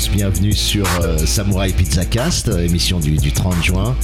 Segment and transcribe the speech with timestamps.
[0.00, 3.96] tous, bienvenue sur euh, Samurai Pizza Cast, euh, émission du, du 30 juin,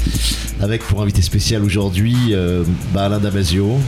[0.61, 3.79] avec pour invité spécial aujourd'hui euh, bah, Alain Damasio,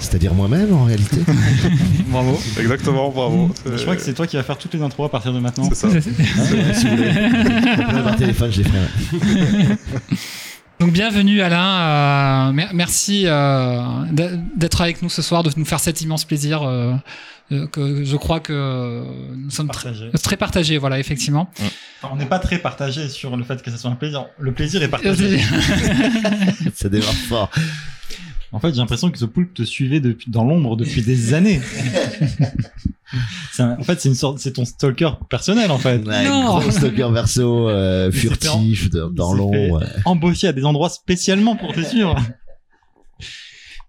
[0.00, 1.18] c'est-à-dire moi-même en réalité.
[2.08, 2.40] Bravo.
[2.58, 3.50] Exactement, bravo.
[3.66, 5.68] Je crois que c'est toi qui vas faire toutes les intros à partir de maintenant.
[5.70, 5.88] C'est ça.
[5.92, 6.00] Ah,
[6.74, 7.12] si vous voulez.
[8.04, 9.76] Par téléphone, je les ferai.
[10.80, 13.80] Donc bienvenue Alain, euh, mer- merci euh,
[14.56, 16.62] d'être avec nous ce soir, de nous faire cet immense plaisir
[17.72, 19.02] que je crois que
[19.36, 20.10] nous sommes très, Partagé.
[20.22, 21.50] très partagés, voilà effectivement.
[22.02, 24.26] Enfin, on n'est pas très partagé sur le fait que ce soit un plaisir.
[24.38, 25.38] Le plaisir est partagé.
[26.74, 27.50] Ça démarre fort.
[28.52, 31.60] En fait, j'ai l'impression que ce poulpe te suivait depuis, dans l'ombre depuis des années.
[33.58, 36.04] Un- en fait, c'est une sorte, c'est ton stalker personnel en fait.
[36.06, 36.58] Ouais, Non.
[36.58, 39.80] gros stalker verso, euh, en- furtif, dans l'ombre.
[39.80, 39.86] ouais.
[40.04, 42.16] Embauché à des endroits spécialement pour te suivre.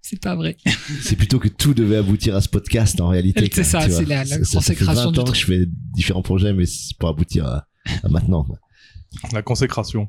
[0.08, 0.56] C'est pas vrai.
[1.02, 3.50] C'est plutôt que tout devait aboutir à ce podcast en réalité.
[3.52, 5.66] C'est ça, c'est la- la Ça- ça fait consécration 20 du ans que je fais
[5.96, 7.66] différents projets, mais c'est pour aboutir à,
[8.04, 8.46] à maintenant.
[9.34, 10.08] La consécration.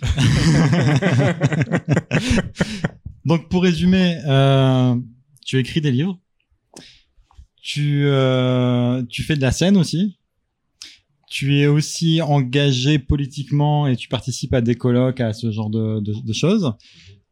[3.26, 4.94] Donc pour résumer, euh,
[5.44, 6.18] tu écris des livres,
[7.62, 10.18] tu euh, tu fais de la scène aussi,
[11.28, 16.00] tu es aussi engagé politiquement et tu participes à des colloques, à ce genre de,
[16.00, 16.72] de, de choses.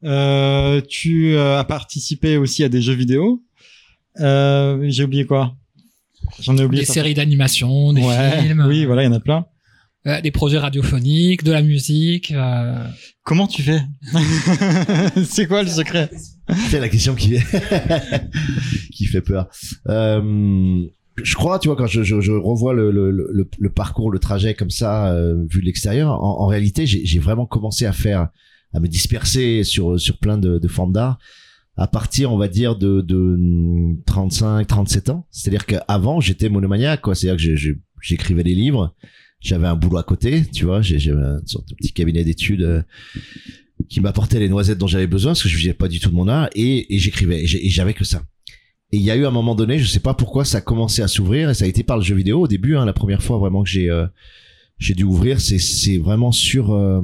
[0.05, 3.43] Euh, tu euh, as participé aussi à des jeux vidéo.
[4.21, 5.55] Euh, J'ai oublié quoi?
[6.41, 6.83] J'en ai oublié.
[6.83, 9.47] Des séries d'animation, des Ouais, films, Oui, voilà, il y en a plein.
[10.07, 12.33] euh, des projets radiophoniques, de la musique.
[12.33, 12.87] euh,
[13.25, 13.81] Comment tu fais?
[15.25, 16.11] C'est quoi le secret?
[16.71, 17.37] C'est la question qui
[18.93, 19.49] qui fait peur.
[19.89, 20.85] Euh,
[21.23, 24.19] je crois, tu vois, quand je, je, je revois le, le, le, le parcours, le
[24.19, 27.93] trajet comme ça, euh, vu de l'extérieur, en, en réalité, j'ai j'ai vraiment commencé à
[27.93, 28.29] faire,
[28.73, 31.19] à me disperser sur sur plein de, de formes d'art
[31.77, 35.27] à partir, on va dire, de, de 35, 37 ans.
[35.31, 37.15] C'est-à-dire qu'avant, j'étais monomaniaque, quoi.
[37.15, 38.95] C'est-à-dire que j'écrivais des livres,
[39.41, 42.83] j'avais un boulot à côté, tu vois, j'avais sorte de petit cabinet d'études euh,
[43.89, 46.15] qui m'apportait les noisettes dont j'avais besoin, parce que je vivais pas du tout de
[46.15, 48.23] mon art, et, et j'écrivais, et j'avais que ça.
[48.93, 51.01] Et il y a eu un moment donné, je sais pas pourquoi, ça a commencé
[51.01, 53.23] à s'ouvrir, et ça a été par le jeu vidéo au début, hein, la première
[53.23, 54.07] fois vraiment que j'ai euh,
[54.79, 57.01] j'ai dû ouvrir, c'est c'est vraiment sur euh,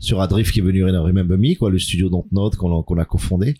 [0.00, 3.04] sur Adrift qui est venu Remember Me, quoi, le studio Dontnod qu'on a, qu'on a
[3.04, 3.54] cofondé.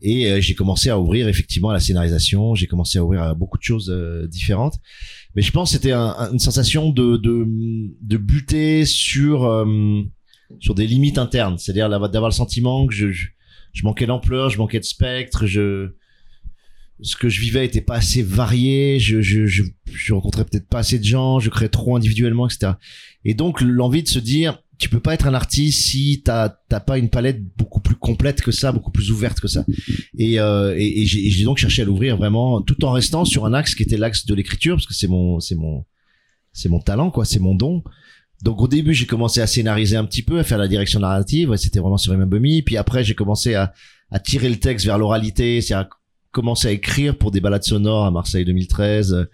[0.00, 3.34] Et euh, j'ai commencé à ouvrir effectivement à la scénarisation, j'ai commencé à ouvrir à
[3.34, 4.78] beaucoup de choses euh, différentes.
[5.34, 7.44] Mais je pense que c'était un- un- une sensation de, de,
[8.00, 10.02] de buter sur, euh,
[10.60, 11.58] sur des limites internes.
[11.58, 13.26] C'est-à-dire d'avoir d'avoir le sentiment que je, je,
[13.72, 15.88] je manquais d'ampleur, je manquais de spectre, je,
[17.02, 20.78] ce que je vivais était pas assez varié, je, je, je, je rencontrais peut-être pas
[20.78, 22.74] assez de gens, je créais trop individuellement, etc.
[23.24, 26.80] Et donc l'envie de se dire, tu peux pas être un artiste si t'as t'as
[26.80, 29.64] pas une palette beaucoup plus complète que ça, beaucoup plus ouverte que ça.
[30.18, 33.54] Et, euh, et, et j'ai donc cherché à l'ouvrir vraiment, tout en restant sur un
[33.54, 35.84] axe qui était l'axe de l'écriture, parce que c'est mon c'est mon
[36.52, 37.82] c'est mon talent quoi, c'est mon don.
[38.42, 41.50] Donc au début j'ai commencé à scénariser un petit peu, à faire la direction narrative,
[41.50, 42.62] ouais, c'était vraiment sur Remember Me.
[42.62, 43.72] Puis après j'ai commencé à,
[44.10, 45.96] à tirer le texte vers l'oralité, c'est-à-dire à
[46.32, 49.24] commencer à écrire pour des balades sonores à Marseille 2013 euh,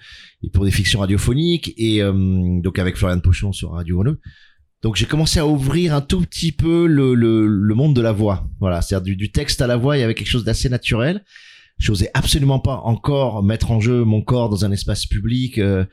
[0.45, 2.13] et pour des fictions radiophoniques et euh,
[2.61, 4.21] donc avec Florian Pochon sur Radio Grenoble.
[4.83, 8.13] Donc j'ai commencé à ouvrir un tout petit peu le, le, le monde de la
[8.13, 8.49] voix.
[8.61, 11.25] Voilà, c'est-à-dire du, du texte à la voix, il y avait quelque chose d'assez naturel.
[11.79, 15.59] J'osais absolument pas encore mettre en jeu mon corps dans un espace public.
[15.59, 15.85] euh,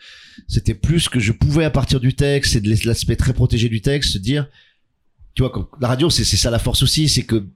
[0.47, 3.81] C'était plus que je pouvais à partir du texte et de l'aspect très protégé du
[3.81, 4.47] texte, se dire,
[5.35, 7.47] tu vois, la radio, c'est ça la force aussi, c'est que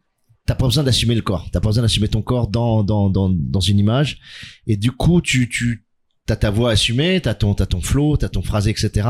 [0.45, 3.29] t'as pas besoin d'assumer le corps, t'as pas besoin d'assumer ton corps dans dans dans
[3.29, 4.19] dans une image,
[4.67, 5.85] et du coup tu tu
[6.25, 9.07] t'as ta voix assumée, t'as ton t'as ton flow, t'as ton phrasé, etc.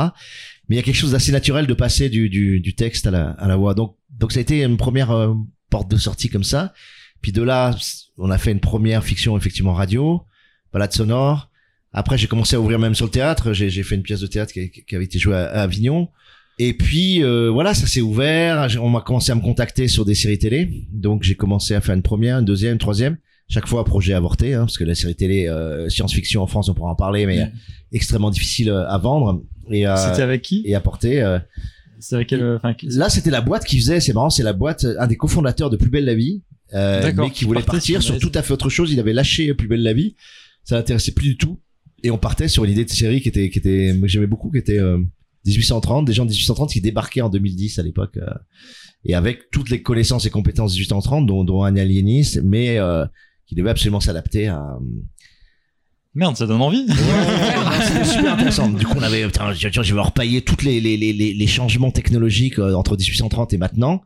[0.67, 3.11] Mais il y a quelque chose d'assez naturel de passer du du du texte à
[3.11, 3.73] la à la voix.
[3.73, 5.33] Donc donc ça a été une première euh,
[5.69, 6.73] porte de sortie comme ça.
[7.21, 7.75] Puis de là,
[8.17, 10.21] on a fait une première fiction effectivement radio,
[10.71, 11.49] balade sonore.
[11.91, 13.53] Après, j'ai commencé à ouvrir même sur le théâtre.
[13.53, 16.09] J'ai j'ai fait une pièce de théâtre qui, qui avait été jouée à, à Avignon.
[16.59, 18.67] Et puis euh, voilà, ça s'est ouvert.
[18.81, 20.87] On m'a commencé à me contacter sur des séries télé.
[20.91, 23.17] Donc j'ai commencé à faire une première, une deuxième, une troisième.
[23.49, 26.73] Chaque fois projet avorté, hein, parce que la série télé euh, science-fiction en France, on
[26.73, 27.45] pourra en parler, mais euh,
[27.91, 31.21] extrêmement difficile à vendre et à, C'était avec qui et à porter.
[31.21, 31.39] euh.
[31.99, 33.99] C'est avec quel Là, c'était la boîte qui faisait.
[33.99, 36.43] C'est marrant, c'est la boîte, un des cofondateurs de Plus belle la vie,
[36.73, 38.91] euh, mais qui voulait partir sur tout à fait autre chose.
[38.91, 40.15] Il avait lâché Plus belle la vie.
[40.63, 41.61] Ça l'intéressait plus du tout.
[42.03, 44.51] Et on partait sur une idée de série qui était, qui était, que j'aimais beaucoup,
[44.51, 44.99] qui était euh,
[45.45, 48.25] 1830, des gens de 1830 qui débarquaient en 2010 à l'époque, euh,
[49.05, 53.05] et avec toutes les connaissances et compétences de 1830, dont, dont un aliéniste, mais euh,
[53.45, 54.77] qui devait absolument s'adapter à,
[56.15, 56.85] Merde, ça donne envie.
[56.87, 56.95] Ouais,
[57.87, 58.69] c'était super intéressant.
[58.69, 61.89] Du coup, on avait, putain, je, vais repailler toutes les, les, les, les les changements
[61.91, 64.01] technologiques euh, entre 1830 et maintenant.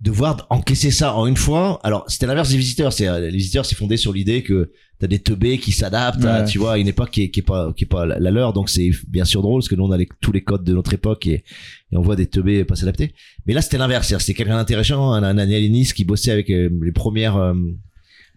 [0.00, 1.80] De voir encaisser ça en une fois.
[1.82, 2.92] Alors, c'était l'inverse des visiteurs.
[2.92, 6.42] C'est, euh, les visiteurs, c'est fondé sur l'idée que t'as des teubés qui s'adaptent à,
[6.42, 8.52] tu vois, à une époque qui est, qui est pas, qui est pas la leur.
[8.52, 10.74] Donc, c'est bien sûr drôle parce que nous, on a les- tous les codes de
[10.74, 11.42] notre époque et,
[11.90, 13.14] et on voit des teubés pas s'adapter.
[13.46, 14.06] Mais là, c'était l'inverse.
[14.08, 17.54] C'est-à-dire, C'était quelqu'un d'intéressant, un, un aliéniste qui bossait avec euh, les premières, euh,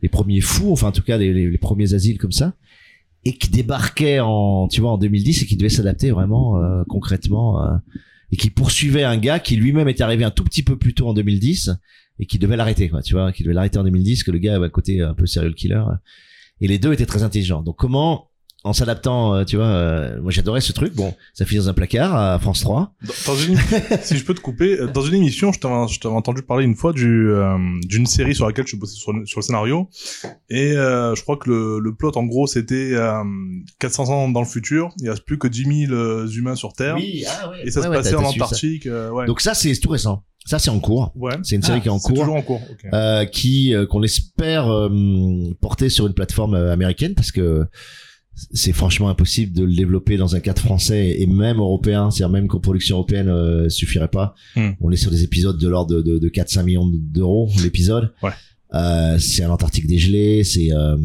[0.01, 2.53] les premiers fous, enfin, en tout cas, les, les, les premiers asiles comme ça
[3.27, 7.61] et qui débarquait en tu vois en 2010 et qui devait s'adapter vraiment euh, concrètement
[7.61, 7.75] euh,
[8.31, 11.09] et qui poursuivait un gars qui lui-même était arrivé un tout petit peu plus tôt
[11.09, 11.71] en 2010
[12.19, 14.55] et qui devait l'arrêter quoi tu vois qui devait l'arrêter en 2010 que le gars
[14.55, 15.83] avait un côté un peu serial killer.
[16.61, 17.61] Et les deux étaient très intelligents.
[17.61, 18.29] Donc comment
[18.63, 21.73] en s'adaptant euh, tu vois euh, moi j'adorais ce truc bon ça finit dans un
[21.73, 22.91] placard à France 3
[23.27, 23.57] Dans une,
[24.01, 26.91] si je peux te couper, euh, dans une émission, je t'avais, entendu parler une fois
[26.91, 27.55] du, euh,
[27.85, 29.89] d'une série sur laquelle je bossais sur, le- sur le scénario.
[30.49, 33.13] Et euh, je crois que le, le plot, en gros, c'était euh,
[33.79, 34.89] 400 ans dans le futur.
[34.99, 36.95] Il n'y a plus que 10 000 euh, humains sur Terre.
[36.97, 38.85] ah ouais Et ça se passait en Antarctique.
[38.87, 39.27] ouais.
[39.27, 41.33] donc ça c'est tout récent ça c'est en cours ouais.
[41.43, 42.61] c'est une série Ah, qui est en cours toujours en cours.
[42.93, 44.89] euh, qui euh, qu'on espère euh,
[45.59, 47.65] porter sur une plateforme américaine parce que
[48.53, 52.47] c'est franchement impossible de le développer dans un cadre français et même européen, c'est-à-dire même
[52.47, 54.35] qu'en production européenne euh, suffirait pas.
[54.55, 54.69] Hmm.
[54.79, 58.13] On est sur des épisodes de l'ordre de, de, de 4-5 millions d'euros l'épisode.
[58.21, 58.29] Ouais.
[58.75, 60.97] Euh, c'est un Antarctique dégelé, c'est euh,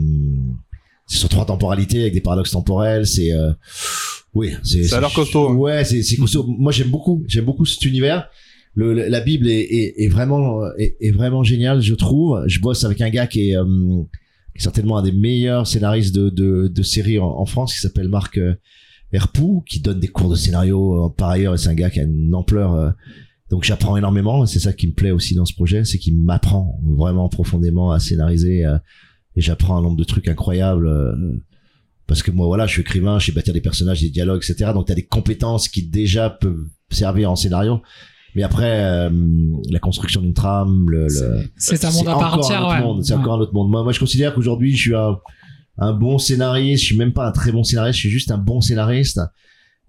[1.06, 3.52] sur trois temporalités avec des paradoxes temporels, c'est euh,
[4.34, 5.55] oui, c'est Ça a l'air c'est- costaud, hein.
[5.55, 6.44] Ouais, c'est c'est costaud.
[6.46, 8.29] Moi j'aime beaucoup, j'aime beaucoup cet univers.
[8.75, 12.43] Le, la Bible est, est, est vraiment est, est vraiment géniale, je trouve.
[12.46, 14.22] Je bosse avec un gars qui est, euh, qui est
[14.61, 18.39] certainement un des meilleurs scénaristes de de, de séries en, en France, qui s'appelle Marc
[18.39, 18.55] euh,
[19.13, 21.55] Herpoux, qui donne des cours de scénario euh, par ailleurs.
[21.55, 22.75] Et c'est un gars qui a une ampleur.
[22.75, 22.91] euh,
[23.51, 24.47] donc j'apprends énormément.
[24.47, 28.01] C'est ça qui me plaît aussi dans ce projet, c'est qu'il m'apprend vraiment profondément à
[28.01, 28.65] scénariser.
[28.65, 28.79] euh,
[29.37, 30.87] et j'apprends un nombre de trucs incroyables.
[30.87, 31.15] euh,
[32.07, 34.73] parce que moi, voilà, je suis écrivain, je sais bâtir des personnages, des dialogues, etc.
[34.75, 37.81] Donc, tu as des compétences qui déjà peuvent servir en scénario.
[38.34, 39.11] Mais après, euh,
[39.70, 42.75] la construction d'une trame, le, le- C'est un monde à part encore entière, un autre
[42.76, 42.81] ouais.
[42.82, 43.05] monde.
[43.05, 43.20] C'est Ouais.
[43.20, 43.70] encore un autre monde.
[43.70, 45.17] Moi, moi, je considère qu'aujourd'hui, je suis un,
[45.79, 46.81] un bon scénariste.
[46.82, 47.96] Je suis même pas un très bon scénariste.
[47.96, 49.20] Je suis juste un bon scénariste.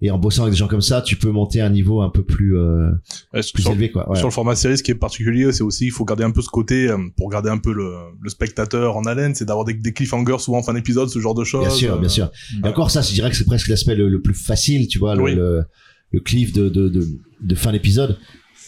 [0.02, 2.10] Et en bossant avec des gens comme ça, tu peux monter à un niveau un
[2.10, 2.90] peu plus, euh,
[3.32, 4.10] Ouais, sur, plus élevé, quoi.
[4.10, 4.16] Ouais.
[4.18, 6.42] sur le format série, ce qui est particulier, c'est aussi il faut garder un peu
[6.42, 9.72] ce côté euh, pour garder un peu le, le spectateur en haleine, c'est d'avoir des,
[9.72, 11.62] des cliffhangers souvent en fin d'épisode, ce genre de choses.
[11.68, 12.30] Bien sûr, bien euh, sûr.
[12.62, 15.14] Et encore ça, je dirais que c'est presque l'aspect le, le plus facile, tu vois,
[15.14, 15.34] le, Oui.
[15.36, 15.62] le,
[16.14, 17.06] le cliff de, de, de,
[17.40, 18.16] de fin d'épisode.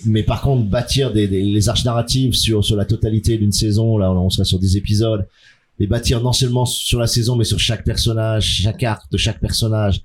[0.05, 3.97] Mais par contre, bâtir des, des- les arches narratives sur, sur la totalité d'une saison,
[3.99, 5.27] là, on serait sur des épisodes,
[5.79, 9.41] les bâtir non seulement sur la saison, mais sur chaque personnage, chaque arc de chaque
[9.41, 10.03] personnage,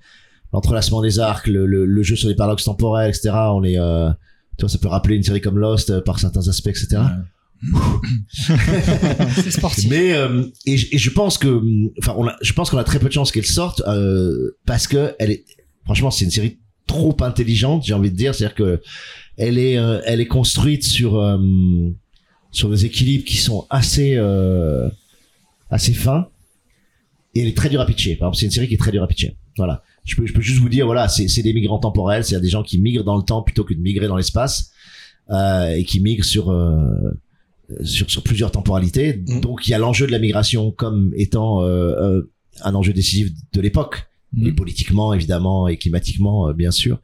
[0.54, 3.32] l'entrelacement des arcs, le, le, le jeu sur les paradoxes temporels, etc.
[3.54, 4.10] On est, euh,
[4.58, 6.98] tu vois, ça peut rappeler une série comme Lost euh, par certains aspects, etc.
[9.36, 9.90] C'est sportif.
[9.90, 11.62] Mais euh, et, je- et je pense que,
[12.00, 14.88] enfin, on a, je pense qu'on a très peu de chances qu'elle sorte euh, parce
[14.88, 15.46] que elle est,
[15.86, 16.60] franchement, c'est une série
[16.92, 18.82] trop intelligente, j'ai envie de dire, c'est-à-dire que
[19.38, 21.38] elle est, euh, elle est construite sur euh,
[22.52, 24.90] sur des équilibres qui sont assez euh,
[25.70, 26.28] assez fins
[27.34, 28.18] et elle est très dure à pitcher.
[28.18, 29.38] Par exemple, c'est une série qui est très dure à pitcher.
[29.56, 29.84] Voilà.
[30.04, 32.50] Je peux, je peux juste vous dire, voilà, c'est c'est des migrants temporels, c'est des
[32.50, 34.72] gens qui migrent dans le temps plutôt que de migrer dans l'espace
[35.30, 36.78] euh, et qui migrent sur euh,
[37.84, 39.24] sur, sur plusieurs temporalités.
[39.28, 39.40] Mm.
[39.40, 44.11] Donc il y a l'enjeu de la migration comme étant un enjeu décisif de l'époque.
[44.34, 44.48] Mm.
[44.48, 47.00] Et politiquement, évidemment, et climatiquement, euh, bien sûr.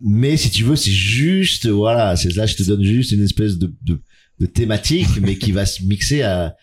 [0.00, 3.58] Mais si tu veux, c'est juste, voilà, c'est là, je te donne juste une espèce
[3.58, 4.00] de, de,
[4.38, 6.54] de thématique, mais qui va se mixer à,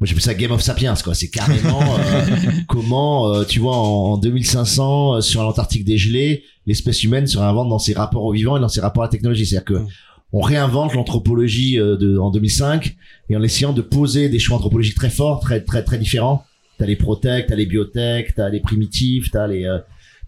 [0.00, 1.14] moi j'appelle ça Game of Sapiens, quoi.
[1.14, 2.26] C'est carrément euh,
[2.68, 7.68] comment, euh, tu vois, en, en 2500, euh, sur l'Antarctique dégelé, l'espèce humaine se réinvente
[7.68, 9.46] dans ses rapports au vivant et dans ses rapports à la technologie.
[9.46, 9.88] C'est-à-dire que Mm.
[10.32, 12.96] on réinvente l'anthropologie euh, de, en 2005
[13.30, 16.44] et en essayant de poser des choix anthropologiques très forts, très très très différents.
[16.78, 19.78] T'as les protèques, t'as les biotech, t'as les primitifs, t'as les euh,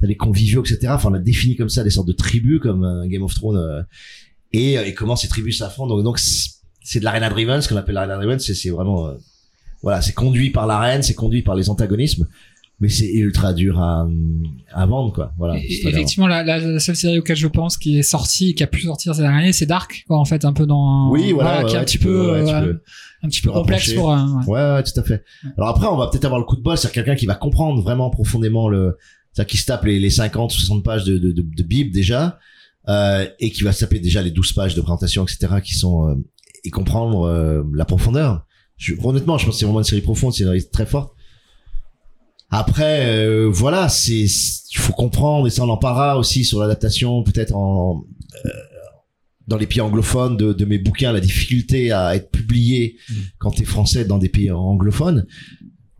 [0.00, 0.88] t'as les conviviaux, etc.
[0.90, 3.56] Enfin, on a défini comme ça des sortes de tribus comme euh, Game of Thrones
[3.56, 3.82] euh,
[4.52, 5.94] et, euh, et comment ces tribus s'affrontent.
[5.94, 9.08] Donc donc c'est c'est de l'arena driven, ce qu'on appelle l'arena driven, c'est c'est vraiment
[9.08, 9.14] euh,
[9.82, 12.28] voilà, c'est conduit par l'arène, c'est conduit par les antagonismes,
[12.78, 14.06] mais c'est ultra dur à,
[14.73, 15.33] à vendre quoi.
[15.38, 15.56] Voilà.
[15.59, 19.14] Effectivement, la, la, seule série auquel je pense qui est sortie, qui a pu sortir
[19.14, 21.11] cette année, c'est Dark, quoi, en fait, un peu dans.
[21.11, 22.75] Oui, voilà, ouais, qui est un petit peux, peu, ouais, euh,
[23.23, 24.12] un petit peu complexe pour.
[24.12, 24.47] euh, ouais.
[24.47, 25.25] Ouais, ouais, tout à fait.
[25.56, 27.83] Alors après, on va peut-être avoir le coup de bol, c'est quelqu'un qui va comprendre
[27.83, 28.97] vraiment profondément le,
[29.33, 31.92] c'est-à-dire qui se tape les, les 50 ou 60 pages de, de, de, de Bible
[31.92, 32.38] déjà,
[32.88, 36.09] euh, et qui va se taper déjà les 12 pages de présentation, etc., qui sont,
[36.09, 36.14] euh,
[36.64, 38.45] et comprendre euh, la profondeur.
[38.76, 41.14] Je, honnêtement, je pense que c'est vraiment une série profonde, c'est une série très forte.
[42.50, 47.22] Après, euh, voilà, c'est, il faut comprendre, et ça on en parlera aussi sur l'adaptation,
[47.22, 48.04] peut-être en,
[48.44, 48.50] euh,
[49.48, 52.96] dans les pays anglophones de, de mes bouquins, la difficulté à être publié
[53.38, 55.26] quand t'es français dans des pays anglophones.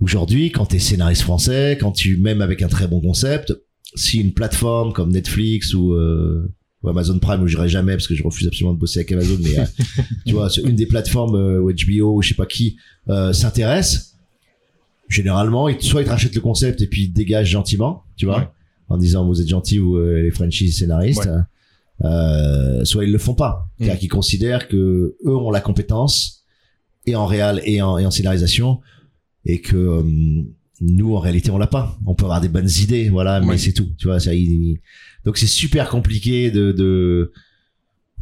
[0.01, 3.55] Aujourd'hui, quand t'es scénariste français, quand tu même avec un très bon concept,
[3.95, 8.15] si une plateforme comme Netflix ou, euh, ou Amazon Prime où j'irai jamais parce que
[8.15, 9.65] je refuse absolument de bosser avec Amazon, mais euh,
[10.27, 12.77] tu vois, une des plateformes euh, ou HBO ou je sais pas qui
[13.09, 14.16] euh, s'intéresse,
[15.09, 18.27] généralement, ils, soit ils te rachètent le concept et puis ils te dégagent gentiment, tu
[18.27, 18.49] vois, Ouais.
[18.89, 21.29] en disant vous êtes gentil ou euh, les franchises scénaristes.
[22.05, 23.99] Euh, soit ils le font pas, c'est-à-dire Mm.
[23.99, 26.45] qu'ils considèrent que eux ont la compétence
[27.07, 28.81] et en réal et en, et en scénarisation
[29.47, 30.03] et que euh,
[30.83, 31.99] nous en réalité on l'a pas.
[32.05, 33.59] On peut avoir des bonnes idées, voilà, mais Ouais.
[33.59, 33.89] c'est tout.
[33.97, 34.79] Tu vois, ça, il-
[35.25, 37.33] donc c'est super compliqué de, de...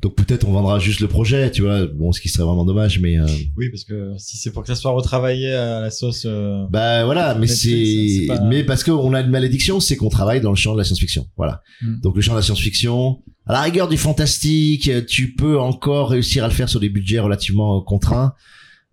[0.03, 1.87] donc peut-être on vendra juste le projet, tu vois.
[1.87, 4.69] Bon, ce qui serait vraiment dommage, mais euh, Oui, parce que si c'est pour que
[4.69, 6.25] ça soit retravaillé à la sauce.
[6.27, 10.41] euh, bah voilà, mais c'est pas- mais parce qu'on a une malédiction, c'est qu'on travaille
[10.43, 11.27] dans le champ de la science-fiction.
[11.39, 11.63] Voilà.
[11.83, 12.01] Mm.
[12.03, 16.45] Donc le champ de la science-fiction, à la rigueur du fantastique, tu peux encore réussir
[16.45, 18.35] à le faire sur des budgets relativement euh, contraints.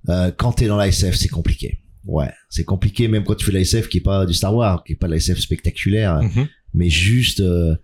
[0.10, 1.80] Euh, quand t'es dans la SF, c'est compliqué.
[2.06, 4.56] Ouais, c'est compliqué même quand tu fais de la SF qui est pas du Star
[4.56, 6.48] Wars, qui est pas de la SF spectaculaire, Mhm.
[6.74, 7.76] mais juste euh,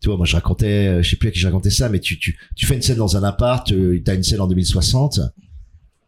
[0.00, 2.00] tu vois moi je racontais euh, je sais plus à qui je racontais ça mais
[2.00, 5.20] tu tu tu fais une scène dans un appart euh, t'as une scène en 2060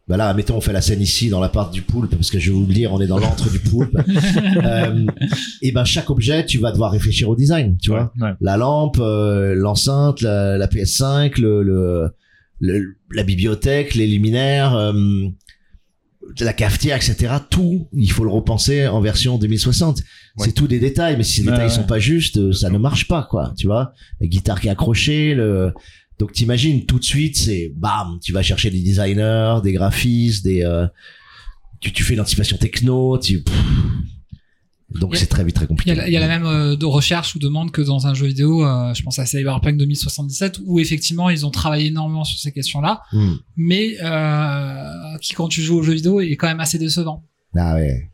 [0.07, 2.51] bah là mettons on fait la scène ici dans l'appart du poulpe parce que je
[2.51, 3.95] vais vous le dire on est dans l'antre du poulpe.
[4.65, 5.05] Euh,
[5.61, 8.11] et ben chaque objet tu vas devoir réfléchir au design tu vois.
[8.19, 8.31] Ouais.
[8.41, 12.09] la lampe euh, l'enceinte la, la PS5 le, le,
[12.59, 14.93] le- la bibliothèque les luminaires euh,
[16.41, 19.99] la cafetière etc tout il faut le repenser en version 2060
[20.37, 20.45] Ouais.
[20.45, 21.73] c'est tout des détails mais si les Ouais, détails ouais.
[21.75, 25.33] sont pas justes ça ne marche pas quoi tu vois la guitare qui est accrochée
[25.33, 25.73] le
[26.19, 30.63] donc t'imagines tout de suite c'est bam tu vas chercher des designers des graphistes des
[30.63, 30.85] euh,
[31.79, 33.55] tu, tu fais l'anticipation techno tu pff.
[34.95, 36.75] Donc c'est très vite très Il y compliqué a, il y a la même euh,
[36.75, 40.59] de recherche ou demande que dans un jeu vidéo, euh, je pense à Cyberpunk 2077,
[40.65, 43.33] où effectivement ils ont travaillé énormément sur ces questions-là, Hmm.
[43.55, 47.23] mais euh, qui quand tu joues au jeu vidéo est quand même assez décevant.
[47.55, 48.09] ah ouais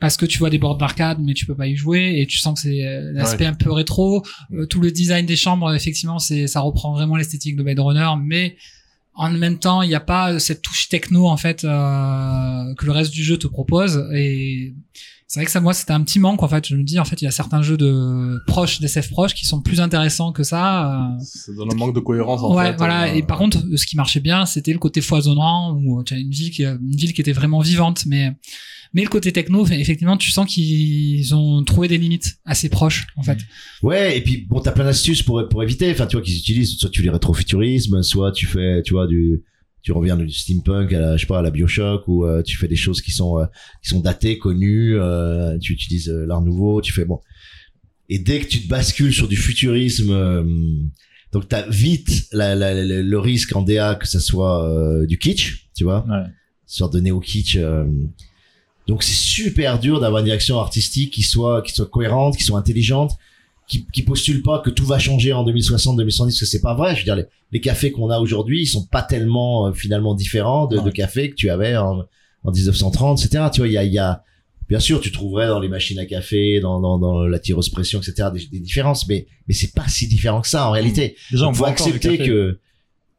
[0.00, 2.38] Parce que tu vois des bords d'arcade, mais tu peux pas y jouer, et tu
[2.38, 4.22] sens que c'est euh, l'aspect un peu rétro.
[4.52, 8.08] Euh, tout le design des chambres, effectivement, c'est ça reprend vraiment l'esthétique de Blade Runner,
[8.22, 8.56] mais
[9.14, 12.92] en même temps, il n'y a pas cette touche techno en fait euh, que le
[12.92, 14.04] reste du jeu te propose.
[14.14, 14.74] Et
[15.28, 16.66] c'est vrai que ça, moi, c'était un petit manque en fait.
[16.68, 19.44] Je me dis, en fait, il y a certains jeux de proches, d'SF proches, qui
[19.44, 20.92] sont plus intéressants que ça.
[21.14, 22.76] euh, Ça donne un manque de cohérence en ouais, fait.
[22.76, 23.08] voilà.
[23.10, 26.18] euh, Et par contre, ce qui marchait bien, c'était le côté foisonnant, où tu as
[26.18, 28.32] une ville qui, une ville qui était vraiment vivante, mais
[28.94, 33.22] mais le côté techno, effectivement, tu sens qu'ils ont trouvé des limites assez proches, en
[33.22, 33.38] fait.
[33.82, 35.90] Ouais, et puis bon, t'as plein d'astuces pour pour éviter.
[35.90, 39.42] Enfin, tu vois qu'ils utilisent soit tu les rétrofuturismes, soit tu fais, tu vois, du
[39.86, 42.56] tu reviens du steampunk à la, je sais pas, à la Bioshock ou euh, tu
[42.56, 43.44] fais des choses qui sont euh,
[43.84, 44.98] qui sont datées, connues.
[44.98, 46.82] euh, tu utilises euh, l'art nouveau.
[46.82, 47.20] Tu fais bon.
[48.08, 50.42] Et dès que tu te bascules sur du futurisme, euh,
[51.32, 55.18] donc t'as vite la, la- la- le risque en DA que ça soit euh, du
[55.18, 56.04] kitsch, tu vois?
[56.08, 56.24] Ouais.
[56.66, 57.54] sorte de néo kitsch.
[57.56, 57.84] euh.
[58.88, 62.58] Donc c'est super dur d'avoir une direction artistique qui soit qui soit cohérente, qui soit
[62.58, 63.12] intelligente,
[63.68, 66.74] qui qui postule pas que tout va changer en 2060, 2070 parce que c'est pas
[66.74, 66.94] vrai.
[66.94, 70.14] Je veux dire les, les cafés qu'on a aujourd'hui, ils sont pas tellement euh, finalement
[70.14, 72.04] différents de, de cafés que tu avais en,
[72.44, 73.44] en 1930, etc.
[73.52, 74.22] Tu vois, il y a y a
[74.68, 78.00] bien sûr tu trouverais dans les machines à café, dans dans, dans la tireuse pression,
[78.00, 78.28] etc.
[78.32, 81.16] des, des différences, mais mais c'est pas si différent que ça en réalité.
[81.30, 82.58] Déjà, on faut accepter que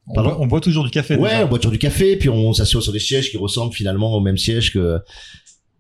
[0.09, 1.15] On boit, on boit toujours du café.
[1.17, 1.45] Ouais, déjà.
[1.45, 4.21] on boit toujours du café, puis on s'assied sur des sièges qui ressemblent finalement au
[4.21, 4.99] même siège que.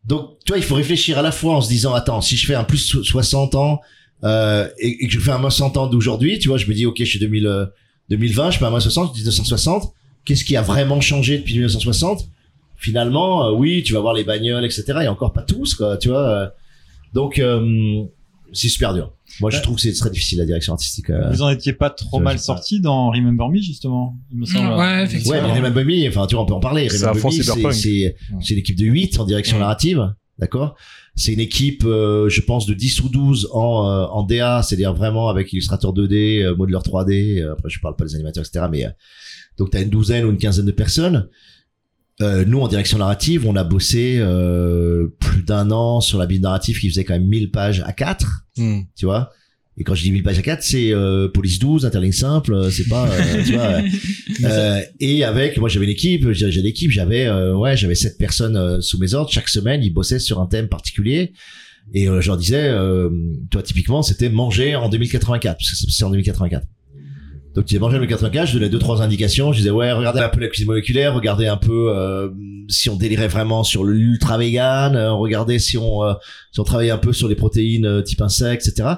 [0.05, 2.45] Donc, tu vois, il faut réfléchir à la fois en se disant, attends, si je
[2.45, 3.79] fais un plus so- 60 ans
[4.23, 6.73] euh, et, et que je fais un moins 100 ans d'aujourd'hui, tu vois, je me
[6.73, 7.65] dis, ok, je suis 2000, euh,
[8.09, 9.93] 2020, je fais un moins 60, 1960.
[10.25, 12.27] Qu'est-ce qui a vraiment changé depuis 1960
[12.75, 14.83] Finalement, euh, oui, tu vas voir les bagnoles, etc.
[15.03, 16.27] Et encore pas tous, quoi, tu vois.
[16.29, 16.47] euh.
[17.13, 18.03] donc, euh,
[18.53, 19.13] c'est super dur.
[19.41, 21.09] Moi, je trouve que c'est très difficile la direction artistique.
[21.09, 21.29] euh.
[21.31, 24.73] Vous en étiez pas trop mal sorti dans Remember Me, justement, il me semble.
[24.79, 25.37] Ouais, effectivement.
[25.37, 26.87] Ouais, mais Raymond Bummy, enfin, tu vois, on peut en parler.
[26.89, 27.33] Cyberpunk.
[27.33, 29.59] c'est, c'est, c'est l'équipe de 8 en direction Mm.
[29.61, 30.13] narrative.
[30.39, 30.75] D'accord?
[31.15, 34.93] C'est une équipe, euh, je pense, de 10 ou 12 en, euh, en DA, c'est-à-dire
[34.93, 38.65] vraiment avec Illustrator 2D, euh, Modeler 3D, euh, après je parle pas des animateurs, etc.,
[38.71, 38.89] mais, euh,
[39.57, 41.27] donc t'as une douzaine ou une quinzaine de personnes.
[42.21, 46.43] Euh, nous, en direction narrative, on a bossé, euh, plus d'un an sur la bible
[46.43, 48.81] narrative qui faisait quand même 1000 pages à 4 hmm.
[48.95, 49.31] tu vois?
[49.79, 52.71] Et quand je dis 1000 pages à 4, c'est euh, police 12, interligne simple, euh,
[52.71, 53.81] c'est pas, euh, tu vois.
[54.49, 58.57] euh, et avec, moi j'avais une équipe, j'ai l'équipe, j'avais, euh, ouais, j'avais sept personnes
[58.57, 59.31] euh, sous mes ordres.
[59.31, 61.33] Chaque semaine, ils bossaient sur un thème particulier.
[61.93, 63.09] Et euh, je leur disais, euh,
[63.51, 66.65] toi typiquement, c'était manger en 2084, parce que c'est en 2084.
[67.57, 69.51] Donc tu disais manger en 2084, je donnais deux trois indications.
[69.51, 72.29] Je disais ouais, regardez un peu la cuisine moléculaire, regardez un peu euh,
[72.67, 76.13] si on délirait vraiment sur l'ultra vegan, euh, regardez si on euh,
[76.51, 78.89] si on travaillait un peu sur les protéines euh, type insectes, etc.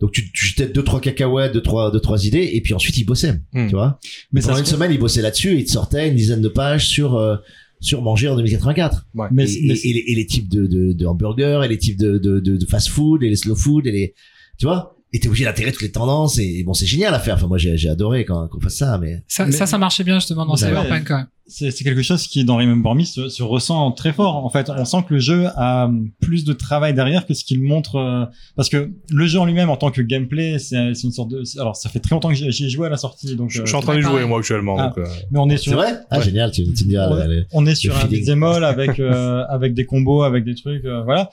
[0.00, 2.96] Donc tu, tu jetais deux trois cacahuètes, deux trois deux trois idées, et puis ensuite
[2.96, 3.66] ils bossaient, Hmm.
[3.68, 3.98] tu vois.
[4.32, 6.48] Mais Pendant une se- semaine, ils bossaient là-dessus, et ils te sortaient une dizaine de
[6.48, 7.36] pages sur euh,
[7.80, 10.92] sur manger en 2084 Mais, et, mais- et- et les, et les types de, de,
[10.92, 13.86] de hamburgers et les types de, de, de, de fast food et les slow food
[13.86, 14.14] et les
[14.58, 17.34] tu vois et t'es obligé d'intégrer toutes les tendances et, bon c'est génial à faire
[17.34, 20.04] enfin moi j'ai j'ai adoré quand qu'on fasse ça mais Ça, Mais- ça, ça marchait
[20.04, 20.56] bien justement dans.
[20.56, 21.10] Cyberpunk.
[21.10, 21.22] Ouais.
[21.48, 24.36] c'est c'est quelque chose qui dans Remember Me se, se ressent très fort.
[24.44, 27.44] En fait, on sent que le jeu a hum, plus de travail derrière que ce
[27.44, 27.96] qu'il montre.
[27.96, 28.24] euh,
[28.54, 31.42] parce que le jeu en lui-même, en tant que gameplay, c'est c'est une sorte de.
[31.60, 33.50] Alors, ça fait très longtemps que j'y ai joué à la sortie, donc.
[33.50, 34.76] Je, je euh, suis en train ouais, jouer moi actuellement.
[34.78, 34.86] Ah.
[34.96, 35.72] donc, euh, mais on est c'est sur.
[35.74, 35.94] vrai?
[36.10, 36.24] Ah Ouais.
[36.24, 37.46] génial tu, tu me diras Ouais.
[37.52, 41.30] on est sur un beat'em avec euh, avec des combos, avec des trucs, euh, voilà.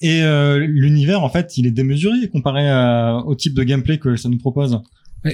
[0.00, 4.16] Et euh, l'univers, en fait, il est démesuré comparé à- au type de gameplay que
[4.16, 4.78] ça nous propose.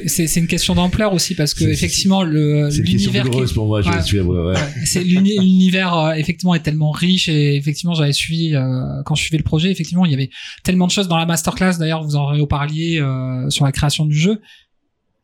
[0.07, 3.53] C'est c'est une question d'ampleur aussi parce que C'est- effectivement le c'est une question l'univers
[3.55, 4.03] pour moi je Ouais.
[4.03, 9.03] suis ouais, c'est l'uni- l'univers euh, effectivement est tellement riche et effectivement j'avais suivi euh,
[9.05, 10.31] quand je suivais le projet effectivement il y avait
[10.63, 14.15] tellement de choses dans la masterclass d'ailleurs vous en reparliez euh, sur la création du
[14.17, 14.41] jeu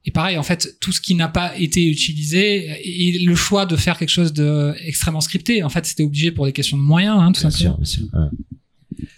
[0.04, 3.76] et pareil en fait tout ce qui n'a pas été utilisé et le choix de
[3.76, 7.18] faire quelque chose de extrêmement scripté en fait c'était obligé pour des questions de moyens
[7.20, 8.18] hein, tout Bien simplement sûr, bien sûr.
[8.20, 8.28] ouais.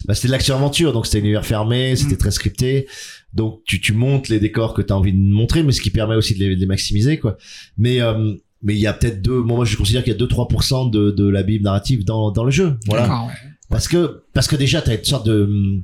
[0.07, 2.19] Bah, c'était de l'action-aventure, donc c'était un univers fermé, c'était Mm.
[2.19, 2.87] très scripté.
[3.35, 5.91] Donc tu, tu montes les décors que tu as envie de montrer, mais ce qui
[5.91, 7.37] permet aussi de les, de les maximiser, quoi.
[7.77, 10.91] Mais euh, mais il y a peut-être deux, moi je considère qu'il y a 2-3%
[10.91, 12.77] de, de la bible narrative dans, dans le jeu.
[12.87, 13.07] Voilà.
[13.09, 13.33] Ouais.
[13.71, 15.81] Parce que parce que déjà t'as une sorte de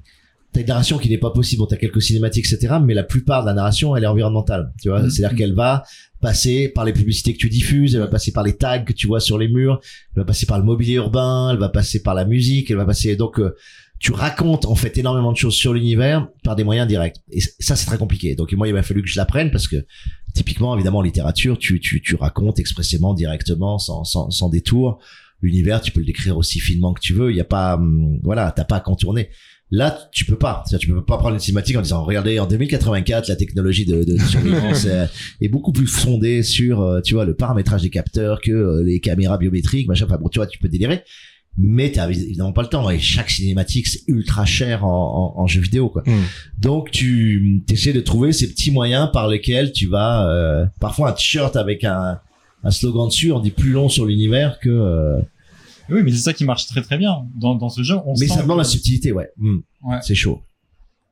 [0.52, 1.60] t'as une narration qui n'est pas possible.
[1.60, 2.76] Bon, t'as quelques cinématiques, etc.
[2.82, 4.72] Mais la plupart de la narration, elle est environnementale.
[4.80, 5.10] Tu vois, Mhm.
[5.10, 5.82] c'est-à-dire qu'elle va
[6.20, 9.06] passer par les publicités que tu diffuses, elle va passer par les tags que tu
[9.06, 9.80] vois sur les murs,
[10.16, 12.86] elle va passer par le mobilier urbain, elle va passer par la musique, elle va
[12.86, 13.54] passer donc euh,
[14.04, 17.16] tu racontes en fait énormément de choses sur l'univers par des moyens directs.
[17.30, 18.34] Et ça c'est très compliqué.
[18.34, 19.76] Donc moi il m'a fallu que je l'apprenne parce que
[20.34, 24.98] typiquement évidemment en littérature tu tu tu racontes expressément directement sans sans sans détour.
[25.40, 27.30] L'univers tu peux le décrire aussi finement que tu veux.
[27.30, 29.30] Il y a pas hum, voilà t'as pas à contourner.
[29.70, 30.64] Là tu peux pas.
[30.78, 34.18] Tu peux pas prendre une cinématique en disant regardez en 2084 la technologie de, de
[34.18, 35.08] surveillance est,
[35.40, 39.00] est beaucoup plus fondée sur euh, tu vois le paramétrage des capteurs que euh, les
[39.00, 40.04] caméras biométriques machin.
[40.04, 41.04] Enfin bon tu vois tu peux délirer
[41.56, 45.46] mais t'as évidemment pas le temps et chaque cinématique c'est ultra cher en, en, en
[45.46, 46.22] jeu vidéo quoi Hmm.
[46.58, 51.12] donc tu essaies de trouver ces petits moyens par lesquels tu vas euh, parfois un
[51.12, 52.18] t-shirt avec un
[52.64, 55.20] un slogan dessus on dit plus long sur l'univers que euh,
[55.90, 57.96] Oui, mais c'est ça qui marche très très bien dans, dans ce jeu.
[58.06, 59.58] On mais sent ça demande que- la subtilité ouais, Hmm.
[59.82, 59.98] Ouais.
[60.02, 60.40] c'est chaud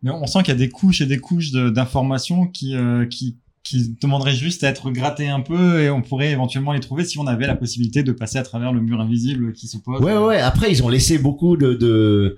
[0.02, 3.04] Mais on sent qu'il y a des couches et des couches de- d'informations qui, euh,
[3.06, 7.04] qui, qui demanderaient juste à être grattées un peu et on pourrait éventuellement les trouver
[7.04, 10.00] si on avait la possibilité de passer à travers le mur invisible qui s'oppose.
[10.00, 10.40] Ouais, ouais, ouais.
[10.40, 12.36] Après, ils ont laissé beaucoup de, de,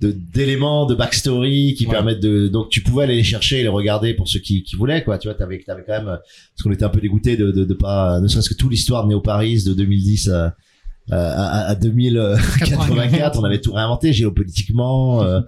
[0.00, 1.92] de- d'éléments de backstory qui Ouais.
[1.92, 4.76] permettent de, donc tu pouvais aller les chercher et les regarder pour ceux qui, qui
[4.76, 5.18] voulaient, quoi.
[5.18, 7.74] Tu vois, t'avais, t'avais quand même, parce qu'on était un peu dégoûté de, de, de
[7.74, 10.56] pas, ne serait-ce que toute l'histoire de Néo Paris de 2010 à,
[11.10, 15.40] à, à 2084, on avait tout réinventé géopolitiquement, euh,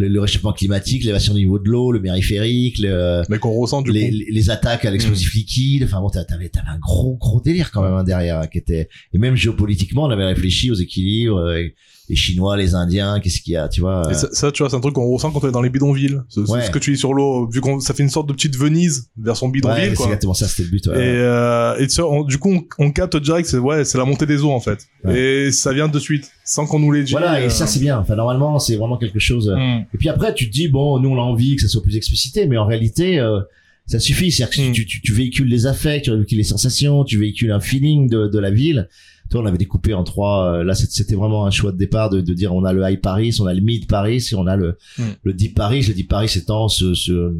[0.00, 3.82] le, le réchauffement climatique, l'élévation du niveau de l'eau, le périphérique, le, mais qu'on ressent
[3.82, 4.14] du les, coup.
[4.16, 5.84] les- les attaques à l'explosif liquide.
[5.84, 8.58] Enfin bon, t'a- t'avais, t'avais un gros, gros délire quand même hein, derrière, hein, qui
[8.58, 8.88] était.
[9.12, 11.38] Et même géopolitiquement, on avait réfléchi aux équilibres.
[11.38, 11.64] euh,
[12.08, 14.64] les Chinois, les Indiens, qu'est-ce qu'il y a, tu vois Et euh, ça, ça, tu
[14.64, 16.18] vois, c'est un truc qu'on ressent quand on est dans les bidonvilles.
[16.28, 16.62] Ce, ce- Ouais.
[16.66, 19.08] ce que tu dis sur l'eau, vu qu'on ça fait une sorte de petite Venise
[19.16, 20.06] version ouais, bidonville, c'est quoi.
[20.06, 20.86] exactement ça, c'était le but.
[20.88, 20.94] ouais.
[20.96, 23.96] Et, euh, et tu vois, on- du coup, on, on capte direct, c'est ouais, c'est
[23.96, 24.80] la montée des eaux en fait.
[25.04, 25.20] Ouais.
[25.46, 27.12] Et ça vient de suite, sans qu'on nous l'ait dit.
[27.12, 27.98] Voilà, euh, et ça c'est bien.
[27.98, 29.48] Enfin, normalement, c'est vraiment quelque chose.
[29.48, 29.84] euh, Mm.
[29.94, 31.96] Et puis après, tu te dis bon, nous on a envie que ça soit plus
[31.96, 33.40] explicité, mais en réalité, euh,
[33.86, 34.30] ça suffit.
[34.32, 34.72] C'est-à-dire que Mm.
[34.72, 38.26] tu, tu, tu véhicules les affects, tu véhicules les sensations, tu véhicules un feeling de,
[38.26, 38.88] de la ville.
[39.30, 40.54] Toi, on avait découpé en trois.
[40.54, 43.00] euh, Là, c'était vraiment un choix de départ de, de dire on a le high
[43.00, 45.02] Paris, on a le mid Paris, et on a le Mm.
[45.22, 45.82] le deep Paris.
[45.86, 47.32] Le deep Paris étant ce ce,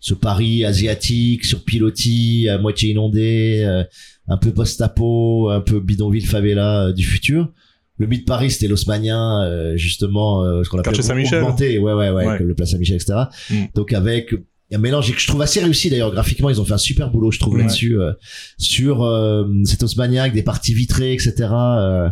[0.00, 3.84] ce Paris asiatique sur pilotis, à moitié inondé, euh,
[4.26, 7.52] un peu post-apo, un peu bidonville favela euh, du futur.
[7.98, 11.42] Le mid Paris, c'était l'Haussmannien, euh, justement, euh, ce qu'on appelle Saint-Michel.
[11.42, 12.38] ouais, ouais, ouais, Ouais.
[12.38, 13.14] le Place Saint-Michel, etc.
[13.50, 13.54] Mm.
[13.74, 14.34] Donc avec
[14.72, 17.30] un mélange que je trouve assez réussi d'ailleurs graphiquement ils ont fait un super boulot
[17.30, 17.60] je trouve Ouais.
[17.62, 18.12] là-dessus euh,
[18.58, 22.10] sur euh, cet Haussmannien avec des parties vitrées etc euh,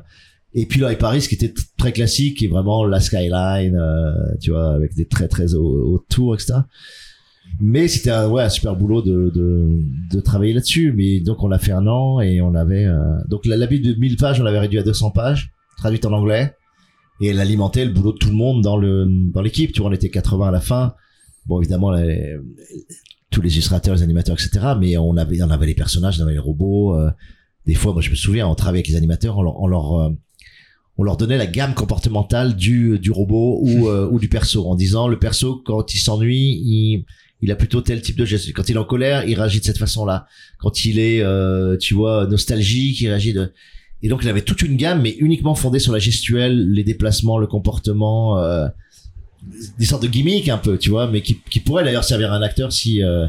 [0.54, 4.10] et puis là, et Paris qui était très classique qui est vraiment la skyline euh,
[4.40, 6.54] tu vois avec des très très hauts tours etc
[7.60, 9.78] mais c'était un, ouais, un super boulot de, de,
[10.14, 12.96] de travailler là-dessus mais donc on l'a fait un an et on avait euh,
[13.28, 16.54] donc la, la de 1000 pages on l'avait réduit à 200 pages traduite en anglais
[17.20, 19.90] et elle alimentait le boulot de tout le monde dans le dans l'équipe tu vois
[19.90, 20.94] on était 80 à la fin
[21.46, 22.36] bon évidemment les-
[23.30, 26.32] tous les illustrateurs les animateurs etc mais on avait on avait les personnages on avait
[26.32, 27.10] les robots euh,
[27.66, 30.00] des fois moi je me souviens on travaillait avec les animateurs on leur on leur,
[30.00, 30.10] euh,
[30.98, 34.74] on leur donnait la gamme comportementale du du robot ou euh, ou du perso en
[34.74, 37.04] disant le perso quand il s'ennuie il
[37.42, 38.50] il a plutôt tel type de geste.
[38.54, 40.26] Quand il est en colère, il réagit de cette façon-là.
[40.58, 43.52] Quand il est, euh, tu vois, nostalgique, il réagit de.
[44.02, 47.38] Et donc il avait toute une gamme, mais uniquement fondée sur la gestuelle, les déplacements,
[47.38, 48.68] le comportement, euh,
[49.78, 52.36] des sortes de gimmicks un peu, tu vois, mais qui, qui pourraient d'ailleurs servir à
[52.36, 53.02] un acteur si.
[53.02, 53.26] euh,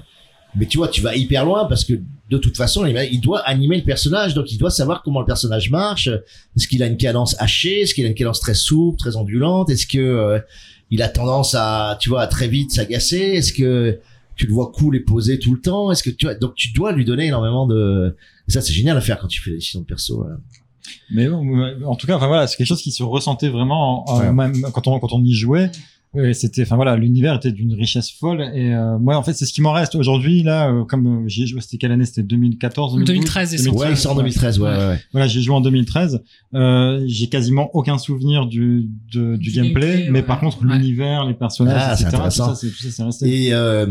[0.56, 1.94] mais tu vois, tu vas hyper loin parce que
[2.30, 5.26] de toute façon, il il doit animer le personnage, donc il doit savoir comment le
[5.26, 6.08] personnage marche.
[6.08, 7.82] Est-ce qu'il a une cadence hachée?
[7.82, 9.70] Est-ce qu'il a une cadence très souple, très ondulante?
[9.70, 10.40] Est-ce que euh,
[10.90, 13.18] il a tendance à, tu vois, à très vite s'agacer?
[13.18, 14.00] Est-ce que
[14.38, 16.92] tu le vois cool et posé tout le temps Est-ce que tu Donc tu dois
[16.94, 18.16] lui donner énormément de.
[18.48, 20.18] Et ça, c'est génial à faire quand tu fais des décisions de perso.
[20.18, 20.38] voilà.
[21.12, 21.44] Mais bon,
[21.86, 24.32] en tout cas, enfin voilà, c'est quelque chose qui se ressentait vraiment en- Ouais.
[24.32, 25.70] même quand on quand on y jouait.
[26.20, 29.46] Ouais, c'était, enfin voilà, l'univers était d'une richesse folle et euh, moi en fait c'est
[29.46, 30.72] ce qui m'en reste aujourd'hui là.
[30.72, 32.06] euh, comme euh, j'y ai joué, c'était quelle année?
[32.06, 34.78] C'était 2014, 2012 2013 et Ouais, il sort en 2013, ouais, ouais.
[34.78, 35.02] ouais.
[35.12, 36.22] Voilà, j'ai joué en 2013.
[36.56, 40.26] Euh, j'ai quasiment aucun souvenir du de- du, Du gameplay, gameplay, mais ouais.
[40.26, 40.76] par contre Ouais.
[40.78, 42.10] l'univers, les personnages, Ah, c'est etc.
[42.10, 42.48] Tout intéressant.
[42.50, 43.46] ça, c'est tout ça, c'est resté.
[43.46, 43.86] Et euh,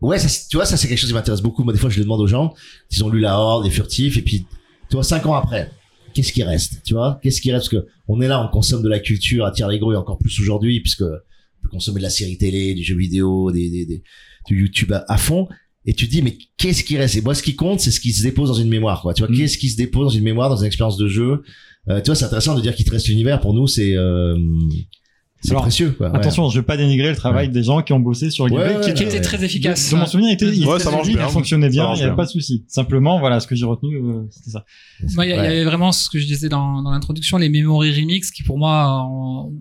[0.00, 1.62] ouais, ça, c'est- tu vois, ça c'est quelque chose qui m'intéresse beaucoup.
[1.62, 2.52] Moi, des fois, je le demande aux gens,
[2.90, 4.46] ils ont lu La Horde, les Furtifs, et puis,
[4.90, 5.70] tu vois, cinq ans après,
[6.14, 7.70] qu'est-ce qui reste Tu vois, qu'est-ce qui reste?
[7.70, 9.96] Parce que on est là, on consomme de la culture à tirer les gros et
[9.96, 11.04] encore plus aujourd'hui, puisque
[11.64, 14.02] on peut consommer de la série télé, du jeu vidéo, des, des, des-
[14.48, 15.48] du YouTube à, à fond.
[15.86, 17.16] Et tu te dis, mais qu'est-ce qui reste?
[17.16, 19.12] Et moi, ce qui compte, c'est ce qui se dépose dans une mémoire, quoi.
[19.14, 19.36] Tu vois, Mm.
[19.36, 21.42] qu'est-ce qui se dépose dans une mémoire, dans une expérience de jeu?
[21.90, 23.40] Euh, Tu vois, c'est intéressant de dire qu'il te reste l'univers.
[23.40, 24.36] Pour nous, c'est euh,
[25.42, 26.08] c'est précieux, quoi.
[26.10, 26.16] Ouais.
[26.16, 28.60] Attention, je veux pas dénigrer le travail des gens qui ont bossé sur le Ouais,
[28.66, 29.08] gameplay, ouais, qui ouais.
[29.10, 29.90] était très efficace.
[29.90, 31.22] De, de mon souvenir, il était, il Ouais, était ça marche bien.
[31.22, 32.64] il fonctionnait bien, il n'y avait pas de souci.
[32.66, 34.64] Simplement, voilà, ce que j'ai retenu, euh, c'était ça.
[35.14, 38.30] Moi, il y, avait vraiment ce que je disais dans, dans l'introduction, les memory remix
[38.30, 39.52] qui pour moi ont,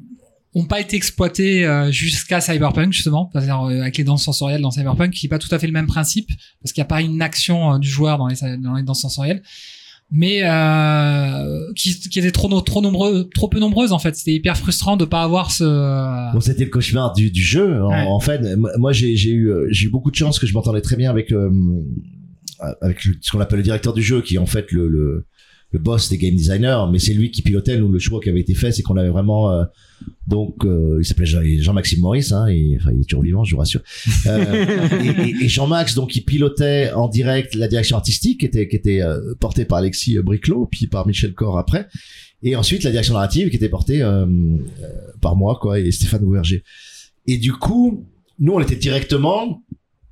[0.55, 5.11] ont pas été exploités euh, jusqu'à Cyberpunk justement, euh, avec les danses sensorielles dans Cyberpunk,
[5.11, 6.29] qui est pas tout à fait le même principe
[6.61, 9.01] parce qu'il n'y a pas une action euh, du joueur dans les dans les danses
[9.01, 9.41] sensorielles,
[10.11, 14.15] mais euh, qui, qui étaient trop trop nombreux, trop peu nombreuses en fait.
[14.15, 15.63] C'était hyper frustrant de pas avoir ce
[16.33, 17.81] Bon, c'était le cauchemar du, du jeu.
[17.83, 18.05] En, Ouais.
[18.07, 18.41] en fait,
[18.77, 21.31] moi- j'ai j'ai eu, j'ai eu beaucoup de chance que je m'entendais très bien avec,
[21.31, 21.49] euh,
[22.81, 25.25] avec ce qu'on appelle le directeur du jeu, qui est en fait le, le,
[25.73, 26.85] le boss des game designers.
[26.91, 27.77] Mais c'est lui qui pilotait.
[27.77, 29.51] Nous, le choix qui avait été fait, c'est qu'on avait vraiment.
[29.51, 29.63] euh,
[30.27, 32.31] donc, euh, il s'appelait Jean- Jean-Maxime Maurice.
[32.31, 33.81] Hein, et, enfin, il est toujours vivant, je vous rassure.
[34.27, 34.65] Euh,
[35.03, 38.75] et, et- et Jean-Max, donc, il pilotait en direct la direction artistique, qui était, qui
[38.75, 41.87] était euh, portée par Alexis Briclot, puis par Michel Corr après.
[42.43, 44.27] Et ensuite, la direction narrative, qui était portée euh, euh,
[45.21, 46.63] par moi, quoi, et Stéphane Ouverger.
[47.25, 48.05] Et du coup,
[48.39, 49.63] nous, on était directement.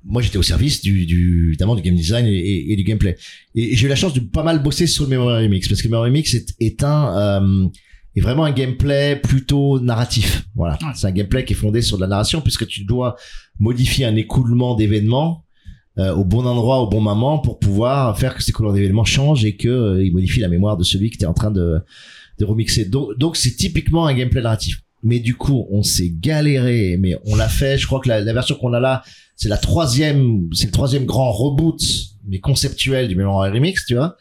[0.04, 3.16] Moi, j'étais au service du, du évidemment du game design et, et- et du gameplay.
[3.54, 5.80] Et, et j'ai eu la chance de pas mal bosser sur le Memory Remix parce
[5.80, 7.68] que le Memory Remix est, est un euh,
[8.16, 10.44] est vraiment un gameplay plutôt narratif.
[10.54, 10.88] Voilà, Ouais.
[10.94, 13.16] c'est un gameplay qui est fondé sur de la narration puisque tu dois
[13.58, 15.44] modifier un écoulement d'événements
[15.98, 19.44] euh, au bon endroit, au bon moment pour pouvoir faire que cet écoulement d'événements change
[19.44, 21.78] et que euh, il modifie la mémoire de celui que tu es en train de
[22.38, 22.86] de remixer.
[22.86, 24.80] Donc donc c'est typiquement un gameplay narratif.
[25.02, 27.76] Mais du coup, on s'est galéré, mais on l'a fait.
[27.78, 29.02] Je crois que la, la version qu'on a là,
[29.36, 31.80] c'est la troisième, c'est le troisième grand reboot,
[32.28, 34.16] mais conceptuel du Memory Remix, tu vois.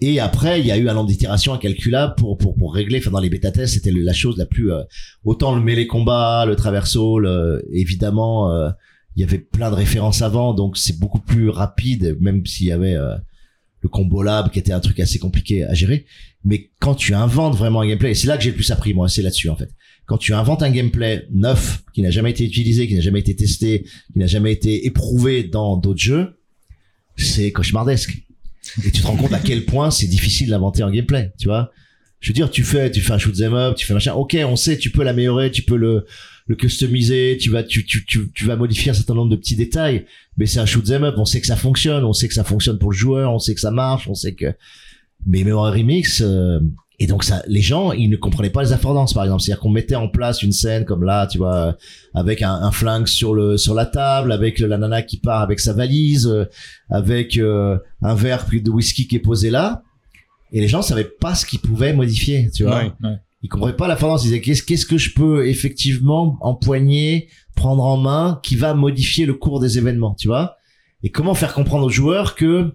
[0.00, 2.98] Et après, il y a eu un nombre d'itérations incalculable pour, pour, pour régler.
[2.98, 4.82] Enfin, dans les bêta tests, c'était la chose la plus, euh,
[5.24, 8.70] autant le mêlé combat, le traverso, le, évidemment, euh,
[9.16, 12.72] il y avait plein de références avant, donc c'est beaucoup plus rapide, même s'il y
[12.72, 13.14] avait euh,
[13.80, 16.04] le combo lab qui était un truc assez compliqué à gérer.
[16.44, 18.92] Mais quand tu inventes vraiment un gameplay, et c'est là que j'ai le plus appris,
[18.92, 19.70] moi, c'est là-dessus, en fait.
[20.06, 23.34] Quand tu inventes un gameplay neuf, qui n'a jamais été utilisé, qui n'a jamais été
[23.34, 26.38] testé, qui n'a jamais été éprouvé dans d'autres jeux,
[27.16, 28.16] c'est cauchemardesque.
[28.84, 31.72] Et tu te rends compte à quel point c'est difficile d'inventer un gameplay, tu vois.
[32.20, 34.14] Je veux dire, tu fais, tu fais un shoot 'em up, tu fais machin.
[34.14, 36.06] Ok, on sait, tu peux l'améliorer, tu peux le,
[36.46, 39.56] le customiser, tu vas, tu, tu, tu, tu vas modifier un certain nombre de petits
[39.56, 40.06] détails.
[40.36, 42.44] Mais c'est un shoot 'em up, on sait que ça fonctionne, on sait que ça
[42.44, 44.54] fonctionne pour le joueur, on sait que ça marche, on sait que.
[45.26, 46.60] Mais Memory Remix, euh,
[46.98, 49.42] et donc ça, les gens, ils ne comprenaient pas les affordances, par exemple.
[49.42, 51.76] C'est-à-dire qu'on mettait en place une scène comme là, tu vois,
[52.14, 55.60] avec un, un flingue sur le sur la table, avec la nana qui part avec
[55.60, 56.46] sa valise, euh,
[56.88, 59.82] avec euh, un verre de whisky qui est posé là,
[60.52, 62.78] et les gens savaient pas ce qu'ils pouvaient modifier, tu vois.
[62.78, 62.92] Ouais.
[63.02, 63.16] Ouais.
[63.42, 64.24] Ils comprenaient pas l'affordance.
[64.24, 69.26] Ils disaient qu'est-ce qu'est-ce que je peux effectivement empoigner, prendre en main, qui va modifier
[69.26, 70.56] le cours des événements, tu vois.
[71.02, 72.72] Et comment faire comprendre aux joueurs que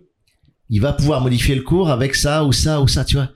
[0.70, 3.30] il va pouvoir modifier le cours avec ça ou ça ou ça, tu vois.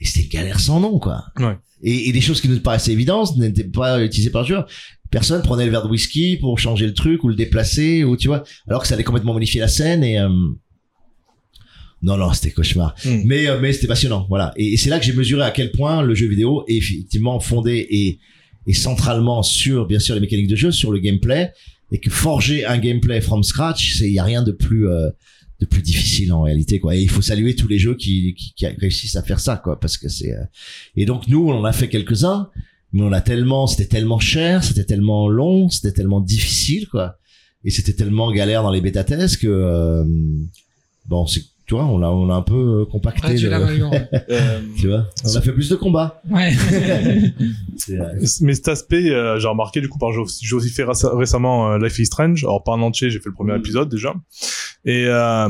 [0.00, 1.24] Et c'était galère sans nom, quoi.
[1.38, 1.56] Ouais.
[1.82, 4.66] Et, et des choses qui nous paraissaient évidentes n'étaient pas utilisées par le joueur.
[5.10, 8.28] Personne prenait le verre de whisky pour changer le truc ou le déplacer ou tu
[8.28, 8.44] vois.
[8.68, 10.28] Alors que ça allait complètement modifier la scène et euh,
[12.02, 12.94] non non c'était cauchemar.
[13.04, 13.22] Mm.
[13.24, 14.52] Mais euh, mais c'était passionnant, voilà.
[14.56, 17.40] Et, et c'est là que j'ai mesuré à quel point le jeu vidéo est effectivement
[17.40, 18.18] fondé et
[18.66, 21.50] et centralement sur bien sûr les mécaniques de jeu, sur le gameplay
[21.92, 25.10] et que forger un gameplay from scratch, c'est y a rien de plus euh,
[25.60, 26.96] de plus difficile en réalité quoi.
[26.96, 29.78] Et il faut saluer tous les jeux qui qui, qui réussissent à faire ça quoi
[29.78, 30.44] parce que c'est euh,
[30.96, 32.48] et donc nous on en a fait quelques-uns
[32.92, 37.18] mais on a tellement c'était tellement cher, c'était tellement long, c'était tellement difficile quoi.
[37.62, 40.04] Et c'était tellement galère dans les bêta tests que euh,
[41.06, 43.28] bon c'est tu vois, on l'a, on a un peu euh, compacté.
[43.28, 44.08] Ouais, tu le- ouais.
[44.76, 46.20] Tu vois, on a fait plus de combats.
[46.28, 46.52] Ouais.
[47.76, 47.96] C'est,
[48.40, 51.04] mais cet aspect, euh, j'ai remarqué du coup par j'ai aussi- j'ai aussi fait réce-
[51.06, 52.42] récemment euh, Life is Strange.
[52.42, 53.58] Alors pas en entier, j'ai fait le premier Mm.
[53.60, 54.14] épisode déjà.
[54.84, 55.48] Et euh,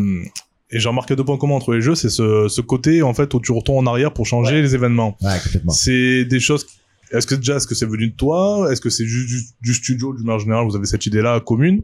[0.71, 3.33] et j'ai remarqué deux points communs entre les jeux, c'est ce, ce côté en fait
[3.33, 5.17] où tu retournes en arrière pour changer les événements.
[5.23, 5.73] ouais, complètement.
[5.73, 6.67] C'est des choses.
[7.13, 8.69] Est-ce que déjà, est-ce que c'est venu de toi?
[8.71, 11.81] Est-ce que c'est juste du, du studio, du manière générale, vous avez cette idée-là commune?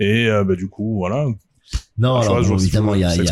[0.00, 1.26] Et euh, bah, du coup, voilà.
[1.96, 3.24] Non, alors, bon, évidemment, il y a, c'est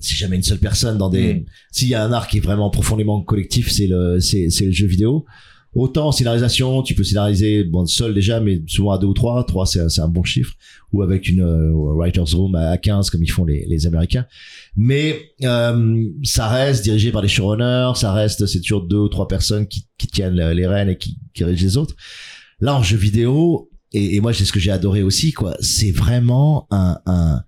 [0.00, 1.34] c'est jamais une seule personne dans des.
[1.34, 1.44] Mm.
[1.70, 4.72] S'il y a un art qui est vraiment profondément collectif, c'est le, c'est, c'est le
[4.72, 5.26] jeu vidéo.
[5.74, 9.44] Autant en scénarisation, tu peux scénariser bon seul déjà, mais souvent à deux ou trois.
[9.44, 10.54] Trois, c'est, c'est un bon chiffre.
[10.92, 14.24] Ou avec une euh, writers room à à 15 comme ils font les, les Américains.
[14.74, 17.92] Mais euh, ça reste dirigé par des showrunners.
[17.96, 21.18] Ça reste, c'est toujours deux ou trois personnes qui, qui tiennent les rênes et qui,
[21.34, 21.94] qui dirigent les autres.
[22.60, 25.58] Là, en jeu vidéo, et, et moi, c'est ce que j'ai adoré aussi, quoi.
[25.60, 27.42] C'est vraiment un, un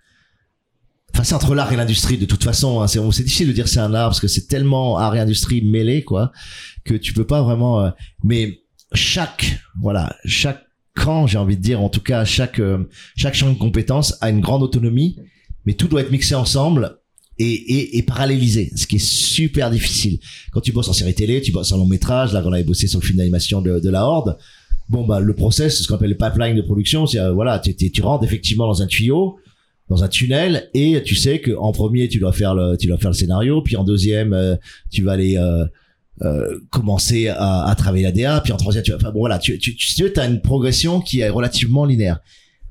[1.19, 2.81] Enfin, c'est entre l'art et l'industrie de toute façon.
[2.81, 2.87] Hein.
[2.87, 6.05] C'est, difficile de dire c'est un art parce que c'est tellement art et industrie mêlés,
[6.05, 6.31] quoi,
[6.85, 7.85] que tu peux pas vraiment.
[7.85, 7.91] euh,
[8.23, 8.61] Mais
[8.93, 10.63] chaque, voilà, chaque
[10.95, 14.31] camp, j'ai envie de dire, en tout cas, chaque euh, chaque champ de compétences a
[14.31, 15.17] une grande autonomie,
[15.67, 16.99] mais tout doit être mixé ensemble.
[17.41, 20.19] Et, et, et parallélisé, ce qui est super difficile.
[20.53, 22.89] Quand tu bosses en série télé, tu bosses en long métrage, là on avait bossé
[22.89, 24.37] sur le film d'animation de, de la Horde,
[24.89, 27.61] bon bah le process, c'est ce qu'on appelle le pipeline de production, c'est euh, voilà,
[27.61, 29.39] tu, tu, tu rentres effectivement dans un tuyau,
[29.88, 32.98] dans un tunnel et tu sais que en premier tu dois faire le tu dois
[32.98, 34.57] faire le scénario puis en deuxième euh,
[34.90, 35.64] tu vas aller euh,
[36.22, 39.38] euh, commencer à, à travailler la DA puis en troisième tu vas enfin bon voilà
[39.38, 42.20] tu tu tu as une progression qui est relativement linéaire.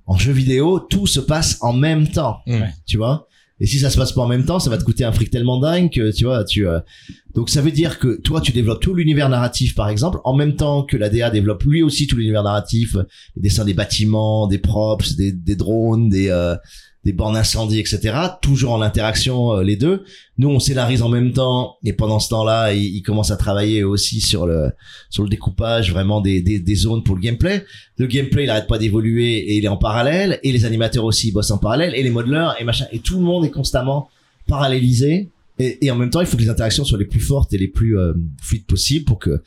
[0.06, 2.40] En jeu vidéo tout se passe en même temps
[2.86, 3.28] tu vois.
[3.60, 5.32] Et si ça se passe pas en même temps ça va te coûter un fric
[5.32, 6.80] tellement dingue que tu vois tu euh,
[7.38, 10.56] donc ça veut dire que toi tu développes tout l'univers narratif par exemple en même
[10.56, 12.98] temps que la DA développe lui aussi tout l'univers narratif
[13.36, 16.56] les dessins des bâtiments des props des, des drones des euh,
[17.08, 18.18] des bornes incendie, etc.
[18.42, 20.04] Toujours en interaction euh, les deux.
[20.38, 23.86] Nous, on scénarise en même temps et pendant ce temps-là, ils, ils commencent à travailler
[23.86, 24.72] aussi sur le
[25.10, 27.66] sur le découpage vraiment des, des, des zones pour le gameplay.
[27.96, 31.30] Le gameplay, il arrête pas d'évoluer et il est en parallèle et les animateurs aussi
[31.30, 34.10] ils bossent en parallèle et les modeleurs et machin et tout le monde est constamment
[34.46, 37.54] parallélisé et, et en même temps, il faut que les interactions soient les plus fortes
[37.54, 39.42] et les plus euh, fluides possibles pour que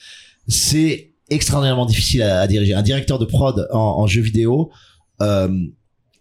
[0.48, 2.74] c'est extraordinairement difficile à, à diriger.
[2.74, 4.70] Un directeur de prod en, en jeu vidéo,
[5.22, 5.48] euh,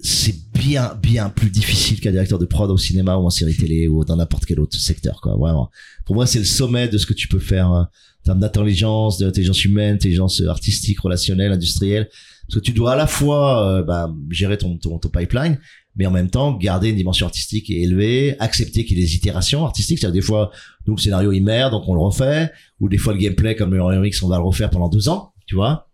[0.01, 3.87] c'est bien bien plus difficile qu'un directeur de prod au cinéma ou en série télé
[3.89, 5.69] ou dans n'importe quel autre secteur quoi vraiment
[6.05, 7.89] pour moi c'est le sommet de ce que tu peux faire hein,
[8.21, 12.07] en termes d'intelligence d'intelligence humaine intelligence artistique relationnelle industrielle
[12.47, 15.59] parce que tu dois à la fois euh, bah, gérer ton, ton ton pipeline
[15.99, 19.63] mais en même temps garder une dimension artistique élevée accepter qu'il y ait des itérations
[19.65, 19.99] artistiques.
[19.99, 20.49] C'est-à-dire des fois
[20.87, 22.49] nous le scénario il merde donc on le refait.
[22.79, 25.33] Ou des fois le gameplay comme le Remix on va le refaire pendant deux ans
[25.45, 25.87] tu vois.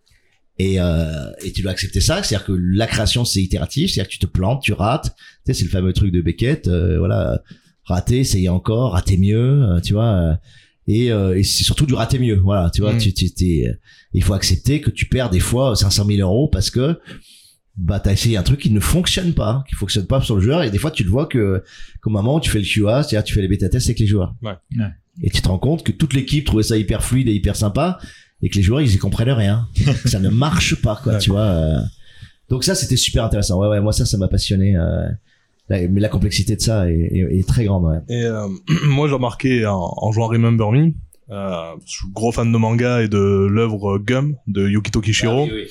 [0.57, 4.13] Et, euh, et tu dois accepter ça, c'est-à-dire que la création c'est itératif, c'est-à-dire que
[4.13, 5.11] tu te plantes, tu rates, tu
[5.47, 7.41] sais c'est le fameux truc de Beckett, euh, voilà,
[7.83, 10.33] rater, essayer encore, rater mieux, euh, tu vois, euh,
[10.87, 12.99] et, euh, et c'est surtout du rater mieux, voilà, tu vois, Mm.
[12.99, 13.65] tu, tu t'es,
[14.13, 16.99] il faut accepter que tu perds des fois 500 000 euros parce que
[17.77, 20.63] bah t'as essayé un truc qui ne fonctionne pas, qui fonctionne pas sur le joueur,
[20.63, 21.63] et des fois tu le vois que
[22.01, 24.07] comme moment où tu fais le QA, c'est-à-dire tu fais les bêta tests avec les
[24.07, 24.53] joueurs, Ouais.
[24.77, 24.85] Ouais.
[25.21, 27.97] et tu te rends compte que toute l'équipe trouvait ça hyper fluide et hyper sympa
[28.41, 29.67] et que les joueurs ils y comprennent rien
[30.05, 31.79] ça ne marche pas quoi tu vois euh.
[32.49, 35.07] donc ça c'était super intéressant ouais ouais moi ça ça m'a passionné euh,
[35.69, 38.47] la- mais la complexité de ça est, est- est très grande ouais Et euh,
[38.87, 40.91] moi, j'ai remarqué en, en jouant Remember Me,
[41.31, 43.17] euh, je suis gros fan de manga et de
[43.49, 45.47] l'œuvre Gum de Yukito Kishiro.
[45.47, 45.69] et,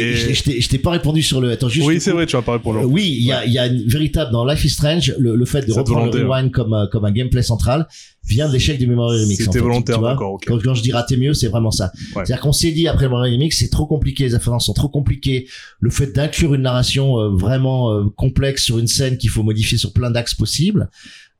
[0.00, 2.26] Et- je, je t'ai- je t'ai pas répondu sur le attends juste oui, c'est vrai,
[2.26, 2.86] tu vas parler pour Euh, le.
[2.86, 5.44] oui, il y a, il y a une véritable dans Life is Strange le, le
[5.44, 7.86] fait de Cette reprendre volonté, le rewind comme un- comme un gameplay central
[8.28, 9.40] vient de l'échec du Memory Remix.
[9.40, 10.44] en C'était fait, volontaire, d'accord, ok.
[10.48, 11.92] Quand, quand je dis rater mieux, c'est vraiment ça.
[11.94, 12.24] Ouais.
[12.24, 14.88] C'est-à-dire qu'on s'est dit après le Memory Remix, c'est trop compliqué, les afférences sont trop
[14.88, 15.46] compliquées.
[15.78, 19.78] Le fait d'inclure une narration euh, vraiment euh, complexe sur une scène qu'il faut modifier
[19.78, 20.90] sur plein d'axes possibles,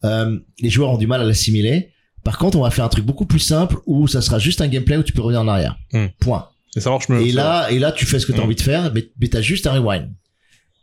[0.05, 1.89] euh, les joueurs ont du mal à l'assimiler.
[2.27, 4.67] Par contre, on va faire un truc beaucoup plus simple où ça sera juste un
[4.67, 5.77] gameplay où tu peux revenir en arrière.
[5.93, 6.07] Hmm.
[6.19, 6.49] Point.
[6.77, 7.21] Et ça marche mieux.
[7.25, 8.47] Et là, et là, tu fais ce que tu as Mm.
[8.47, 10.09] envie de faire, mais, mais t'as juste un rewind.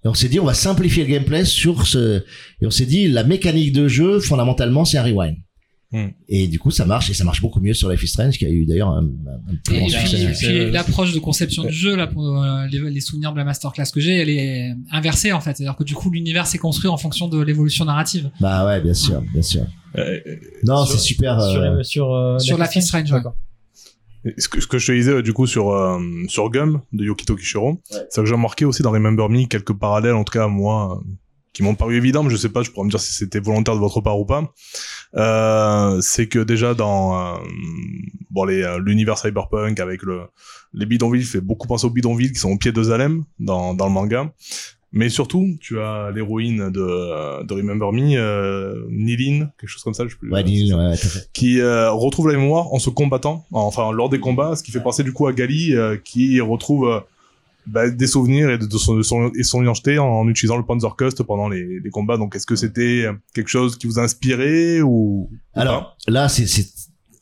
[0.05, 2.23] Et on s'est dit, on va simplifier le gameplay sur ce,
[2.61, 5.35] et on s'est dit, la mécanique de jeu, fondamentalement, c'est un rewind.
[5.93, 6.07] Mm.
[6.27, 8.45] Et du coup, ça marche, et ça marche beaucoup mieux sur Life is Strange, qui
[8.45, 10.31] a eu d'ailleurs un, un plus grand succès.
[10.37, 13.85] puis l'approche de conception du jeu, là, pour euh, les, les souvenirs de la masterclass
[13.93, 15.55] que j'ai, elle est inversée en fait.
[15.55, 18.31] C'est-à-dire que du coup, l'univers s'est construit en fonction de l'évolution narrative.
[18.41, 19.65] Bah ouais, bien sûr, bien sûr.
[19.97, 20.19] Euh,
[20.63, 21.39] Non, Sur- c'est super.
[21.39, 23.19] sur, euh, sur, euh, Life is Strange, ouais.
[23.19, 23.35] D'accord.
[24.37, 27.03] Ce que, ce que je te disais euh, du coup sur euh, sur Gum de
[27.03, 30.47] Yukito Kishiro, c'est que j'ai remarqué aussi dans Remember Me quelques parallèles en tout cas
[30.47, 31.01] moi
[31.53, 33.75] qui m'ont paru évidents, mais je sais pas, je pourrais me dire si c'était volontaire
[33.75, 34.51] de votre part ou pas.
[35.15, 37.37] Euh, c'est que déjà dans euh,
[38.31, 40.21] bon les euh, l'univers cyberpunk avec le
[40.73, 43.85] les bidonvilles fait beaucoup penser aux bidonvilles qui sont au pied de Zalem dans dans
[43.85, 44.33] le manga.
[44.95, 50.03] Mais surtout, tu as l'héroïne de, de Remember Me, euh, Nilin, quelque chose comme ça,
[50.03, 50.31] je sais plus.
[50.31, 50.97] Ouais, Nilin, ouais, ouais,
[51.33, 54.83] qui euh, retrouve la mémoire en se combattant, enfin lors des combats, ce qui fait
[54.83, 56.99] penser du coup à Gali, euh, qui retrouve euh,
[57.67, 60.63] bah, des souvenirs et de, de son, de son, et son identité en utilisant le
[60.63, 62.17] Panzerkust pendant les, les combats.
[62.17, 66.43] Donc est-ce que c'était quelque chose qui vous a inspiré ou ou Alors là, c'est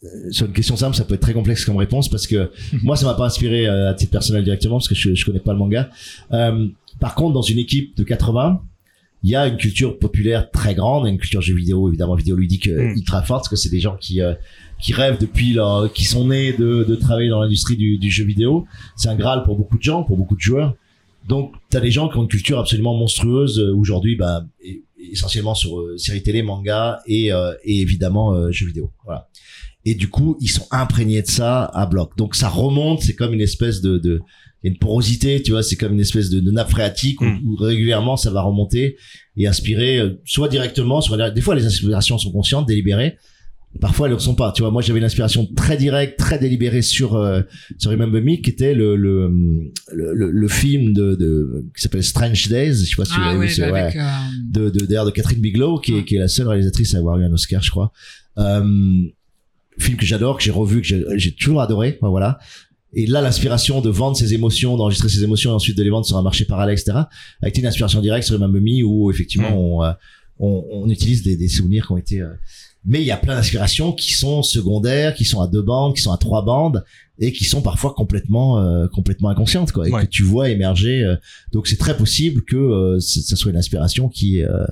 [0.03, 2.51] euh, sur une question simple, ça peut être très complexe comme réponse parce que
[2.83, 5.39] moi, ça m'a pas inspiré euh, à titre personnel directement parce que je, je connais
[5.39, 5.89] pas le manga.
[6.31, 6.67] Euh,
[6.99, 8.61] par contre, dans une équipe de 80,
[9.23, 12.89] il y a une culture populaire très grande, une culture jeux vidéo, évidemment vidéoludique euh,
[12.91, 12.97] Mm.
[12.97, 14.33] ultra forte, parce que c'est des gens qui euh,
[14.81, 18.25] qui rêvent depuis leur, qui sont nés de, de travailler dans l'industrie du, du jeu
[18.25, 18.65] vidéo.
[18.95, 20.75] C'est un graal pour beaucoup de gens, pour beaucoup de joueurs.
[21.27, 24.43] Donc, t'as des gens qui ont une culture absolument monstrueuse euh, aujourd'hui, bah,
[25.11, 28.91] essentiellement sur euh, séries télé, manga et, euh, et évidemment euh, jeux vidéo.
[29.05, 29.27] Voilà.
[29.85, 32.17] Et du coup, ils sont imprégnés de ça à bloc.
[32.17, 33.01] Donc, ça remonte.
[33.01, 34.21] C'est comme une espèce de, de
[34.63, 35.63] il y a une porosité, tu vois.
[35.63, 37.39] C'est comme une espèce de, de nappe phréatique où, Mm.
[37.45, 38.95] où régulièrement ça va remonter
[39.37, 43.17] et inspirer, euh, soit directement, soit des fois les inspirations sont conscientes, délibérées.
[43.79, 44.51] Parfois elles ne le sont pas.
[44.51, 47.41] Tu vois, moi j'avais une inspiration très directe, très délibérée sur euh,
[47.77, 49.29] sur Remember Me, qui était le le
[49.93, 52.73] le, le, le film de, de qui s'appelle Strange Days.
[52.73, 53.63] Je sais pas si Ah l'avez ouais, vu.
[53.63, 54.01] avec, ouais.
[54.01, 54.05] euh,
[54.51, 57.17] De de d'ailleurs de Catherine Bigelow, qui est qui est la seule réalisatrice à avoir
[57.17, 57.91] eu un Oscar, je crois.
[58.37, 58.63] Euh,
[59.79, 61.97] film que j'adore, que j'ai revu, que j'ai toujours adoré.
[62.01, 62.39] Voilà.
[62.93, 66.05] Et là, l'inspiration de vendre ses émotions, d'enregistrer ses émotions et ensuite de les vendre
[66.05, 66.97] sur un marché parallèle, etc.,
[67.41, 69.93] a été une inspiration directe sur Remember Me où effectivement on, euh,
[70.39, 72.21] on, on utilise des, des souvenirs qui ont été.
[72.83, 76.01] Mais il y a plein d'inspirations qui sont secondaires, qui sont à deux bandes, qui
[76.01, 76.83] sont à trois bandes
[77.19, 80.01] et qui sont parfois complètement euh, complètement inconscientes quoi et Ouais.
[80.05, 81.03] que tu vois émerger.
[81.03, 81.15] euh,
[81.51, 84.41] donc c'est très possible que euh, ça soit une inspiration qui.
[84.43, 84.65] euh,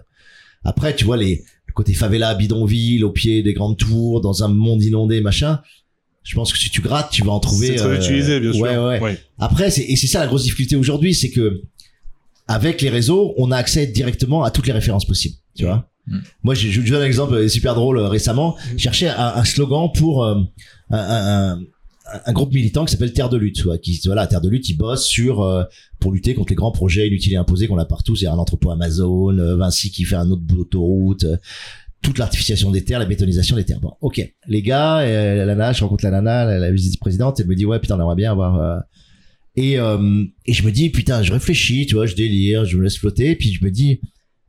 [0.64, 4.48] Après, tu vois les le côté favela, bidonville, au pied des grandes tours, dans un
[4.48, 5.62] monde inondé, machin.
[6.24, 7.68] Je pense que si tu grattes, tu vas en trouver.
[7.68, 8.62] C'est très euh, utilisé, bien sûr.
[8.64, 9.00] Ouais, ouais.
[9.00, 9.20] Ouais.
[9.38, 11.62] Après, c'est, et c'est ça la grosse difficulté aujourd'hui, c'est que
[12.48, 15.36] avec les réseaux, on a accès directement à toutes les références possibles.
[15.56, 15.89] Tu vois.
[16.08, 16.18] Mm.
[16.44, 18.56] Moi, j'ai, je vous donne un exemple euh, super drôle euh, récemment.
[18.74, 20.36] Je cherchais un, un slogan pour euh,
[20.90, 21.60] un, un,
[22.26, 23.64] un- groupe militant qui s'appelle Terre de lutte.
[23.66, 25.64] ouais, qui voilà, Terre de lutte, ils bossent sur euh,
[26.00, 28.16] pour lutter contre les grands projets inutiles et imposés qu'on a partout.
[28.16, 31.26] C'est un entrepôt Amazon, euh, Vinci qui fait un autre bout d'autoroute.
[32.02, 33.82] toute l'artificialisation des terres, la bétonisation des terres.
[33.82, 34.22] Bon, ok.
[34.48, 37.66] Les gars, euh, la nana, je rencontre la nana, la, la vice-présidente, elle me dit
[37.66, 38.56] ouais putain, on aimerait bien avoir.
[38.56, 38.80] euh,
[39.58, 42.84] Et euh, et je me dis putain, je réfléchis, tu vois, je délire, je me
[42.84, 44.00] laisse flotter, puis je me dis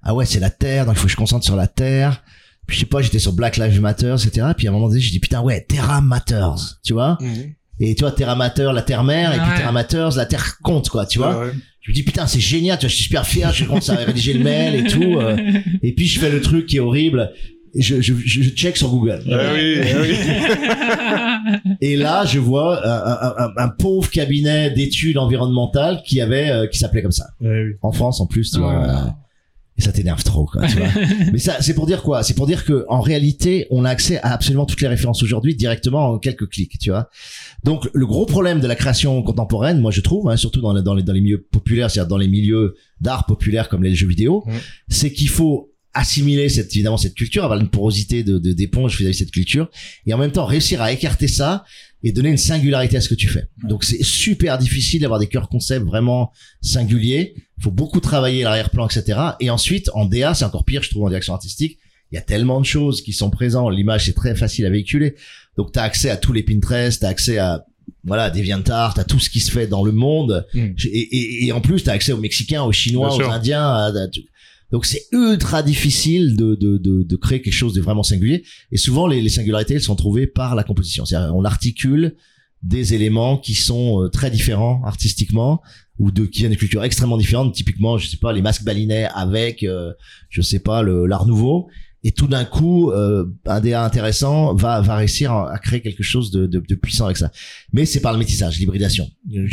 [0.02, 2.22] ah ouais c'est la terre, donc il faut que je concentre sur la terre.
[2.66, 4.46] Puis je sais pas, j'étais sur Black Lives Matter, etc.
[4.56, 7.18] Puis à un moment donné, je dis putain ouais, Terra Matters, tu vois.
[7.20, 7.52] Mhm.
[7.80, 9.56] Et tu vois, Terra Matter, la terre mère, et puis Ouais.
[9.56, 11.40] Terra Matters, la terre compte quoi, tu vois.
[11.46, 11.50] Ouais.
[11.80, 13.96] Je me dis putain c'est génial, tu vois, je suis super fier, je commence à
[13.96, 15.18] rédiger le mail et tout.
[15.18, 15.36] euh,
[15.82, 17.30] et puis je fais le truc qui est horrible.
[17.74, 19.22] Je, je, je je check sur Google.
[19.26, 20.16] Oui, eh oui.
[21.80, 26.66] Et là, je vois un, un- un- un pauvre cabinet d'études environnementales qui avait, euh,
[26.66, 27.28] qui s'appelait comme ça.
[27.40, 27.74] Oui.
[27.82, 29.14] En France, en plus, tu vois.
[29.80, 30.88] Et ça t'énerve trop, quoi, tu vois.
[31.32, 32.22] Mais ça, c'est pour dire quoi?
[32.22, 35.54] C'est pour dire que en réalité, on a accès à absolument toutes les références aujourd'hui
[35.56, 37.08] directement en quelques clics, tu vois.
[37.64, 40.82] Donc, le gros problème de la création contemporaine, moi, je trouve, hein, surtout dans les,
[40.82, 44.06] dans les dans les milieux populaires, c'est-à-dire dans les milieux d'art populaire comme les jeux
[44.08, 44.54] vidéo, Mhm.
[44.88, 49.14] c'est qu'il faut assimiler cette évidemment cette culture, avoir une porosité de de- d'éponge vis-à-vis
[49.14, 49.68] de cette culture,
[50.06, 51.64] et en même temps réussir à écarter ça
[52.04, 53.48] et donner une singularité à ce que tu fais.
[53.68, 56.30] Donc c'est super difficile d'avoir des cœurs concepts vraiment
[56.62, 57.34] singuliers.
[57.62, 59.18] Faut beaucoup travailler l'arrière-plan, etc.
[59.40, 61.78] Et ensuite, en DA, c'est encore pire, je trouve, en direction artistique.
[62.10, 63.72] Il y a tellement de choses qui sont présentes.
[63.72, 65.14] L'image, c'est très facile à véhiculer.
[65.56, 67.64] Donc, tu as accès à tous les Pinterest, tu as accès à
[68.04, 70.46] voilà, DeviantArt, à tout ce qui se fait dans le monde.
[70.54, 70.68] Mm.
[70.86, 73.20] Et, et, et en plus, tu as accès aux Mexicains, aux Chinois, aux.
[73.30, 73.62] Indiens.
[73.62, 74.22] à- à tout.
[74.72, 78.42] donc, c'est ultra difficile de, de, de, de créer quelque chose de vraiment singulier.
[78.72, 81.04] Et souvent, les, les singularités, elles sont trouvées par la composition.
[81.04, 82.16] C'est-à-dire, on articule
[82.62, 85.62] des éléments qui sont euh, très différents artistiquement
[86.00, 89.06] ou de qui viennent de cultures extrêmement différentes typiquement je sais pas les masques balinais
[89.14, 89.92] avec euh,
[90.30, 91.68] je sais pas le l'art nouveau.
[92.02, 96.02] Et tout d'un coup euh, un DA intéressant va va réussir à à créer quelque
[96.02, 97.30] chose de, de, de puissant avec ça.
[97.74, 99.08] Mais c'est par le métissage l'hybridation.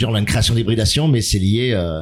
[0.07, 2.01] On a une création d'hybridation mais c'est lié euh,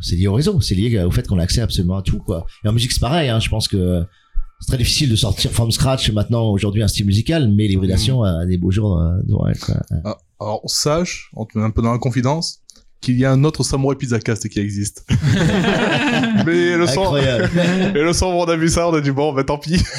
[0.00, 0.62] c'est lié au réseau.
[0.62, 2.46] C'est lié au fait qu'on a accès absolument à tout quoi.
[2.64, 4.02] Et en musique c'est pareil hein, je pense que
[4.60, 8.46] c'est très difficile de sortir from scratch maintenant aujourd'hui un style musical mais l'hybridation a
[8.46, 9.76] des beaux jours euh, devant elle quoi.
[10.04, 12.60] Ah, Alors, sache, on te met un peu dans la confidence,
[13.00, 15.06] qu'il y a un autre Samurai Pizza Cast qui existe.
[16.46, 19.44] mais le son, et le son, on a vu ça, on a dit bon, ben
[19.44, 19.82] tant pis.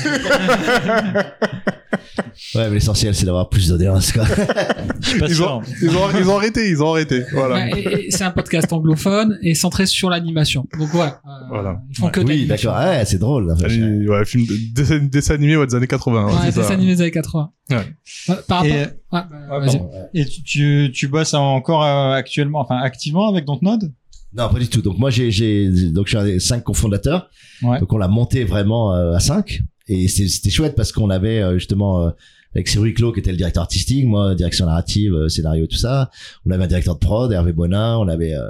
[2.55, 4.23] Ouais, mais l'essentiel, c'est d'avoir plus d'audience, quoi.
[5.01, 5.51] Je suis pas Ils sûr.
[5.51, 7.23] ont, ils ont, ils ont arrêté, ils ont arrêté.
[7.33, 7.55] Voilà.
[7.55, 10.67] Ouais, et- et c'est un podcast anglophone et centré sur l'animation.
[10.77, 11.21] Donc voilà.
[11.25, 11.81] euh, Voilà.
[11.89, 12.75] Ils font que de oui, d'accord.
[12.77, 13.53] Ouais, c'est drôle.
[13.63, 16.25] Allez, ouais, film de, dessin, dessin animé ouais, des années 80.
[16.25, 16.63] ouais, Ouais, ça.
[16.63, 17.51] ça animé des années 80.
[17.69, 17.77] Ouais.
[17.77, 18.65] Ouais, Par rapport.
[18.65, 19.77] Et- Ouais, bah, Ouais, vas-y.
[19.77, 19.91] pardon.
[20.13, 23.91] Et tu, tu, tu bosses encore euh, actuellement, enfin activement avec Dontnod?
[24.33, 24.81] Non, pas du tout.
[24.81, 27.29] Donc moi, j'ai, j'ai, donc je suis un des cinq cofondateurs.
[27.63, 27.79] Ouais.
[27.79, 29.61] Donc on l'a monté vraiment euh, à cinq.
[29.87, 32.11] Et c'était chouette parce qu'on avait euh, justement euh,
[32.53, 36.09] avec Cyril Clos qui était le directeur artistique, moi direction narrative, euh, scénario, tout ça.
[36.45, 37.97] On avait un directeur de prod, Hervé Bonin.
[37.97, 38.49] On avait euh,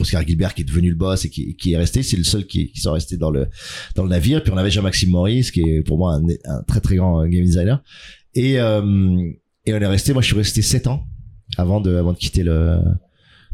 [0.00, 2.02] Oscar Gilbert qui est devenu le boss et qui, qui est resté.
[2.02, 3.48] C'est le seul qui, qui sont restés dans le
[3.94, 4.42] dans le navire.
[4.42, 7.26] Puis on avait Jean-Maxime Maurice qui est pour moi un, un très très grand euh,
[7.26, 7.82] game designer.
[8.34, 9.30] Et euh,
[9.66, 10.12] et on est resté.
[10.12, 11.04] Moi, je suis resté sept ans
[11.56, 12.78] avant de avant de quitter le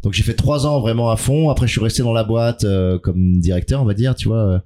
[0.03, 1.49] donc j'ai fait trois ans vraiment à fond.
[1.49, 4.63] Après, je suis resté dans la boîte euh, comme directeur, on va dire, tu vois,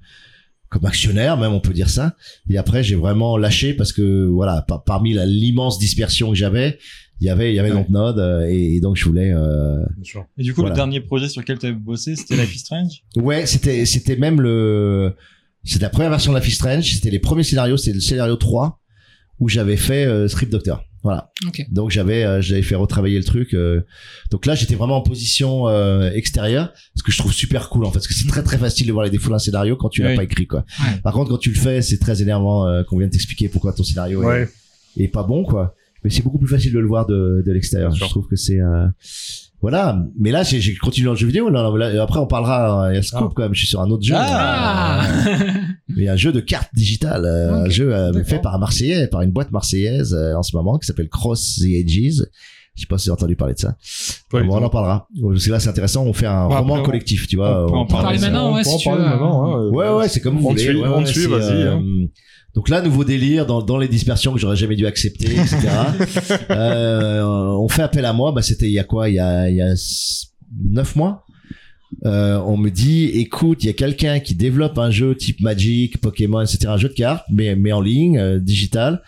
[0.72, 2.16] comme actionnaire même, on peut dire ça.
[2.48, 6.78] Et après, j'ai vraiment lâché parce que voilà, par- parmi l'immense dispersion que j'avais,
[7.20, 7.76] il y avait il y avait Ouais.
[7.76, 9.32] donc Node euh, et, et donc je voulais.
[9.32, 10.24] euh, Bien sûr.
[10.38, 10.74] Et du coup, Voilà.
[10.74, 13.02] le dernier projet sur lequel tu as bossé, c'était Life is Strange.
[13.16, 15.14] Ouais, c'était c'était même le
[15.62, 16.90] c'était la première version de la Fish Strange.
[16.92, 17.76] C'était les premiers scénarios.
[17.76, 18.80] C'était le scénario 3
[19.38, 20.82] où j'avais fait euh, Script Doctor.
[21.02, 21.30] Voilà.
[21.46, 21.66] Ok.
[21.70, 23.54] Donc j'avais euh, j'avais fait retravailler le truc.
[23.54, 23.80] euh.
[24.30, 27.88] donc là j'étais vraiment en position euh, extérieure, ce que je trouve super cool en
[27.90, 30.02] fait, parce que c'est très très facile de voir les défauts d'un scénario quand tu
[30.02, 30.16] l'as Oui.
[30.16, 30.64] pas écrit quoi.
[30.80, 31.00] Ouais.
[31.02, 33.82] Par contre quand tu le fais, c'est très énervant euh, qu'on vienne t'expliquer pourquoi ton
[33.82, 34.48] scénario Ouais.
[34.96, 35.74] est, est pas bon quoi.
[36.04, 37.92] Mais c'est beaucoup plus facile de le voir de, de l'extérieur.
[37.94, 38.86] Je trouve que c'est euh,
[39.62, 39.98] voilà.
[40.18, 41.48] Mais là j'ai j'ai continué dans le jeu vidéo.
[41.48, 42.86] Là, là, après on parlera.
[42.86, 43.32] euh, Il y a Scoop Ah.
[43.34, 43.54] quand même.
[43.54, 44.14] Je suis sur un autre jeu.
[44.16, 45.02] Ah
[45.96, 48.54] Il y a un jeu de cartes digitales, euh, un Ok, jeu euh, fait par
[48.54, 52.22] un Marseillais, par une boîte marseillaise euh, en ce moment qui s'appelle Cross the Edges.
[52.74, 53.76] Je sais pas si vous avez entendu parler de ça.
[54.32, 55.06] Ouais, Bon, on en parlera.
[55.22, 56.04] Parce que là, c'est intéressant.
[56.06, 57.64] On fait un Ouais, roman on- collectif, tu vois.
[57.66, 59.10] on peut en on parler parle- maintenant, on ouais, peut si en tu parler veux.
[59.10, 59.68] maintenant, hein.
[59.68, 60.82] Ouais, ouais, c'est comme vous On voulez.
[60.82, 61.82] on te suit, vas-y, euh, hein.
[62.54, 65.68] Donc là, nouveau délire dans, dans les dispersions que j'aurais jamais dû accepter, etc.
[66.50, 68.32] euh, on fait appel à moi.
[68.32, 69.08] Bah, c'était il y a quoi?
[69.08, 69.74] Il y a, il y a
[70.70, 71.24] neuf mois.
[72.04, 75.98] Euh, on me dit, écoute, il y a quelqu'un qui développe un jeu type Magic,
[75.98, 76.66] Pokémon, etc.
[76.68, 79.02] Un jeu de cartes, mais, mais en ligne, euh, digital,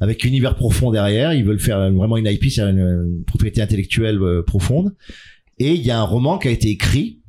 [0.00, 1.34] avec univers profond derrière.
[1.34, 4.94] Ils veulent faire vraiment une IP, c'est une, une propriété intellectuelle euh, profonde.
[5.58, 7.22] Et il y a un roman qui a été écrit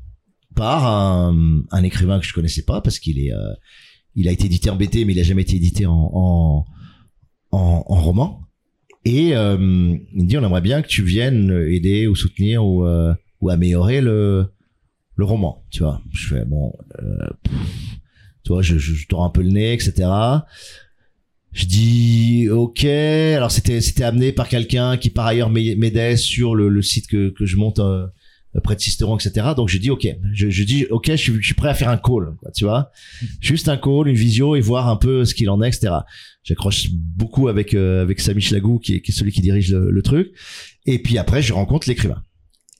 [0.55, 3.53] par un, un écrivain que je connaissais pas parce qu'il est, euh,
[4.18, 6.65] il a été édité en BT, mais il a jamais été édité en,
[7.51, 8.41] en, roman.
[9.05, 12.84] Et euh, il me dit, on aimerait bien que tu viennes aider ou soutenir ou,
[12.86, 13.13] euh,
[13.47, 14.47] améliorer le,
[15.15, 16.01] le roman, tu vois.
[16.11, 17.30] Je fais, bon, euh,
[18.61, 20.09] je, je, je un peu le nez, etc.
[21.53, 22.86] Je dis, ok.
[22.86, 27.30] Alors c'était, amené par quelqu'un qui par ailleurs m'ai- m'aidait sur le, le site que,
[27.30, 28.07] que je monte euh,
[28.64, 29.48] près de Sisteron, etc.
[29.56, 30.08] Donc je dis, ok.
[30.34, 32.66] Je, je dis, ok, je suis, je suis prêt à faire un call, quoi, tu
[32.66, 32.91] vois.
[33.41, 35.93] Juste un call, une visio et voir un peu ce qu'il en est, etc.
[36.43, 39.91] J'accroche beaucoup avec euh, avec Samy Chlagou qui est, qui est celui qui dirige le,
[39.91, 40.32] le truc.
[40.86, 42.24] Et puis après, je rencontre l'écrivain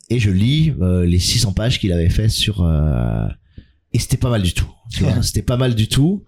[0.10, 3.28] et je lis euh, les 600 pages qu'il avait fait sur euh,
[3.94, 4.70] et c'était pas mal du tout.
[4.92, 6.24] Tu vois, c'était pas mal du tout.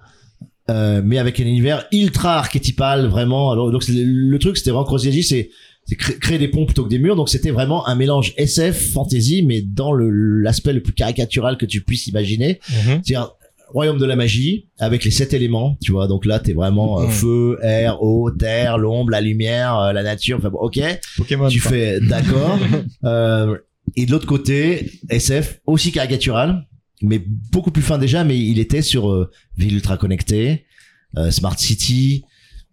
[0.69, 3.51] Euh, mais avec un univers ultra archétypal, vraiment.
[3.51, 5.49] Alors, donc le, truc, c'était vraiment Crozier, c'est
[5.89, 7.15] c'est cré- créer des ponts plutôt que des murs.
[7.15, 11.81] Donc c'était vraiment un mélange SF, fantasy, mais dans l'aspect le plus caricatural que tu
[11.81, 12.59] puisses imaginer.
[12.69, 13.01] Mhm.
[13.03, 13.31] C'est-à-dire
[13.69, 16.07] royaume de la magie avec les sept éléments, tu vois.
[16.07, 17.11] Donc là, t'es vraiment euh, Mhm.
[17.11, 20.37] feu, air, eau, terre, l'ombre, la lumière, euh, la nature.
[20.37, 20.79] Enfin bon, ok.
[21.17, 21.47] Pokémon.
[21.49, 21.71] tu quoi.
[21.71, 22.57] fais d'accord.
[23.05, 23.57] euh,
[23.95, 26.65] et de l'autre côté, SF aussi caricatural,
[27.01, 27.21] mais
[27.51, 28.23] beaucoup plus fin déjà.
[28.23, 30.65] Mais il était sur euh, ville ultra connectée,
[31.17, 32.23] euh, smart city,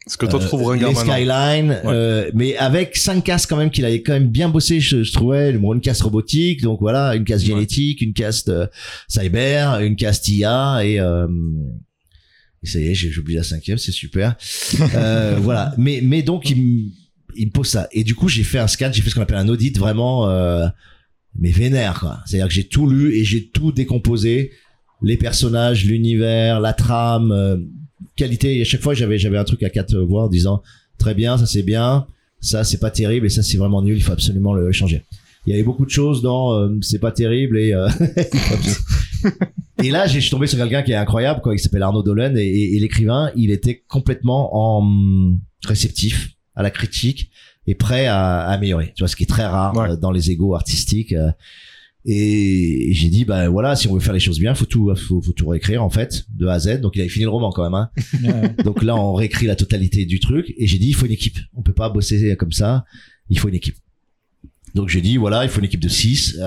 [0.09, 3.70] Ce que toi, tu euh, trouves les skyline, euh, mais avec cinq cases quand même
[3.70, 5.52] qu'il avait quand même bien bossé, je, je trouvais.
[5.54, 7.48] Bon, une casse robotique, donc voilà, une case Ouais.
[7.48, 8.44] génétique, une case
[9.09, 11.26] cyber, une case IA et euh,
[12.62, 14.36] et ça y est, j'ai j'ai oublié la cinquième, c'est super.
[14.94, 16.88] Euh, voilà, mais mais donc il, me-
[17.36, 19.22] il me pose ça et du coup j'ai fait un scan, j'ai fait ce qu'on
[19.22, 20.66] appelle un audit vraiment, euh,
[21.38, 22.20] mais vénère quoi.
[22.26, 24.52] C'est-à-dire que j'ai tout lu et j'ai tout décomposé,
[25.02, 27.57] les personnages, l'univers, la trame, euh,
[28.17, 28.59] qualité.
[28.59, 30.62] Et à chaque fois j'avais j'avais un truc à quatre voix en disant
[30.99, 32.07] très bien, ça c'est bien,
[32.41, 35.03] ça c'est pas terrible et ça c'est vraiment nul, il faut absolument le changer.
[35.47, 37.89] Il y avait beaucoup de choses dans euh, c'est pas terrible et euh,
[39.83, 42.03] et là j'ai je suis tombé sur quelqu'un qui est incroyable quoi, il s'appelle Arnaud
[42.03, 45.37] Dolen et, et- et l'écrivain, il était complètement en
[45.67, 47.31] réceptif à la critique
[47.67, 48.93] et prêt à, à améliorer.
[48.97, 49.91] Tu vois ce qui est très rare Ouais.
[49.91, 51.14] euh, dans les égos artistiques.
[52.07, 54.94] Euh, et j'ai dit bah voilà si on veut faire les choses bien faut tout
[54.94, 57.30] faut, faut tout réécrire en fait de A à Z donc il avait fini le
[57.30, 57.90] roman quand même hein.
[58.64, 60.52] Donc là, on réécrit la totalité du truc.
[60.57, 61.38] Et j'ai dit, il faut une équipe.
[61.54, 62.84] On peut pas bosser comme ça.
[63.28, 63.76] Il faut une équipe.
[64.74, 66.38] Donc j'ai dit, voilà, il faut une équipe de 6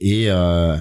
[0.00, 0.76] et euh,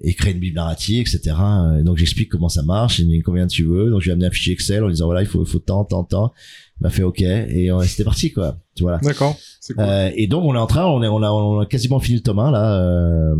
[0.00, 1.34] et créer une bible narrative, etc.
[1.40, 2.98] Euh, Donc j'explique comment ça marche.
[2.98, 3.90] Il me dit combien tu veux?
[3.90, 5.58] Donc je lui ai amené un fichier Excel en disant voilà, il faut il faut
[5.58, 6.32] tant tant tant.
[6.78, 8.58] Il m'a fait OK et euh, c'était parti quoi.
[8.74, 8.98] Tu vois.
[8.98, 9.38] D'accord.
[9.74, 9.84] Cool.
[9.84, 12.18] Euh, et donc on est en train, on est on a on a quasiment fini
[12.18, 13.34] le tome 1 là, euh,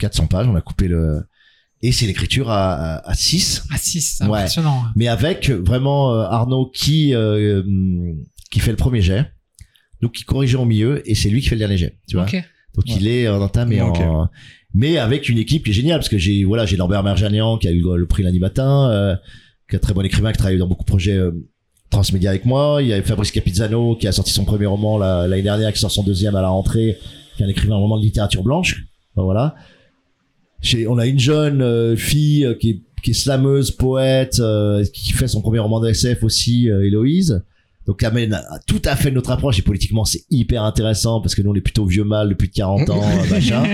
[0.00, 0.46] 400 pages.
[0.48, 1.22] On a coupé le
[1.80, 4.38] et c'est l'écriture à, à, à 6 Ah si, c'est Ouais.
[4.38, 4.82] impressionnant.
[4.96, 8.16] mais avec vraiment euh, Arnaud qui euh, hum,
[8.50, 9.26] qui fait le premier jet,
[10.00, 11.98] donc qui corrige au milieu et c'est lui qui fait le dernier jet.
[12.08, 12.24] Tu vois.
[12.24, 12.32] Ok.
[12.74, 12.94] Donc Ouais.
[13.00, 14.28] il est en entame et en
[14.74, 17.66] mais avec une équipe qui est géniale parce que j'ai voilà j'ai Lambert Merjanian qui
[17.68, 19.16] a eu le prix lundi matin, euh,
[19.68, 21.32] qui est un très bon écrivain qui travaille dans beaucoup de projets euh,
[21.90, 22.78] transmédia avec moi.
[22.82, 25.78] Il y a Fabrice Capizzano qui a sorti son premier roman la- l'année dernière, qui
[25.80, 26.98] sort son deuxième à la rentrée,
[27.36, 28.84] qui est un écrivain vraiment de littérature blanche.
[29.14, 29.54] Voilà.
[30.88, 35.12] On a une jeune euh, fille euh, qui est, qui est slameuse, poète, euh, qui
[35.12, 37.42] fait son premier roman de SF aussi, euh, Héloïse.
[37.86, 41.40] Donc amène à- tout à fait notre approche et politiquement c'est hyper intéressant parce que
[41.42, 43.64] nous on est plutôt vieux mâles de plus de 40 ans, machin.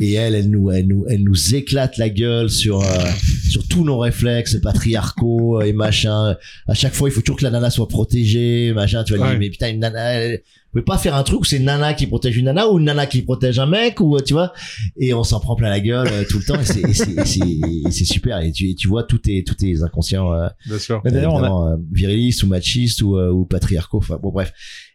[0.00, 3.04] Et elle, elle nous, elle nous, elle nous éclate la gueule sur euh,
[3.48, 6.36] sur tous nos réflexes patriarcaux et machin.
[6.66, 9.04] À chaque fois, il faut toujours que la nana soit protégée, machin.
[9.04, 9.30] Tu vas Ouais.
[9.30, 11.66] dire mais putain une nana, elle, vous pouvez pas faire un truc où c'est une
[11.66, 14.32] nana qui protège une nana ou une nana qui protège un mec ou euh, tu
[14.32, 14.52] vois.
[14.96, 18.40] Et on s'en prend plein la gueule euh, tout le temps et c'est super.
[18.40, 20.32] Et tu tu vois tous tes tous tes inconscients.
[20.32, 21.00] euh, Bien sûr.
[21.04, 23.98] D'ailleurs, on a- évidemment, euh, virilistes ou machistes ou, euh, ou patriarcaux.
[23.98, 24.52] Enfin bon bref.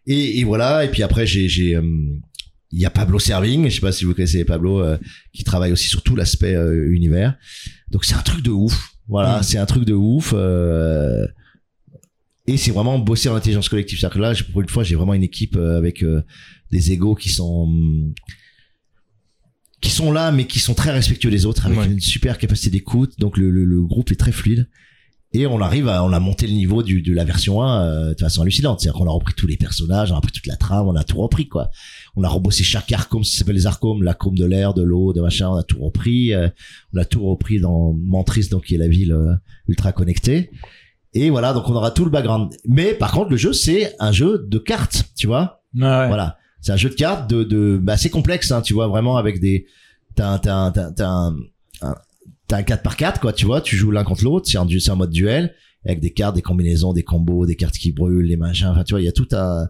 [0.07, 0.83] Et, et voilà.
[0.83, 1.83] Et puis après j'ai j'ai euh,
[2.71, 4.97] il y a Pablo Serving, je sais pas si vous connaissez Pablo, euh,
[5.33, 7.35] qui travaille aussi sur tout l'aspect euh, univers.
[7.91, 8.91] Donc c'est un truc de ouf.
[9.07, 9.43] Voilà, Mm.
[9.43, 10.33] c'est un truc de ouf.
[10.35, 11.25] euh,
[12.45, 13.99] et c'est vraiment bosser en intelligence collective.
[13.99, 16.23] C'est-à-dire que là, pour une fois, j'ai vraiment une équipe euh, avec euh,
[16.71, 17.71] des égaux qui sont
[19.81, 21.85] qui sont là, mais qui sont très respectueux des autres, avec Ouais.
[21.87, 23.13] une super capacité d'écoute.
[23.17, 24.67] Donc le, le, le groupe est très fluide.
[25.31, 28.13] Et on arrive à, on a monté le niveau du, de la version 1 euh,
[28.15, 28.79] de façon hallucinante.
[28.81, 31.03] C'est-à-dire qu'on a repris tous les personnages, on a repris toute la trame, on a
[31.03, 31.69] tout repris, quoi.
[32.15, 35.21] On a rebossé chaque arcome, ça s'appelle les arcomes, l'arcome de l'air, de l'eau, de
[35.21, 36.33] machin, on a tout repris.
[36.33, 36.49] euh,
[36.93, 39.33] on a tout repris dans Mantris, donc qui est la ville euh,
[39.67, 40.51] ultra connectée.
[41.13, 42.51] Et voilà, donc on aura tout le background.
[42.67, 45.61] Mais par contre, le jeu, c'est un jeu de cartes, tu vois.
[45.75, 46.07] Ouais, ouais.
[46.07, 46.37] Voilà.
[46.61, 49.39] C'est un jeu de cartes de, de, bah, assez complexe, hein, tu vois, vraiment avec
[49.39, 49.65] des,
[50.15, 51.35] t'as, un- t'as, un- t'as, un,
[51.81, 51.95] un,
[52.47, 54.67] t'as un 4 par 4 quoi, tu vois, tu joues l'un contre l'autre, c'est un,
[54.67, 55.53] c'est un mode duel,
[55.85, 58.93] avec des cartes, des combinaisons, des combos, des cartes qui brûlent, les machins, enfin, tu
[58.93, 59.69] vois, il y a tout un,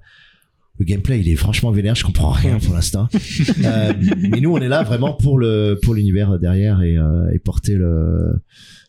[0.79, 3.07] le gameplay, il est franchement vénère, je comprends rien pour l'instant.
[3.65, 3.93] Euh,
[4.31, 7.75] mais nous, on est là vraiment pour le, pour l'univers derrière et, euh, et porter
[7.75, 8.41] le,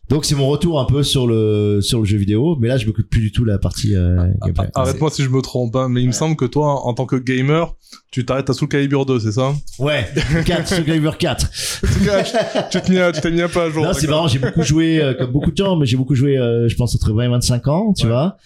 [0.08, 2.86] donc c'est mon retour un peu sur le, sur le jeu vidéo, mais là, je
[2.86, 4.68] m'occupe plus du tout de la partie, euh, gameplay.
[4.74, 7.14] Arrête-moi si je me trompe, hein, mais il me semble que toi, en tant que
[7.16, 7.74] gamer,
[8.10, 9.52] tu t'arrêtes à Soul Calibur 2, c'est ça?
[9.78, 10.04] Ouais,
[10.46, 11.50] 4, Soul Calibur 4.
[12.70, 13.84] Tu t'es mis, un peu à jour.
[13.84, 16.38] Non, c'est marrant, j'ai beaucoup joué, euh, comme beaucoup de gens, mais j'ai beaucoup joué,
[16.38, 18.12] euh, je pense, entre 20 et 25 ans, tu Ouais.
[18.12, 18.36] vois.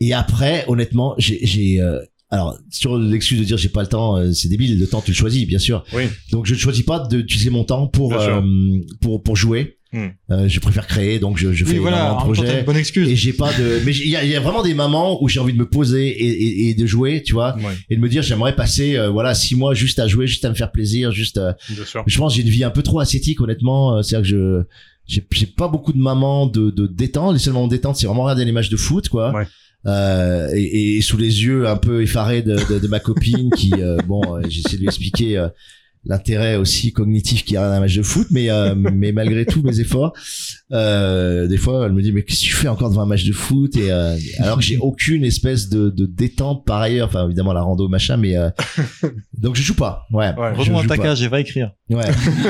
[0.00, 2.00] Et après, honnêtement, j'ai, j'ai, euh,
[2.30, 5.12] alors, sur l'excuse de dire j'ai pas le temps, euh, c'est débile, le temps tu
[5.12, 5.84] le choisis, bien sûr.
[5.92, 6.04] Oui.
[6.32, 8.40] Donc je ne choisis pas d'utiliser mon temps pour, euh,
[9.00, 9.74] pour, pour jouer.
[9.92, 10.08] Hmm.
[10.32, 12.58] Euh, je préfère créer, donc je, je fais Oui, voilà, projets.
[12.58, 13.08] une bonne excuse.
[13.08, 15.38] Et j'ai pas de, mais il y a, y a vraiment des moments où j'ai
[15.38, 18.08] envie de me poser et, et, et de jouer, tu vois, Ouais, et de me
[18.08, 21.12] dire j'aimerais passer, euh, voilà, six mois juste à jouer, juste à me faire plaisir,
[21.12, 22.02] juste, euh, bien sûr.
[22.04, 24.28] je pense que j'ai une vie un peu trop ascétique honnêtement euh, c'est à dire
[24.28, 24.62] que je
[25.06, 28.08] j'ai j'ai pas beaucoup de moments de, de détente les seuls moments de détente c'est
[28.08, 29.46] vraiment regarder les matchs de foot quoi Ouais.
[29.86, 34.20] Euh, et, sous les yeux un peu effarés de, de, ma copine qui euh, bon
[34.36, 35.46] euh, j'essaie de lui expliquer
[36.08, 39.44] l'intérêt aussi cognitif qu'il y a dans un match de foot mais euh, mais malgré
[39.46, 40.12] tous mes efforts
[40.72, 43.24] euh, des fois elle me dit mais qu'est-ce que tu fais encore devant un match
[43.24, 43.76] de foot?
[43.76, 47.62] Et euh, alors que j'ai aucune espèce de, de détente par ailleurs enfin évidemment la
[47.62, 48.50] rando machin mais euh,
[49.38, 50.52] donc je joue pas ouais, Ouais.
[50.54, 51.02] je Retourne à joue ta pas.
[51.02, 51.70] cage et va écrire.
[51.90, 52.02] Ouais.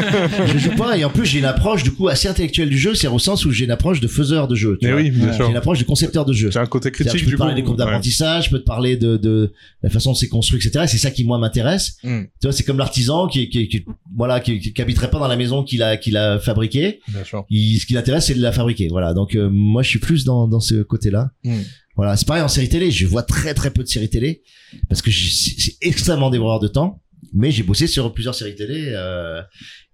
[0.53, 2.95] je joue pas et en plus j'ai une approche du coup assez intellectuelle du jeu,
[2.95, 4.79] c'est au sens où j'ai une approche de faiseur de jeu.
[4.81, 5.01] tu Mais vois.
[5.03, 5.33] oui, bien Ouais.
[5.33, 5.51] J'ai sûr.
[5.51, 6.51] une approche de concepteur de jeu.
[6.51, 7.61] J'ai un côté critique je peux du te parler coup.
[7.63, 7.77] des Ouais.
[7.77, 9.53] d'apprentissage, je peux te parler de, de
[9.83, 10.85] la façon dont c'est construit, etc.
[10.85, 11.97] Et c'est ça qui moi m'intéresse.
[12.05, 12.23] Hmm.
[12.41, 13.85] Tu vois, c'est comme l'artisan qui, qui, qui
[14.15, 17.01] voilà, qui, qui, habiterait pas dans la maison qu'il a, qu'il a fabriquée.
[17.09, 17.45] Bien sûr.
[17.51, 18.89] Il, ce qui l'intéresse, c'est de la fabriquer.
[18.89, 19.15] Voilà.
[19.15, 21.31] Donc euh, moi, je suis plus dans, dans ce côté-là.
[21.45, 21.61] Hmm.
[21.97, 22.17] Voilà.
[22.17, 22.91] C'est pareil en série télé.
[22.91, 24.43] Je vois très très peu de séries télé
[24.89, 27.03] parce que c'est c'est extrêmement dévoreur de temps.
[27.33, 29.43] Mais j'ai bossé sur plusieurs séries télé euh,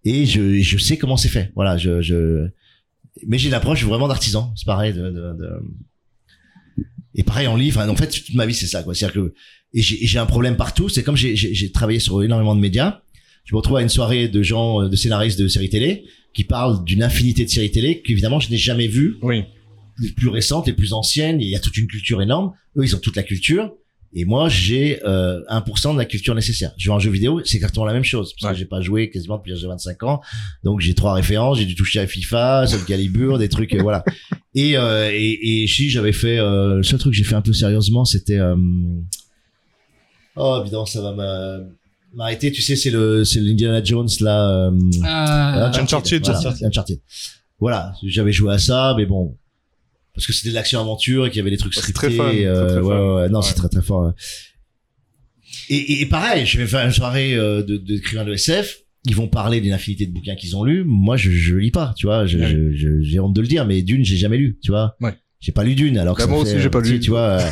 [0.05, 1.53] et je, je sais comment c'est fait.
[1.55, 1.77] Voilà.
[1.77, 2.49] Je, je...
[3.27, 4.53] mais j'ai une approche vraiment d'artisan.
[4.57, 4.93] C'est pareil.
[4.93, 5.49] De, de, de...
[7.15, 7.81] Et pareil en livre.
[7.81, 8.83] En fait, toute ma vie c'est ça.
[8.83, 8.95] Quoi.
[8.95, 9.35] C'est-à-dire que
[9.75, 10.89] et j'ai et j'ai un problème partout.
[10.89, 13.01] C'est comme j'ai travaillé sur énormément de médias.
[13.45, 16.45] Je me retrouve à une soirée de gens, euh, de scénaristes de séries télé qui
[16.45, 19.45] parlent d'une infinité de séries télé qu'évidemment je n'ai jamais vues Oui.
[20.01, 22.53] les plus récentes, les plus anciennes, il y a toute une culture énorme.
[22.77, 23.73] Eux, ils ont toute la culture.
[24.15, 26.73] Et moi, j'ai euh, 1% de la culture nécessaire.
[26.77, 28.35] Je joue un jeu vidéo, c'est exactement la même chose.
[28.35, 28.53] Parce Ouais.
[28.55, 30.21] que j'ai pas joué quasiment depuis l'âge de 25 ans.
[30.65, 31.59] Donc, j'ai trois références.
[31.59, 34.05] J'ai dû toucher à FIFA, Soul Calibur, des trucs, euh, voilà.
[34.55, 36.39] Et, euh, et, et si j'avais fait...
[36.39, 38.37] Euh, le seul truc que j'ai fait un peu sérieusement, c'était...
[38.39, 38.55] Euh...
[40.37, 41.61] Oh, évidemment, ça va m'a-
[42.15, 42.53] m'arrêter.
[42.53, 44.51] Tu sais, c'est le c'est l'Indiana Jones, là...
[44.51, 44.71] Euh...
[44.71, 46.67] Euh, Uncharted, voilà, Uncharted.
[46.67, 47.01] Uncharted.
[47.59, 49.37] Voilà, j'avais joué à ça, mais bon,
[50.15, 51.93] parce que c'était de l'action aventure et qu'il y avait des trucs scriptés.
[51.93, 53.45] très fun, euh, très ouais, ouais, non, Ouais.
[53.47, 54.13] c'est très très fort.
[55.69, 58.79] Et, et, et pareil, je vais faire une soirée euh, de d'écrivains de SF.
[59.05, 60.85] Ils vont parler d'une infinité de bouquins qu'ils ont lus.
[60.85, 62.23] Moi, je, je lis pas, tu vois.
[62.23, 62.29] Ouais.
[62.29, 64.97] je- je- j'ai honte de le dire, mais d'une, j'ai jamais lu, tu vois.
[65.01, 65.15] Ouais.
[65.45, 66.95] J'ai pas lu Dune alors que Bah, ça moi fait, aussi, j'ai pas tu sais,
[66.95, 67.01] lu.
[67.01, 67.51] tu vois euh,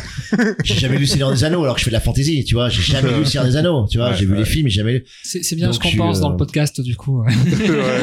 [0.65, 2.69] j'ai jamais lu Seigneur des Anneaux alors que je fais de la fantasy tu vois
[2.69, 4.39] j'ai jamais lu Seigneur des Anneaux tu vois Ouais, j'ai vu ouais.
[4.39, 6.37] les films mais jamais lu C'est c'est bien Donc, ce qu'on pense dans euh, le
[6.37, 7.21] podcast, du coup.
[7.25, 7.35] ouais.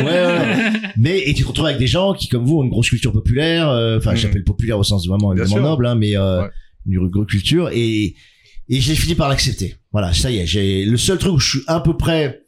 [0.04, 0.72] Ouais.
[0.98, 3.12] mais et tu te retrouves avec des gens qui comme vous ont une grosse culture
[3.12, 4.18] populaire euh, enfin Mm.
[4.18, 5.70] j'appelle populaire au sens vraiment Bien évidemment sûr.
[5.72, 6.50] noble hein, mais euh, Ouais.
[6.88, 8.16] une grosse culture et
[8.70, 11.50] et j'ai fini par l'accepter voilà ça y est j'ai le seul truc où je
[11.50, 12.42] suis à peu près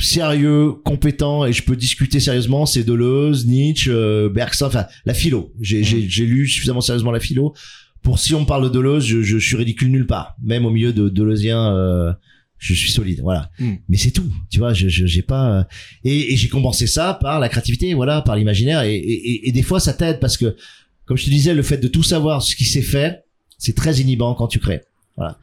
[0.00, 5.52] sérieux, compétent et je peux discuter sérieusement, c'est Deleuze, Nietzsche, euh, Bergson, enfin la philo.
[5.60, 7.54] J'ai j'ai j'ai lu suffisamment sérieusement la philo
[8.02, 10.34] pour si on parle de Deleuze, je, je suis ridicule nulle part.
[10.42, 12.12] Même au milieu de Deleuzien, euh,
[12.58, 13.50] je suis solide, voilà.
[13.58, 13.72] Mm.
[13.88, 14.72] Mais c'est tout, tu vois.
[14.74, 15.64] Je je- j'ai pas euh,
[16.04, 19.52] et, et j'ai compensé ça par la créativité, voilà, par l'imaginaire et, et, et- et
[19.52, 20.56] des fois ça t'aide parce que
[21.04, 23.24] comme je te disais, le fait de tout savoir ce qui s'est fait,
[23.58, 24.80] c'est très inhibant quand tu crées.
[25.16, 25.38] Voilà.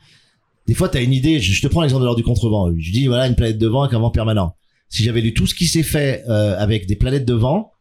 [0.67, 1.39] Des fois, t'as une idée.
[1.39, 2.73] Je, je te prends l'exemple de l'heure du contrevent.
[2.77, 4.55] Je dis voilà une planète de vent avec un vent permanent.
[4.89, 7.71] Si j'avais lu tout ce qui s'est fait euh, avec des planètes de vent,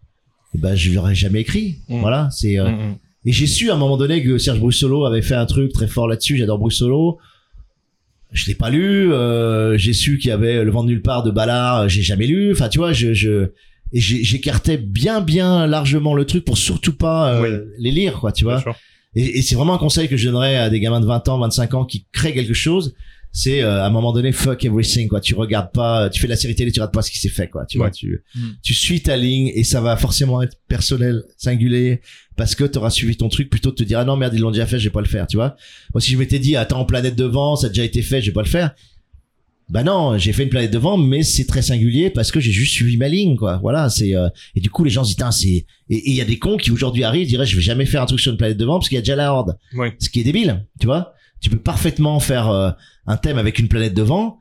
[0.55, 1.77] eh ben je l'aurais jamais écrit.
[1.89, 2.01] Mm.
[2.01, 2.97] Voilà, c'est euh, Mm, mm.
[3.27, 5.89] et j'ai su à un moment donné que Serge Brussolo avait fait un truc très
[5.89, 6.37] fort là-dessus.
[6.37, 7.19] J'adore Brussolo.
[8.33, 9.13] Je l'ai pas lu.
[9.13, 11.89] euh, j'ai su qu'il y avait Le vent de nulle part de Ballard.
[11.89, 12.53] J'ai jamais lu.
[12.53, 13.51] Enfin, tu vois, je, je
[13.93, 18.33] et j'écartais bien, bien largement le truc pour surtout pas euh, les lire, quoi.
[18.33, 18.59] Tu vois.
[19.17, 21.39] Et, et c'est vraiment un conseil que je donnerais à des gamins de 20 ans,
[21.39, 22.95] 25 ans qui créent quelque chose.
[23.33, 25.21] C'est euh, à un moment donné fuck everything quoi.
[25.21, 27.29] Tu regardes pas, tu fais de la série télé, tu regardes pas ce qui s'est
[27.29, 27.67] fait quoi.
[27.67, 28.41] Tu vois, tu Mm.
[28.63, 32.01] tu suis ta ligne et ça va forcément être personnel, singulier
[32.37, 34.33] parce que tu auras suivi ton truc plutôt que de te dire ah non merde
[34.35, 35.27] ils l'ont déjà fait, je vais pas le faire.
[35.27, 35.57] Tu vois.
[35.93, 38.27] Moi si je m'étais dit attends planète de vent, ça a déjà été fait, je
[38.29, 38.75] vais pas le faire.
[39.69, 42.53] Bah non, j'ai fait une planète de vent, mais c'est très singulier parce que j'ai
[42.53, 43.59] juste suivi ma ligne, quoi.
[43.63, 45.67] Voilà, c'est euh, et du coup les gens se disent, c'est et
[46.11, 48.21] il y a des cons qui aujourd'hui arrivent, diraient, je vais jamais faire un truc
[48.21, 49.95] sur une planète de vent parce qu'il y a déjà la horde Ouais.
[49.99, 51.15] ce qui est débile, tu vois.
[51.41, 52.71] Tu peux parfaitement faire euh,
[53.09, 54.39] un thème avec une planète de vent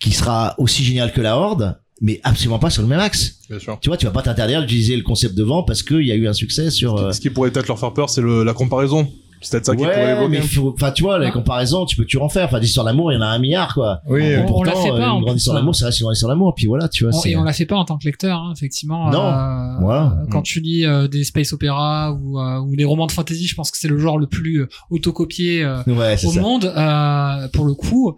[0.00, 3.38] qui sera aussi génial que la Horde, mais absolument pas sur le même axe.
[3.48, 3.78] Bien sûr.
[3.80, 6.14] Tu vois, tu vas pas t'interdire d'utiliser le concept de vent parce qu'il y a
[6.16, 6.96] eu un succès sur.
[6.96, 9.10] euh, Ce qui pourrait peut-être leur faire peur, c'est le- la comparaison.
[9.44, 10.48] C'est peut-être ça qui pourrait ouais, mais évoquer.
[10.48, 11.30] faut- enfin, tu vois, les Ah.
[11.30, 12.46] comparaisons, tu peux toujours en faire.
[12.46, 14.00] Enfin, l'histoire d'amour, il y en a un milliard, quoi.
[14.08, 15.60] Oui, Et On- on la pas, euh, en Une grande histoire hein.
[15.60, 16.54] d'amour, ça reste une grande histoire d'amour.
[16.56, 17.14] Puis voilà, tu vois.
[17.16, 19.10] On- et on la fait pas en tant que lecteur, hein, effectivement.
[19.10, 19.22] Non.
[19.22, 20.18] Euh, Voilà.
[20.22, 23.46] euh, Quand tu lis euh, des space opéra ou, euh, ou des romans de fantasy,
[23.46, 26.40] je pense que c'est le genre le plus autocopié euh, Ouais, c'est au ça.
[26.40, 26.64] monde.
[26.64, 28.16] Euh, pour le coup,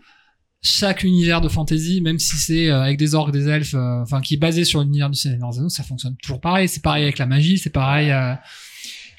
[0.62, 4.34] chaque univers de fantasy, même si c'est avec des orques, des elfes, euh, enfin qui
[4.34, 6.68] est basé sur l'univers du Seigneur des Anneaux, ça fonctionne toujours pareil.
[6.68, 8.10] C'est pareil avec la magie, c'est pareil.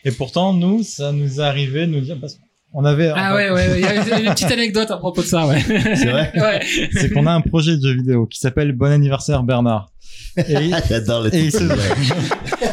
[0.08, 2.38] Et pourtant, nous, ça nous est arrivé de nous dire, parce
[2.72, 5.28] qu'on avait, Ah ouais, ouais, ouais, il y avait une petite anecdote à propos de
[5.28, 5.60] ça, ouais.
[5.68, 6.32] C'est vrai.
[6.36, 6.62] ouais.
[6.94, 9.92] c'est qu'on a un projet de jeu vidéo qui s'appelle Bon anniversaire Bernard.
[10.38, 11.60] Et, J'adore le titre.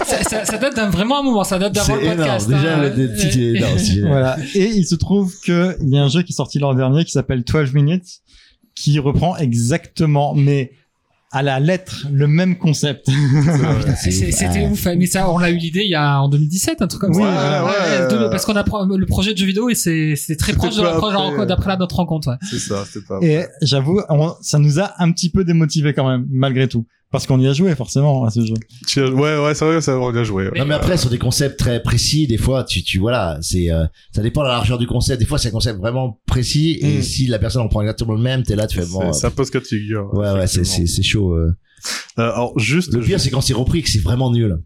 [0.07, 2.19] ça, ça, ça date d'un vraiment un moment, ça date d'avant C'est le énorme.
[2.19, 2.49] podcast.
[2.49, 2.93] Déjà, hein.
[2.97, 3.79] le titre est énorme.
[4.07, 4.37] voilà.
[4.55, 7.05] Et il se trouve que il y a un jeu qui est sorti l'an dernier
[7.05, 8.21] qui s'appelle 12 Minutes
[8.77, 10.71] qui reprend exactement, mais
[11.35, 13.09] à la lettre, le même concept.
[13.09, 13.15] Ouf.
[14.01, 14.71] C'était Ah.
[14.71, 17.11] ouf, mais ça, on l'a eu l'idée il y a en 2017, un truc comme
[17.15, 17.65] Oui, ça.
[17.65, 20.53] ouais, ouais, euh, parce qu'on apprend le projet de jeu vidéo et c'est c'est très
[20.53, 20.77] C'était proche
[21.47, 22.29] d'après la notre rencontre.
[22.29, 22.37] Ouais.
[22.49, 23.19] C'est ça, c'est pas.
[23.21, 24.01] Et j'avoue,
[24.41, 26.87] ça nous a un petit peu démotivé quand même, malgré tout.
[27.15, 28.55] Parce qu'on y a joué forcément à ce jeu.
[28.89, 30.49] Tu- Ouais, ouais, c'est vrai, ça va bien joué.
[30.49, 30.59] ouais.
[30.59, 33.85] Non mais après sur des concepts très précis, des fois tu tu voilà, c'est euh,
[34.13, 35.21] ça dépend de la largeur du concept.
[35.21, 37.03] Des fois c'est un concept vraiment précis et Mm.
[37.03, 39.01] si la personne en prend exactement le même, t'es là tu fais bon.
[39.01, 40.11] C'est- euh, ça pose cas de figure.
[40.13, 41.33] ouais ouais c'est c'est c'est chaud.
[41.35, 41.53] euh.
[42.19, 42.93] Euh, alors juste.
[42.95, 44.59] Le pire c'est quand c'est repris que c'est vraiment nul.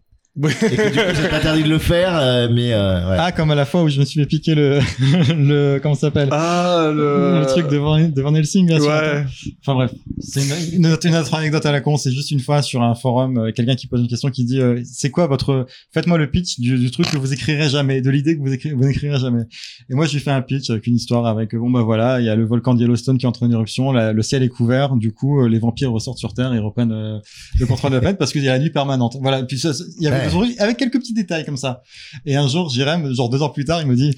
[0.47, 3.17] Et que du coup c'est interdit de le faire, euh, mais euh, ouais.
[3.19, 4.79] Ah, comme à la fois où je me suis fait piquer le,
[5.37, 6.29] le, comment ça s'appelle?
[6.31, 7.39] Ah le.
[7.41, 8.87] Le truc de Van, de Van Helsing, bien sûr.
[8.89, 9.25] Ouais.
[9.61, 11.97] Enfin bref, c'est une, une, autre, une autre anecdote à la con.
[11.97, 14.59] C'est juste une fois sur un forum, euh, quelqu'un qui pose une question qui dit
[14.61, 18.09] euh, c'est quoi votre faites-moi le pitch du, du truc que vous écrirez jamais, de
[18.09, 19.43] l'idée que vous, écri- vous n'écrirez jamais.
[19.89, 22.25] Et moi je lui fais un pitch avec une histoire avec bon bah voilà, il
[22.25, 24.95] y a le volcan de Yellowstone qui entre en éruption, la- le ciel est couvert,
[24.95, 27.17] du coup euh, les vampires ressortent sur Terre et reprennent euh,
[27.59, 29.17] le contrôle de la planète parce qu'il y a la nuit permanente.
[29.21, 29.43] Voilà.
[29.43, 30.28] Puis ça- il y avait Ouais.
[30.59, 31.81] Avec quelques petits détails comme ça.
[32.25, 34.15] Et un jour Jérém, genre deux ans plus tard, il me dit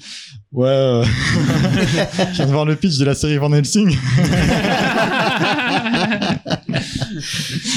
[0.52, 1.04] ouais, euh,
[2.32, 3.96] je viens de voir le pitch de la série Van Helsing.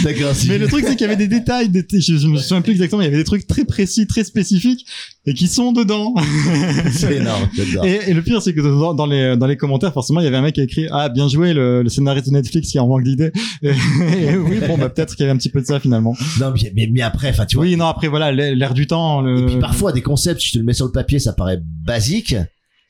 [0.03, 0.33] D'accord.
[0.47, 2.73] Mais le truc, c'est qu'il y avait des détails, des je, je me souviens plus
[2.73, 4.85] exactement, il y avait des trucs très précis, très spécifiques,
[5.25, 6.13] et qui sont dedans.
[6.91, 7.47] c'est énorme.
[7.83, 10.27] et, et le pire, c'est que dans, dans les, dans les commentaires, forcément, il y
[10.27, 12.79] avait un mec qui a écrit, ah, bien joué, le, le scénariste de Netflix qui
[12.79, 13.31] en manque d'idées.
[13.61, 13.69] Et,
[14.21, 16.15] et oui, bon, bah, peut-être qu'il y avait un petit peu de ça, finalement.
[16.39, 17.65] Non mais, mais mais après enfin tu vois.
[17.65, 19.43] Oui, non, après, voilà, l'air du temps, le...
[19.43, 21.59] Et puis parfois des concepts, si tu te le mets sur le papier, ça paraît
[21.61, 22.35] basique.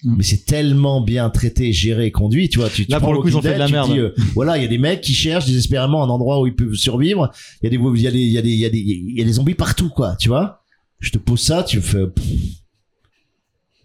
[0.03, 2.69] Mais c'est tellement bien traité, géré, conduit, tu vois.
[2.69, 3.91] Tu, tu Là, pour le coup, ils ont fait de la merde.
[3.91, 6.55] dis, euh, voilà, il y a des mecs qui cherchent désespérément un endroit où ils
[6.55, 7.31] peuvent survivre.
[7.63, 8.69] Il y a des, il y a des, il y a des, il y a
[8.69, 10.15] des, il y a des zombies partout, quoi.
[10.19, 10.61] Tu vois.
[10.99, 12.05] Je te pose ça, tu me fais.
[12.07, 12.25] pff.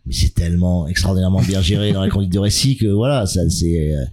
[0.06, 3.94] Mais c'est tellement extraordinairement bien géré dans la conduite de récit que voilà, ça, c'est,
[3.94, 4.04] euh,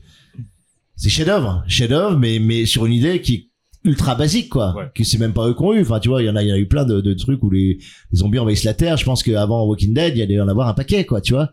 [0.96, 3.48] c'est chef-d'œuvre, chef-d'œuvre, mais mais sur une idée qui est
[3.84, 4.84] ultra basiques quoi Ouais.
[4.94, 6.44] que c'est même pas eux qui ont eu enfin tu vois il y en a
[6.44, 7.78] il y en a eu plein de, de trucs où les,
[8.12, 10.68] les zombies envahissent la terre je pense qu'avant Walking Dead il y allait en avoir
[10.68, 11.52] un paquet quoi tu vois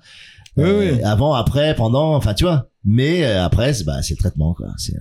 [0.57, 1.03] Oui, Euh, oui.
[1.03, 4.69] avant après pendant enfin tu vois mais euh, après c'est bah c'est le traitement quoi
[4.77, 4.95] c'est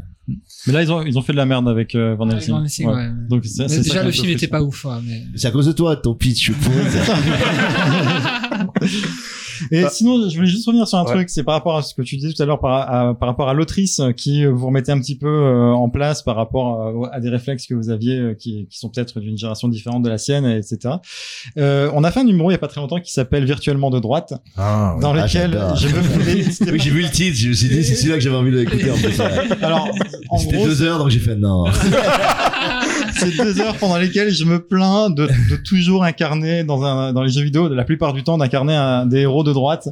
[0.67, 2.53] Mais là, ils ont, ils ont fait de la merde avec euh, Van Helsing.
[2.53, 2.93] Van Helsing, Ouais.
[2.93, 3.09] ouais.
[3.29, 5.73] Donc, Mais ça déjà le film était pas ouf ouais, mais c'est à cause de
[5.73, 6.53] toi ton pitch je
[9.71, 11.11] Et sinon, je voulais juste revenir sur un Ouais.
[11.13, 13.27] truc, c'est par rapport à ce que tu disais tout à l'heure, par, à- par
[13.29, 16.35] rapport à l'autrice euh, qui euh, vous remettez un petit peu euh, en place par
[16.35, 20.03] rapport à, à des réflexes que vous aviez qui, qui sont peut-être d'une génération différente
[20.03, 20.95] de la sienne, etc.
[21.57, 23.89] Euh, on a fait un numéro il y a pas très longtemps qui s'appelle Virtuellement
[23.89, 26.71] de droite, Ah, dans Ah, lequel je me voulais...
[26.71, 28.91] oui j'ai vu le titre je me suis dit c'est celui-là que j'avais envie d'écouter
[28.91, 29.25] en plus ouais.
[29.61, 29.89] Alors,
[30.29, 31.65] en c'était gros, deux heures donc j'ai fait non
[33.31, 37.23] c'est deux heures pendant lesquelles je me plains de, de toujours incarner dans un dans
[37.23, 39.89] les jeux vidéo, de la plupart du temps d'incarner un, des héros de droite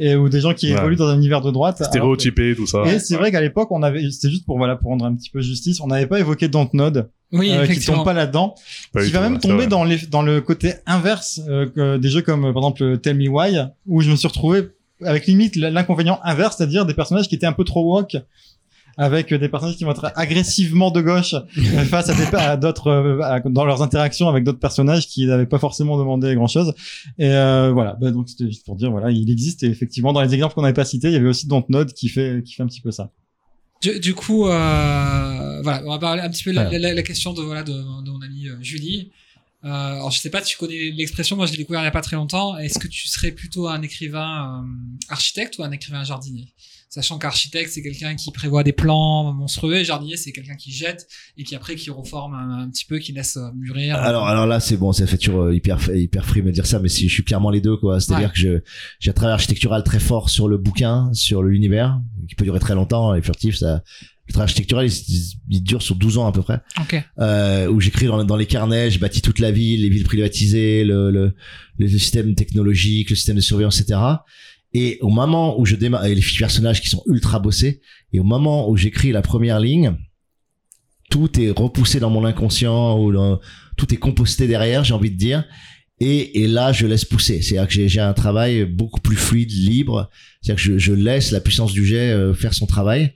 [0.00, 0.78] et ou des gens qui Ouais.
[0.78, 1.82] évoluent dans un univers de droite.
[1.82, 2.84] Stéréotypé, tout ça.
[2.86, 5.30] Et c'est vrai qu'à l'époque, on avait, c'était juste pour voilà pour rendre un petit
[5.30, 8.54] peu justice, on n'avait pas évoqué Dontnod, oui euh, qui tombe pas là-dedans,
[8.92, 12.08] Pas qui va tout, même tomber dans les dans le côté inverse euh, que des
[12.10, 14.68] jeux comme par exemple Tell Me Why, où je me suis retrouvé
[15.04, 18.16] avec limite l'inconvénient inverse, c'est-à-dire des personnages qui étaient un peu trop woke.
[19.00, 23.64] Avec des personnages qui vont être agressivement de gauche euh, face à d'autres euh, dans
[23.64, 26.74] leurs interactions avec d'autres personnages qui n'avaient pas forcément demandé grand chose
[27.16, 27.96] et euh, voilà.
[28.00, 29.62] Bah, donc c'était juste pour dire voilà il existe.
[29.62, 32.08] Et effectivement dans les exemples qu'on n'avait pas cités il y avait aussi Dontnod qui
[32.08, 33.12] fait qui fait un petit peu ça.
[33.80, 36.80] Du, du coup, euh, voilà, on va parler un petit peu de la, Ouais.
[36.80, 39.12] la, la question de voilà de, de mon amie Julie.
[39.64, 41.92] Euh, alors je sais pas, tu connais l'expression, moi je l'ai découvert il y a
[41.92, 42.56] pas très longtemps.
[42.58, 44.64] Est-ce que tu serais plutôt un écrivain
[45.08, 46.48] architecte ou un écrivain jardinier?
[46.90, 51.06] Sachant qu'architecte c'est quelqu'un qui prévoit des plans monstrueux, et jardinier c'est quelqu'un qui jette
[51.36, 53.96] et qui après qui reforme un, un petit peu, qui laisse euh, mûrir.
[53.96, 56.78] Alors, alors là, c'est bon, ça fait toujours euh, hyper, hyper free me dire ça,
[56.78, 58.00] mais si je suis clairement les deux, quoi.
[58.00, 58.32] C'est-à-dire Ouais.
[58.32, 58.58] que je,
[59.00, 62.74] j'ai un travail architectural très fort sur le bouquin, sur l'univers, qui peut durer très
[62.74, 63.14] longtemps.
[63.14, 63.82] Et furtif, ça,
[64.26, 66.60] le travail architectural, il, il dure sur 12 ans à peu près.
[66.80, 67.02] Ok.
[67.18, 70.84] Euh, où j'écris dans, dans les carnets, j'ai bâti toute la ville, les villes privatisées,
[70.84, 71.34] le, le,
[71.78, 74.00] le système technologique, le système de surveillance, etc.
[74.74, 77.80] Et au moment où je démarre, et les personnages qui sont ultra bossés,
[78.12, 79.94] et au moment où j'écris la première ligne,
[81.10, 83.40] tout est repoussé dans mon inconscient ou dans-
[83.76, 85.44] tout est composté derrière, j'ai envie de dire.
[86.00, 87.42] Et, et là, je laisse pousser.
[87.42, 90.10] C'est-à-dire que j'ai, j'ai un travail beaucoup plus fluide, libre.
[90.42, 93.14] C'est-à-dire que je, je laisse la puissance du jet euh, faire son travail.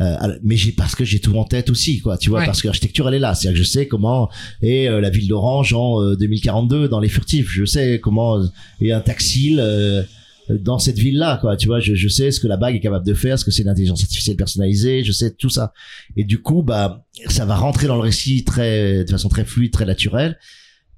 [0.00, 2.18] Euh, mais j'ai parce que j'ai tout en tête aussi, quoi.
[2.18, 2.46] Tu vois, Ouais.
[2.46, 3.34] parce que l'architecture, elle est là.
[3.34, 4.28] C'est-à-dire que je sais comment
[4.62, 7.48] est euh, la ville d'Orange en euh, 2042 dans les furtifs.
[7.50, 8.46] Je sais comment euh,
[8.82, 10.02] est un taxi euh,
[10.48, 11.56] dans cette ville-là, quoi.
[11.56, 13.50] Tu vois, je, je sais ce que la bague est capable de faire, ce que
[13.50, 15.04] c'est l'intelligence artificielle personnalisée.
[15.04, 15.72] Je sais tout ça.
[16.16, 19.72] Et du coup, bah, ça va rentrer dans le récit très, de façon très fluide,
[19.72, 20.38] très naturelle.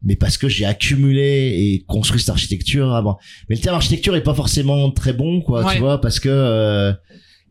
[0.03, 3.19] Mais parce que j'ai accumulé et construit cette architecture avant.
[3.49, 5.65] Mais le terme architecture est pas forcément très bon, quoi.
[5.65, 5.75] Ouais.
[5.75, 6.93] Tu vois, parce que euh,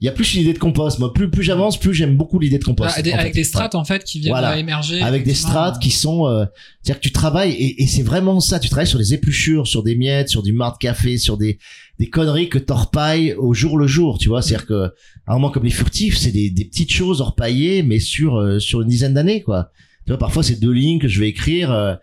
[0.02, 0.97] il y a plus une idée de compost.
[1.00, 2.93] Moi, plus plus j'avance, plus j'aime beaucoup l'idée de compost.
[2.97, 3.20] Ah, des- en fait.
[3.20, 4.54] avec des strates en fait qui viennent Voilà.
[4.54, 5.02] euh, émerger.
[5.02, 6.45] avec des strates qui sont euh,
[6.82, 9.84] c'est-à-dire que tu travailles et, et c'est vraiment ça tu travailles sur des épluchures sur
[9.84, 11.60] des miettes sur du marc de café sur des
[12.00, 14.86] des conneries que t'orpailles au jour le jour tu vois c'est-à-dire que
[15.28, 18.58] à un moment comme les furtifs c'est des, des petites choses orpaillées mais sur euh,
[18.60, 19.70] sur une dizaine d'années quoi
[20.06, 21.95] tu vois parfois c'est deux lignes que je vais écrire euh,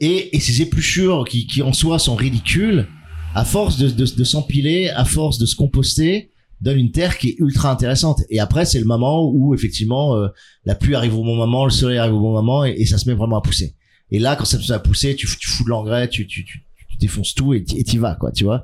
[0.00, 2.88] et et ces épluchures qui qui en soi sont ridicules
[3.36, 6.30] à force de de, de s'empiler à force de se composter
[6.62, 10.28] donne une terre qui est ultra intéressante et après c'est le moment où effectivement euh,
[10.64, 12.96] la pluie arrive au bon moment, le soleil arrive au bon moment et, et ça
[12.98, 13.74] se met vraiment à pousser.
[14.10, 16.44] Et là, quand ça se met à pousser, tu, tu fous de l'engrais, tu, tu,
[16.44, 18.62] tu, tu défonces tout et t'y vas, quoi, tu vois.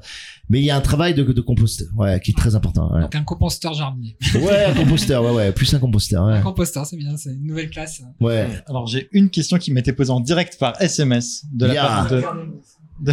[0.51, 2.93] Mais il y a un travail de, de compost, ouais, qui est très important.
[2.95, 4.15] Ouais, Donc un composteur jardinier.
[4.35, 6.35] ouais un composteur, ouais, ouais, plus un composteur, ouais.
[6.35, 8.03] Un composteur, c'est bien, c'est une nouvelle classe.
[8.21, 8.47] Ouais.
[8.67, 12.23] Alors j'ai une question qui m'était posée en direct par SMS de la part de-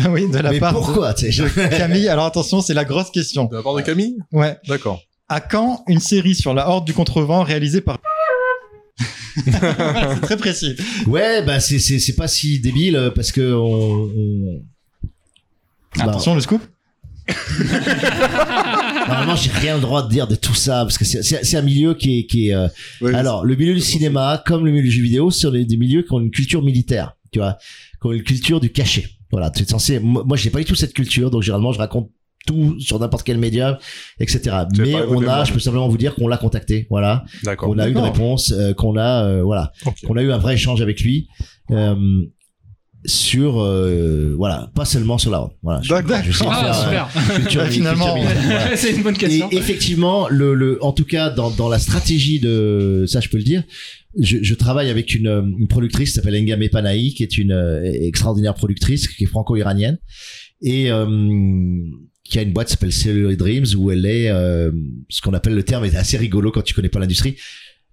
[0.10, 2.08] oui de la Mais part pourquoi, tu sais, de Camille.
[2.08, 3.46] Alors attention, c'est la grosse question.
[3.46, 4.58] De la part de Camille Ouais.
[4.68, 5.02] D'accord.
[5.30, 8.00] À quand une série sur la horde du contrevent réalisée par
[9.46, 10.76] C'est très précis.
[11.08, 14.62] Ouais, bah c'est c'est c'est pas si débile euh, parce que on, on...
[15.98, 16.62] Bah, Attention le scoop.
[19.08, 21.58] normalement j'ai rien le droit de dire de tout ça parce que c'est c'est c'est
[21.58, 22.68] un milieu qui est qui est euh,
[23.02, 25.78] Oui, Alors, le milieu du cinéma, comme le milieu du jeu vidéo, c'est des des
[25.78, 27.58] milieux qui ont une culture militaire, tu vois,
[28.00, 29.10] qui ont une culture du cachet.
[29.36, 30.00] Voilà, tu es censé.
[30.00, 32.10] Moi, j'ai pas du tout cette culture, donc généralement, je raconte
[32.48, 33.80] tout sur n'importe quel média,
[34.18, 34.60] etc.
[34.78, 37.68] Mais on a, je peux simplement vous dire qu'on l'a contacté, voilà, D'accord.
[37.68, 39.74] qu'on a eu une réponse, euh, qu'on a, euh, voilà,
[40.08, 41.28] qu'on a eu un vrai échange avec lui.
[41.72, 42.24] Euh,
[43.06, 46.52] sur euh, voilà pas seulement sur la route voilà D'accord.
[46.52, 47.36] Ah, super.
[47.36, 48.76] culture- Bah, finalement, voilà.
[48.78, 49.48] c'est une bonne question.
[49.52, 53.38] Et effectivement, le, le, en tout cas, dans, dans la stratégie de, ça je peux
[53.38, 53.64] le dire,
[54.20, 57.52] je, je travaille avec une, euh, une productrice qui s'appelle Engame Panahi, qui est une
[57.52, 59.98] euh, extraordinaire productrice, qui est franco-iranienne,
[60.62, 61.06] et euh,
[62.24, 64.72] qui a une boîte qui s'appelle Cellular Dreams, où elle est, euh,
[65.10, 67.36] ce qu'on appelle le terme est assez rigolo quand tu connais pas l'industrie,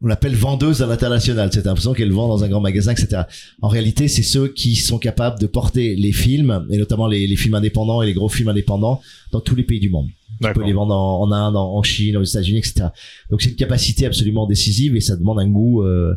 [0.03, 1.50] on l'appelle vendeuse à l'international.
[1.53, 3.22] C'est l'impression qu'elle vend dans un grand magasin, etc.
[3.61, 7.36] En réalité, c'est ceux qui sont capables de porter les films, et notamment les, les
[7.36, 9.00] films indépendants et les gros films indépendants,
[9.30, 10.09] dans tous les pays du monde.
[10.09, 10.66] On peut D'accord.
[10.66, 12.86] les vendre en, en Inde, en en Chine, aux États-Unis, etc.
[13.30, 15.82] Donc c'est une capacité absolument décisive et ça demande un goût.
[15.84, 16.14] euh,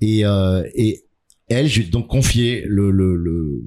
[0.00, 1.04] et, euh, et
[1.48, 3.62] elle, je lui ai donc confié le, le, le-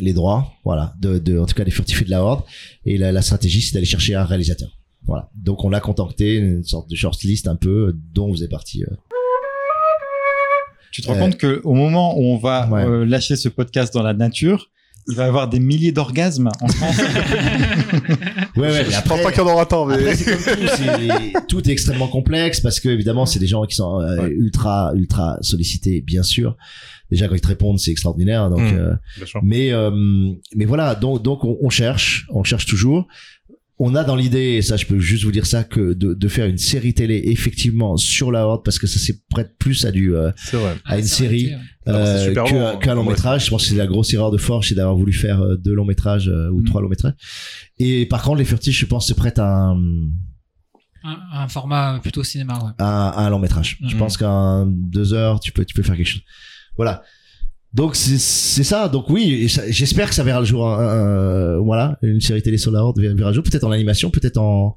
[0.00, 2.44] les droits, voilà, de, de, en tout cas des furtifs de la horde.
[2.84, 4.68] Et la, la stratégie, c'est d'aller chercher un réalisateur.
[5.08, 5.28] Voilà.
[5.34, 8.84] Donc on l'a contacté, une sorte de shortlist un peu, dont vous êtes parti.
[8.84, 8.94] euh.
[10.92, 12.82] Tu te rends Euh, compte que au moment où on va Ouais.
[12.84, 14.70] euh, lâcher ce podcast dans la nature,
[15.10, 16.96] il va y avoir des milliers d'orgasmes en France.
[18.56, 19.94] Ouais, ouais, Je après- pense pas qu'il y en aura tant, mais.
[19.94, 24.00] Après, c'est comme tout, est extrêmement complexe parce que évidemment, c'est des gens qui sont
[24.00, 24.30] euh, Ouais.
[24.30, 26.56] ultra, ultra sollicités, bien sûr.
[27.10, 28.50] Déjà, quand ils te répondent, c'est extraordinaire.
[28.50, 28.76] Donc, Mm.
[28.76, 29.40] euh, Bien sûr.
[29.44, 29.90] mais, euh,
[30.56, 30.94] mais voilà.
[30.96, 33.06] Donc, donc, on, on cherche, on cherche toujours.
[33.80, 36.28] On a dans l'idée, et ça, je peux juste vous dire ça, que de, de
[36.28, 39.92] faire une série télé effectivement sur la horde parce que ça s'est prête plus à
[39.92, 40.32] du euh,
[40.84, 41.52] à une ça série
[41.86, 42.76] c'est euh, long, hein.
[42.82, 43.10] qu'un long Ouais.
[43.10, 43.44] métrage.
[43.44, 45.74] Je pense que c'est la grosse erreur de Forge, c'est d'avoir voulu faire euh, deux
[45.74, 46.64] longs métrages euh, ou Mm.
[46.64, 47.14] trois longs métrages.
[47.78, 49.76] Et par contre, les Furtifs, je pense, se prêtent à un,
[51.04, 52.72] Un, un format plutôt cinéma, ouais.
[52.78, 53.78] à, à un long métrage.
[53.88, 53.98] Je Mm.
[53.98, 56.22] Pense qu'en deux heures, tu peux, tu peux faire quelque chose.
[56.76, 57.02] Voilà.
[57.74, 58.18] Donc c'est
[58.64, 58.88] ça.
[58.88, 60.66] Donc oui, j'espère que ça verra le jour.
[60.66, 62.70] hein, euh, voilà, une série télé sur
[63.16, 63.44] verra le jour.
[63.44, 64.74] Peut-être en animation, peut-être en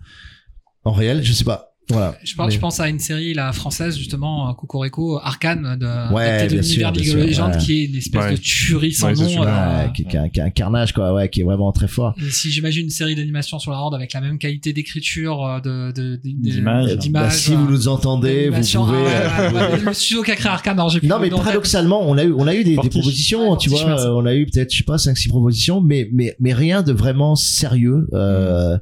[0.84, 1.70] en réel, je sais pas.
[1.90, 2.16] Voilà.
[2.24, 6.14] Je, pense, Mais- je pense à une série la française justement euh, Cocorico Arcane de
[6.14, 7.58] Ouais, de l'univers bien League of sûr, Legends ouais.
[7.58, 8.32] qui est une espèce Ouais.
[8.32, 9.44] de tuerie sans nom.
[9.44, 11.90] euh, Ouais, qui, qui, a- qui a un carnage quoi, ouais, qui est vraiment très
[11.90, 12.16] fort.
[12.26, 15.60] Et si j'imagine une série d'animation sur la Horde avec la même qualité d'écriture, euh,
[15.60, 16.98] de, de, de- D'image.
[17.10, 18.98] Bah, si vous nous entendez, vous pouvez.
[19.26, 19.42] ah,
[19.74, 22.24] euh, le studio qui a créé Arcane, alors j'ai plus Non mais paradoxalement, on a
[22.24, 24.78] eu on a eu des, propositions, Ouais, tu vois, euh, on a eu peut-être je
[24.78, 28.78] sais pas 5 6 propositions mais mais mais rien de vraiment sérieux euh,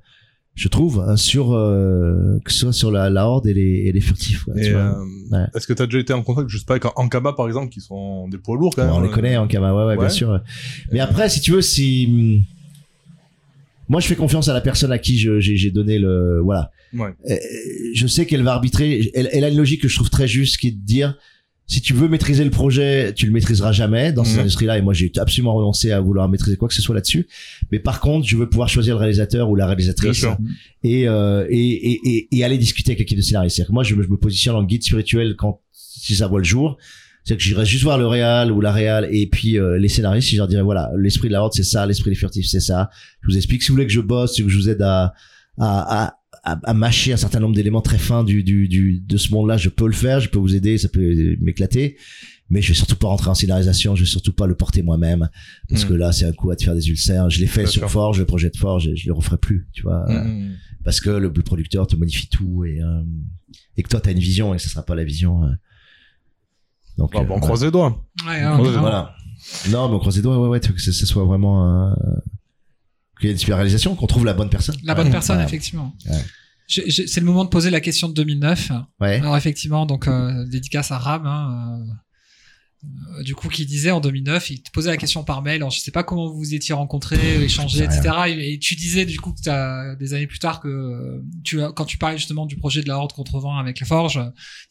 [0.60, 3.93] je trouve hein, sur euh, que ce soit sur la, la horde et les et
[3.93, 4.91] les furtifs tu euh,
[5.32, 5.45] Ouais.
[5.55, 7.80] Est-ce que t'as déjà été en contact, je sais pas, avec Ankaba par exemple, qui
[7.80, 10.41] sont des poids lourds quand même on les connaît en Kama, ouais, ouais, bien sûr.
[10.91, 12.43] Mais après, si tu veux, si
[13.88, 16.72] moi je fais confiance à la personne à qui j'ai donné le voilà.
[16.93, 17.14] Ouais.
[17.30, 17.36] Euh,
[17.93, 19.12] Je sais qu'elle va arbitrer.
[19.14, 21.16] Elle, elle a une logique que je trouve très juste, qui est de dire
[21.72, 24.39] si tu veux maîtriser le projet, tu le maîtriseras jamais dans ces Mhm.
[24.41, 24.78] industries-là.
[24.80, 27.28] Et moi, j'ai absolument renoncé à vouloir maîtriser quoi que ce soit là-dessus.
[27.72, 30.26] Mais par contre, je veux pouvoir choisir le réalisateur ou la réalisatrice
[30.84, 33.55] et, euh, et, et, et, et aller discuter avec l'équipe de scénaristes.
[33.55, 36.39] C'est-à-dire que moi, je me, je me positionne en guide spirituel quand si ça voit
[36.39, 36.78] le jour.
[37.24, 40.30] C'est-à-dire que j'irai juste voir le réal ou la réal et puis euh, les scénaristes,
[40.30, 42.89] je leur dirais voilà, l'esprit de la horde c'est ça, l'esprit des furtifs c'est ça.
[43.22, 43.61] Je vous explique.
[43.61, 45.13] Si vous voulez que je bosse, si que je vous aide à
[45.59, 49.17] à, à, à, à mâcher un certain nombre d'éléments très fins du, du, du de
[49.17, 51.97] ce monde-là, je peux le faire, je peux vous aider, ça peut m'éclater.
[52.51, 55.30] Mais je vais surtout pas rentrer en scénarisation, je vais surtout pas le porter moi-même
[55.69, 55.88] parce Mm.
[55.89, 57.30] que là c'est un coup à te faire des ulcères.
[57.30, 57.91] Je l'ai fait Bien sur sûr.
[57.91, 60.55] Forge, le projet de Forge, et je le referai plus, tu vois Mhm.
[60.84, 63.03] parce que le, le producteur te modifie tout et euh,
[63.77, 65.49] et que toi t'as une vision et que ce sera pas la vision euh.
[66.97, 68.03] donc Bon, euh, bon, on croise les doigts.
[68.25, 68.82] Ouais, Ouais, vraiment.
[68.82, 69.15] Voilà.
[69.69, 71.93] non mais on croise les doigts ouais ouais que ce, ce soit vraiment euh,
[73.20, 75.43] qu'il y ait une super réalisation qu'on trouve la bonne personne La bonne personne, Ouais.
[75.45, 75.95] effectivement.
[76.67, 78.72] C'est le moment de poser la question de 2009.
[79.01, 81.93] ouais Alors effectivement, donc euh, dédicace à Ram, hein, euh,
[83.23, 85.57] du coup, qui disait en 2009, il te posait la question par mail.
[85.57, 88.01] Alors, je sais pas comment vous vous étiez rencontrés, échangés, etc.
[88.30, 91.61] Et, et tu disais du coup que t'as, des années plus tard que euh, tu
[91.61, 94.21] as, quand tu parlais justement du projet de la Horde contrevent avec la Forge,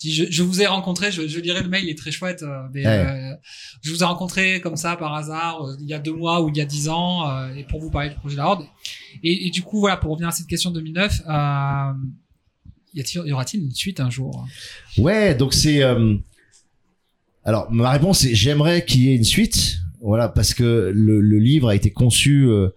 [0.00, 1.12] tu dis, je, je vous ai rencontré.
[1.12, 2.42] Je, je lirai le mail, il est très chouette.
[2.42, 3.06] euh, mais Ouais.
[3.32, 3.34] euh,
[3.82, 6.48] je vous ai rencontré comme ça par hasard euh, il y a deux mois ou
[6.48, 8.64] il y a dix ans euh, et pour vous parler du projet de la Horde.
[9.22, 11.20] Et, et du coup, voilà, pour revenir à cette question de 2009.
[11.28, 11.92] Euh,
[12.94, 14.46] y y aura-t-il une suite un jour?
[14.96, 16.16] Ouais donc c'est euh,
[17.44, 19.76] alors ma réponse c'est j'aimerais qu'il y ait une suite.
[20.00, 22.68] Voilà parce que le, le livre a été conçu euh,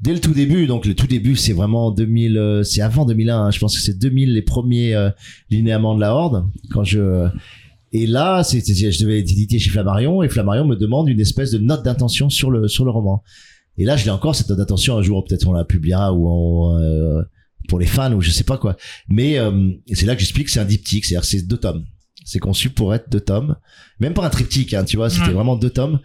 [0.00, 0.66] dès le tout début.
[0.66, 3.82] Donc le tout début c'est vraiment 2000 euh, c'est avant 2001 hein, je pense que
[3.82, 5.10] c'est 2000 les premiers euh,
[5.50, 6.46] linéaments de la horde.
[6.70, 7.28] Quand je
[7.92, 11.50] et là c'est je devais être édité chez Flammarion et Flammarion me demande une espèce
[11.50, 13.22] de note d'intention sur le sur le roman.
[13.78, 16.28] Et là je l'ai encore cette note d'intention un jour peut-être on la publiera ou
[16.28, 17.22] on, euh,
[17.68, 18.76] pour les fans ou je sais pas quoi.
[19.08, 21.84] Mais euh, c'est là que j'explique que c'est un diptyque c'est-à-dire c'est deux tomes
[22.24, 23.56] c'est conçu pour être deux tomes.
[23.98, 25.32] Même pas un triptyque hein, tu vois c'était Ouais.
[25.32, 26.00] vraiment deux tomes.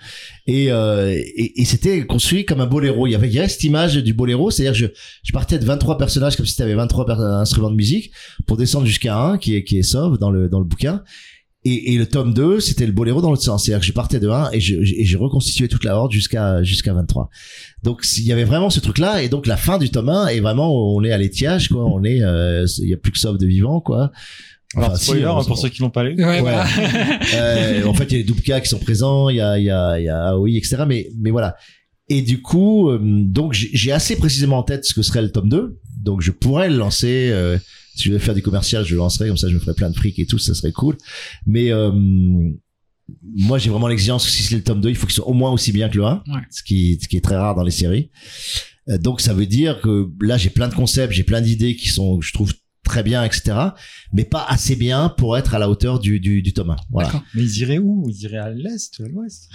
[0.47, 3.07] Et, euh, et, et c'était construit comme un boléro.
[3.07, 4.88] Il y avait, il y avait cette image du boléro c'est à dire je,
[5.24, 8.11] je partais de 23 personnages comme si tu avais 23 per- instruments de musique
[8.47, 11.03] pour descendre jusqu'à un qui est, qui est sauve dans le, dans le bouquin.
[11.68, 13.66] Et, et le tome 2 c'était le boléro dans l'autre sens.
[13.66, 15.97] C'est à dire que je partais de 1 et je, et j'ai reconstitué toute la
[15.97, 17.30] horde jusqu'à jusqu'à 23
[17.84, 20.28] donc il y avait vraiment ce truc là et donc la fin du tome 1
[20.28, 21.84] est vraiment on est à l'étiage quoi.
[21.86, 24.11] On est euh, il y a plus que sauve de vivant quoi
[24.76, 26.15] Alors, Enfin, si, spoiler, on- pour ceux qui l'ont pas lu.
[26.23, 26.65] Ouais, voilà.
[27.36, 29.65] euh, en fait, il y a les Dubka qui sont présents, il y a, il
[29.65, 30.84] y a, il y a AOI, etc.
[30.88, 31.55] Mais, mais voilà.
[32.09, 35.32] Et du coup, euh, donc j'ai j'ai assez précisément en tête ce que serait le
[35.32, 35.80] tome 2.
[36.03, 37.57] Donc je pourrais le lancer euh,
[37.95, 39.89] Si je devais faire du commercial, je le lancerais comme ça, je me ferais plein
[39.89, 40.97] de fric et tout, ça serait cool.
[41.47, 41.91] Mais euh,
[43.36, 45.34] moi, j'ai vraiment l'exigence que si c'est le tome 2, il faut qu'il soit au
[45.34, 46.41] moins aussi bien que le 1, Ouais.
[46.49, 48.09] ce, qui, ce qui est très rare dans les séries.
[48.89, 51.89] Euh, donc ça veut dire que là, j'ai plein de concepts, j'ai plein d'idées qui
[51.89, 52.53] sont, je trouve,
[52.86, 53.57] très bien, etc.
[54.13, 56.75] Mais pas assez bien pour être à la hauteur du, du, du tome 1.
[56.91, 57.11] Voilà.
[57.33, 58.05] Mais ils iraient où?
[58.09, 59.49] Ils iraient à l'est, à l'ouest?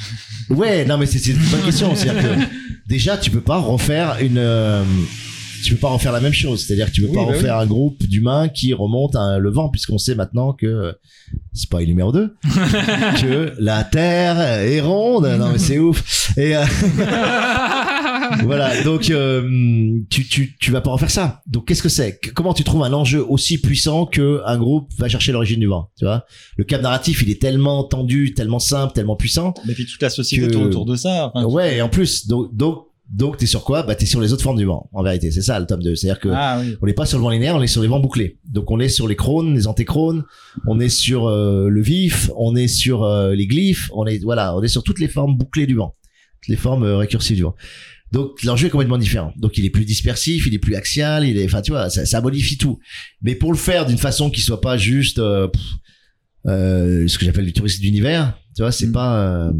[0.50, 1.94] Ouais, non, mais c'est une bonne question.
[1.96, 2.44] C'est-à-dire que
[2.86, 4.36] déjà, tu peux pas refaire une.
[4.38, 4.84] euh,
[5.64, 6.64] tu peux pas refaire la même chose.
[6.64, 9.50] C'est-à-dire que tu peux Oui, pas bah refaire un groupe d'humains qui remonte à le
[9.50, 10.94] vent, puisqu'on sait maintenant que
[11.52, 12.34] spoil numéro 2
[13.20, 15.26] que la Terre est ronde.
[15.38, 16.32] Non, mais c'est ouf.
[16.38, 16.64] Et euh,
[18.44, 18.82] voilà.
[18.82, 21.42] Donc, euh, tu tu tu vas pas refaire ça.
[21.46, 22.18] Donc, qu'est-ce que c'est?
[22.34, 25.90] Comment tu trouves un enjeu aussi puissant que un groupe va chercher l'origine du vent
[25.98, 26.24] Tu vois?
[26.56, 29.54] Le cap narratif, il est tellement tendu, tellement simple, tellement puissant.
[29.66, 31.30] Mais puis toute la société Que- tourne autour de ça.
[31.34, 33.82] Enfin, Ouais, et en plus, donc, donc, donc, t'es sur quoi?
[33.82, 35.32] Bah, t'es sur les autres formes du vent, en vérité.
[35.32, 35.96] C'est ça, le tome 2.
[35.96, 36.76] C'est-à-dire que, Ah oui.
[36.80, 38.38] on n'est pas sur le vent linéaire, on est sur les vents bouclés.
[38.48, 40.22] Donc, on est sur les crônes, les antéchrones,
[40.68, 44.54] on est sur euh, le vif, on est sur euh, les glyphes, on est, voilà,
[44.56, 45.96] on est sur toutes les formes bouclées du vent.
[46.40, 47.56] Toutes les formes euh, récursives du vent.
[48.12, 49.32] Donc, l'enjeu est complètement différent.
[49.36, 52.04] Donc, il est plus dispersif, il est plus axial, il est, enfin, tu vois, ça,
[52.06, 52.78] ça modifie tout.
[53.22, 55.62] Mais pour le faire d'une façon qui soit pas juste, euh, pff,
[56.46, 58.92] euh, ce que j'appelle du tourisme d'univers, tu vois, c'est Mm.
[58.92, 59.52] pas, euh,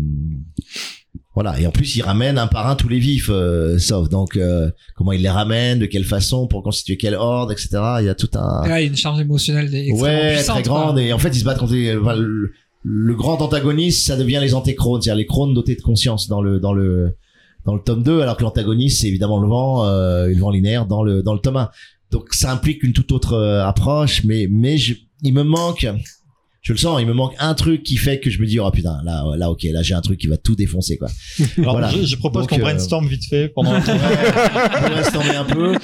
[1.35, 1.59] voilà.
[1.61, 4.71] Et en plus, il ramène un par un tous les vifs, euh, sauf donc euh,
[4.97, 7.69] comment il les ramène, de quelle façon, pour constituer quelle horde, etc.
[8.01, 10.63] Il y a tout un Ouais, il y a une charge émotionnelle extrêmement ouais très
[10.63, 10.95] grande.
[10.95, 11.03] quoi.
[11.03, 14.39] Et en fait, ils se battent contre les- enfin, le, le grand antagoniste, ça devient
[14.41, 17.17] les antéchrones, c'est-à-dire les crônes dotés de conscience dans le dans le
[17.65, 20.87] dans le tome 2, alors que l'antagoniste c'est évidemment le vent, euh, le vent linéaire
[20.87, 21.71] dans le dans le tome 1.
[22.11, 25.87] Donc ça implique une toute autre euh, approche, mais mais je, il me manque
[26.63, 28.71] je le sens, il me manque un truc qui fait que je me dis oh
[28.71, 31.09] putain là là ok là j'ai un truc qui va tout défoncer quoi.
[31.59, 31.89] Alors, Voilà.
[31.91, 35.75] je, je propose qu'on euh, brainstorm vite fait pendant en met un peu.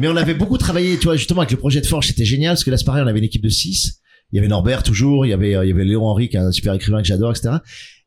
[0.00, 2.54] Mais on avait beaucoup travaillé, tu vois, justement avec le projet de Forge, c'était génial
[2.54, 4.00] parce que là c'est pareil, on avait une équipe de 6
[4.32, 6.36] Il y avait Norbert toujours, il y avait euh, il y avait Léon Henry qui
[6.36, 7.58] est un super écrivain que j'adore, etc.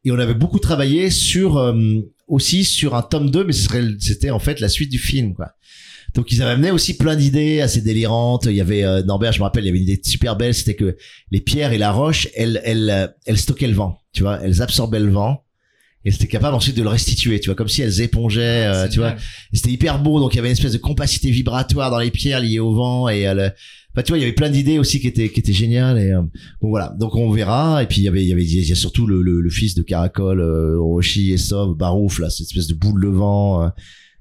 [0.03, 1.73] Et on avait beaucoup travaillé sur euh,
[2.28, 5.53] aussi sur un tome 2, mais c'était en fait la suite du film, quoi.
[6.13, 8.45] Donc ils avaient amené aussi plein d'idées assez délirantes.
[8.45, 10.53] Il y avait euh, Norbert, je me rappelle, il y avait une idée super belle,
[10.53, 10.97] c'était que
[11.32, 14.61] les pierres et la roche, elles, elles, euh, elles stockaient le vent, tu vois, elles
[14.61, 15.43] absorbaient le vent.
[16.08, 18.91] Et c'était capable ensuite de le restituer, tu vois, comme si elles épongeaient, euh, C'est
[18.91, 19.18] tu vois.
[19.51, 22.39] C'était hyper beau, donc il y avait une espèce de compacité vibratoire dans les pierres
[22.39, 23.51] liées au vent et à le...
[23.93, 26.14] Enfin, tu vois, il y avait plein d'idées aussi qui étaient qui étaient géniales et
[26.14, 26.22] euh,
[26.62, 26.95] bon voilà.
[26.97, 27.84] Donc on verra.
[27.84, 29.49] Et puis il y avait il y avait il y a surtout le, le, le
[29.49, 33.64] fils de Caracol, euh, Orochi et Sov, Barouf là, cette espèce de boule de vent
[33.64, 33.70] euh,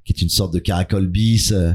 [0.04, 1.70] qui est une sorte de Caracol bis euh,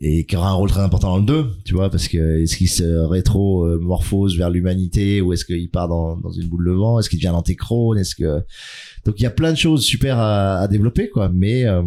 [0.00, 2.58] et qui aura un rôle très important dans le 2, tu vois, parce que est-ce
[2.58, 6.98] qu'il se rétro-morphose vers l'humanité ou est-ce qu'il part dans, dans une boule de vent?
[6.98, 8.42] Est-ce qu'il devient l'antéchrone Est-ce que
[9.06, 11.82] donc il y a plein de choses super à, à développer quoi, mais euh,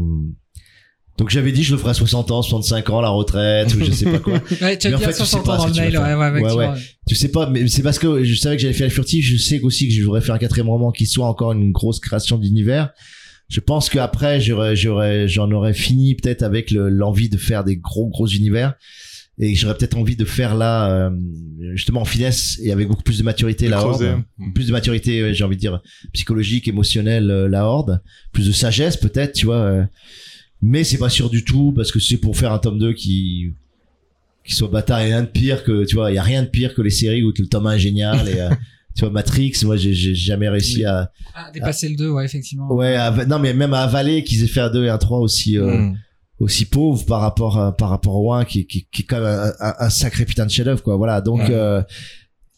[1.17, 3.91] donc j'avais dit je le ferai à 60 ans, 65 ans, la retraite ou je
[3.91, 4.33] sais pas quoi.
[4.61, 5.73] Ouais, tu Mais as en dit fait, à tu sais 60 pas ans dans le
[5.73, 8.61] mail, ouais, ouais, ouais, Ouais, tu sais pas, mais c'est parce que je savais que
[8.61, 11.05] j'allais faire le furtif, je sais aussi que je voudrais faire un quatrième roman qui
[11.05, 12.91] soit encore une grosse création d'univers.
[13.49, 17.75] Je pense qu'après j'aurais j'aurais j'en aurais fini peut-être avec le- l'envie de faire des
[17.77, 18.75] gros gros univers
[19.41, 21.09] et j'aurais peut-être envie de faire là euh,
[21.73, 24.09] justement en finesse et avec beaucoup plus de maturité la Creuser.
[24.09, 24.23] horde
[24.53, 25.81] plus de maturité j'ai envie de dire
[26.13, 28.01] psychologique émotionnelle euh, la horde
[28.33, 29.83] plus de sagesse peut-être tu vois euh.
[30.61, 33.53] mais c'est pas sûr du tout parce que c'est pour faire un tome 2 qui
[34.45, 36.49] qui soit bâtard et rien de pire que tu vois il y a rien de
[36.49, 38.33] pire que les séries où le tome 1 est génial et
[38.95, 42.73] tu vois Matrix moi j'ai j'ai jamais réussi à Ah, dépasser le 2, ouais, effectivement.
[42.73, 45.19] ouais à- non mais même à avaler qu'ils aient fait un 2 et un 3
[45.19, 45.97] aussi euh, Mm.
[46.39, 49.25] Aussi pauvre par rapport à, par rapport au 1 qui, qui, qui est quand même
[49.27, 51.47] un, un- un sacré putain de chef-d'œuvre quoi voilà donc Ouais.
[51.51, 51.81] euh,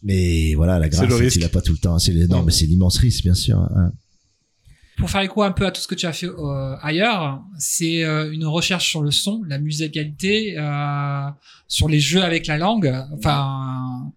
[0.04, 2.44] mais voilà la grâce c'est qu'il a pas tout le temps c'est les- non Ouais.
[2.46, 3.92] mais c'est l'immense risque bien sûr hein.
[4.98, 8.04] Pour faire écho un peu à tout ce que tu as fait euh, ailleurs, c'est
[8.04, 11.24] euh, une recherche sur le son, la musicalité, euh,
[11.68, 12.94] sur les jeux avec la langue.
[13.12, 14.12] Enfin,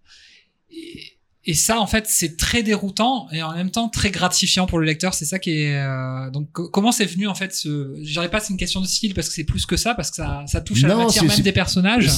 [1.45, 4.85] et, ça, en fait, c'est très déroutant et en même temps très gratifiant pour le
[4.85, 5.13] lecteur.
[5.13, 5.75] C'est ça qui est.
[5.75, 8.81] euh, donc, co- comment c'est venu en fait ce Je dirais pas c'est une question
[8.81, 10.95] de style parce que c'est plus que ça, parce que ça, ça touche à la
[10.95, 12.09] Non, matière c'est- même des personnages.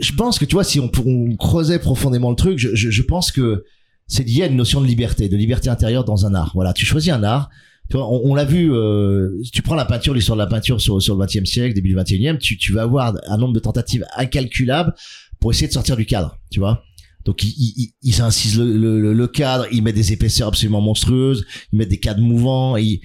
[0.00, 3.02] je pense que tu vois si on, on creusait profondément le truc je, je, je
[3.02, 3.64] pense que
[4.08, 6.84] c'est lié à une notion de liberté de liberté intérieure dans un art voilà tu
[6.84, 7.50] choisis un art
[7.88, 10.80] tu vois, on, on l'a vu euh, tu prends la peinture l'histoire de la peinture
[10.80, 13.60] sur, sur le 20e siècle début du 21e tu, tu vas avoir un nombre de
[13.60, 14.92] tentatives incalculables
[15.38, 16.82] pour essayer de sortir du cadre tu vois
[17.24, 20.80] donc ils, ils, ils- ils incisent le, le, le cadre ils mettent des épaisseurs absolument
[20.80, 23.00] monstrueuses ils mettent des cadres mouvants ils,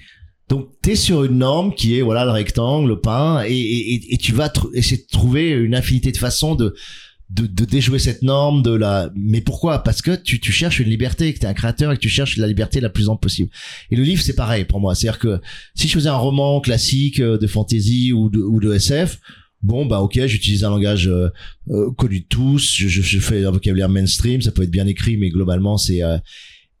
[0.48, 4.14] donc t'es sur une norme qui est voilà le rectangle, le pain, et, et, et-
[4.14, 6.74] et tu vas essayer de trouver une infinité de façons de,
[7.30, 9.12] de de déjouer cette norme, de la.
[9.14, 9.84] Mais pourquoi?
[9.84, 12.36] Parce que tu tu cherches une liberté, que t'es un créateur et que tu cherches
[12.36, 13.48] la liberté la plus ample possible.
[13.92, 15.40] Et le livre c'est pareil pour moi, c'est-à-dire que
[15.76, 19.20] si je faisais un roman classique euh, de fantasy ou de ou de SF,
[19.62, 21.28] bon bah ok j'utilise un langage euh,
[21.70, 25.16] euh, connu de tous je, je, fais un vocabulaire mainstream ça peut être bien écrit
[25.16, 26.16] mais globalement c'est euh,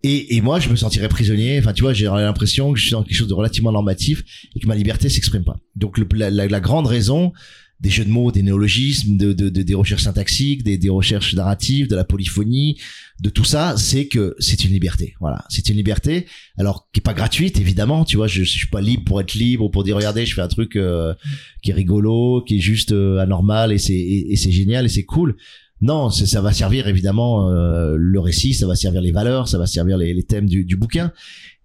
[0.02, 2.92] et, et moi je me sentirais prisonnier enfin tu vois j'ai l'impression que je suis
[2.92, 4.24] dans quelque chose de relativement normatif
[4.56, 5.58] et que ma liberté s'exprime pas.
[5.76, 7.32] Donc la, la, la grande raison
[7.80, 11.34] des jeux de mots, des néologismes, de, de, de- des recherches syntaxiques, des, des recherches
[11.34, 12.78] narratives, de la polyphonie,
[13.20, 15.14] de tout ça, c'est que c'est une liberté.
[15.20, 16.26] Voilà, c'est une liberté.
[16.56, 18.26] Alors qui est pas gratuite évidemment, tu vois.
[18.26, 20.48] Je, je suis pas libre pour être libre ou pour dire regardez, je fais un
[20.48, 21.14] truc euh,
[21.62, 25.04] qui est rigolo, qui est juste euh, anormal et c'est et, c'est génial et c'est
[25.04, 25.36] cool.
[25.82, 29.66] Non, ça va servir évidemment euh, le récit, ça va servir les valeurs, ça va
[29.66, 31.12] servir les, les thèmes du, du bouquin.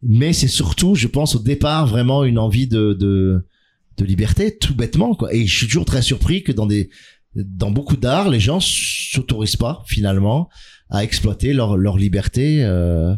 [0.02, 3.46] Mais c'est surtout, je pense, au départ vraiment une envie de, de
[3.98, 5.34] de liberté, tout bêtement quoi.
[5.34, 6.90] Et je suis toujours très surpris que dans des
[7.36, 10.50] dans beaucoup d'art, les gens s'autorisent pas finalement
[10.90, 13.16] à exploiter leur leur liberté euh,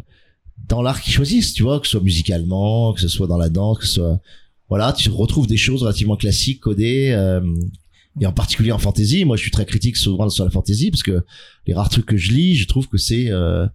[0.68, 3.48] dans l'art qu'ils choisissent, tu vois, que ce soit musicalement, que ce soit dans la
[3.48, 4.20] danse, que ce soit
[4.68, 7.40] voilà, tu retrouves des choses relativement classiques codées euh,
[8.20, 9.24] et en particulier en fantasy.
[9.24, 11.24] Moi, je suis très critique souvent sur la fantasy parce que
[11.66, 13.66] les rares trucs que je lis, je trouve que c'est euh,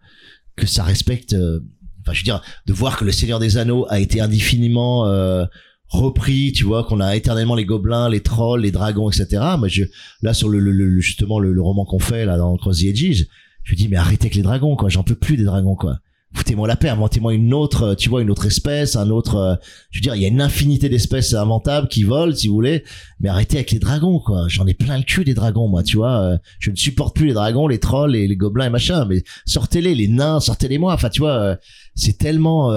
[0.55, 1.61] que ça respecte euh,
[2.01, 5.45] enfin je veux dire de voir que le Seigneur des Anneaux a été indéfiniment euh,
[5.89, 9.27] repris, tu vois, qu'on a éternellement les gobelins, les trolls, les dragons, etc.
[9.59, 9.83] Moi, je,
[10.21, 12.85] là, sur le, le- le- justement le, le roman qu'on fait là dans Cross the
[12.85, 13.25] Edges,
[13.63, 14.89] je me dis mais arrêtez avec les dragons, quoi.
[14.89, 15.99] J'en peux plus des dragons, quoi.
[16.35, 19.35] Foutez-moi la paix, inventez-moi une autre, tu vois, une autre espèce, un autre.
[19.35, 19.55] euh,
[19.91, 22.83] je veux dire, il y a une infinité d'espèces inventables qui volent, si vous voulez,
[23.19, 24.45] mais arrêtez avec les dragons, quoi.
[24.47, 26.19] J'en ai plein le cul des dragons, moi, tu vois.
[26.23, 29.05] euh, je ne supporte plus les dragons, les trolls, et les gobelins et machin.
[29.05, 30.91] Mais sortez-les, les nains, sortez-les-moi.
[30.91, 31.55] Enfin, tu vois, euh,
[31.93, 32.73] c'est tellement.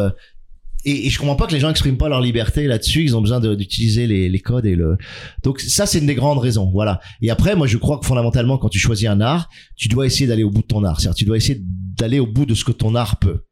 [0.87, 3.03] Euh, et, et je comprends pas que les gens expriment pas leur liberté là-dessus.
[3.05, 4.97] Ils ont besoin d'utiliser les, les codes et le.
[5.43, 6.71] Donc ça, c'est une des grandes raisons.
[6.73, 7.01] Voilà.
[7.23, 10.27] Et après, moi, je crois que fondamentalement, quand tu choisis un art, tu dois essayer
[10.27, 11.01] d'aller au bout de ton art.
[11.01, 13.43] C'est-à-dire, tu dois essayer d'aller au bout de ce que ton art peut.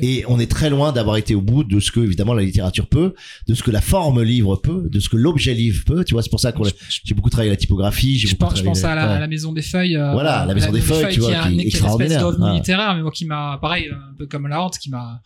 [0.00, 2.88] Et on est très loin d'avoir été au bout de ce que évidemment la littérature
[2.88, 3.14] peut,
[3.46, 6.04] de ce que la forme livre peut, de ce que l'objet livre peut.
[6.04, 6.70] Tu vois, c'est pour ça qu'on Je-
[7.04, 8.18] j'ai beaucoup travaillé la typographie.
[8.18, 9.12] Je pense, je travaillé pense à la, ouais.
[9.14, 9.96] à la maison des feuilles.
[9.96, 12.10] euh, Voilà, la maison des feuilles, tu vois, qui, qui est qui est une espèce
[12.12, 12.50] extraordinaire.
[12.50, 12.54] Ouais.
[12.56, 15.20] littéraire, mais moi qui m'a, pareil, un peu comme la Horde, qui m'a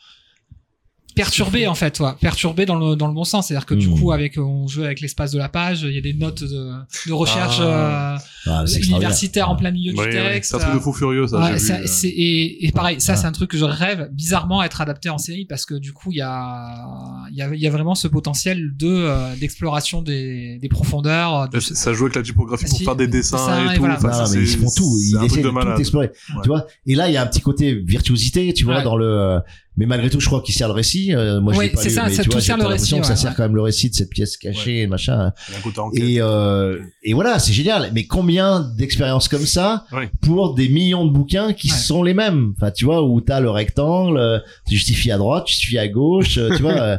[1.15, 3.99] perturbé en fait, toi, perturbé dans le dans le bon sens, c'est-à-dire que du Mm.
[3.99, 6.73] coup, avec on joue avec l'espace de la page, il y a des notes de,
[7.07, 8.17] de recherche Ah.
[8.17, 10.51] euh, Ah, c'est universitaire en plein milieu du texte.
[10.51, 11.39] c'est un truc de fou furieux, ça.
[11.41, 11.87] Ouais, ça, vu, euh.
[11.87, 13.17] c'est- et, et pareil, ça Ah.
[13.17, 15.93] c'est un truc que je rêve bizarrement à être adapté en série parce que du
[15.93, 19.35] coup il y a, il y a, il y a vraiment ce potentiel de euh,
[19.37, 21.49] d'exploration des, des profondeurs.
[21.49, 23.81] de- Ça joue avec la typographie pour faire des dessins ça, et et tout.
[23.81, 23.97] voilà.
[23.97, 24.99] Enfin, Non, ça, mais ils c'est- font tout.
[24.99, 26.07] c'est Ils essaient de tout explorer.
[26.09, 26.41] Ouais.
[26.43, 26.67] Tu vois?
[26.87, 28.83] Et là, il y a un petit côté virtuosité, tu vois, Ouais.
[28.83, 29.39] dans le.
[29.77, 31.12] Mais malgré tout, je crois qu'il sert le récit.
[31.14, 32.62] Euh, moi, je Ouais, l'ai pas c'est lu, ça, mais ça tu vois, sert j'ai
[32.62, 33.37] le l'impression récit, que ça sert ouais.
[33.37, 35.33] quand même le récit de cette pièce cachée, et machin.
[35.49, 36.03] Il y a un côté enquête.
[36.05, 37.91] Et euh, et voilà, c'est génial.
[37.93, 40.09] Mais combien d'expériences comme ça Ouais.
[40.20, 41.77] pour des millions de bouquins qui Ouais.
[41.77, 42.53] sont les mêmes?
[42.57, 45.89] Enfin, tu vois, où t'as le rectangle, euh, tu justifies à droite, tu justifies à
[45.89, 46.72] gauche, euh, tu vois.
[46.81, 46.97] euh,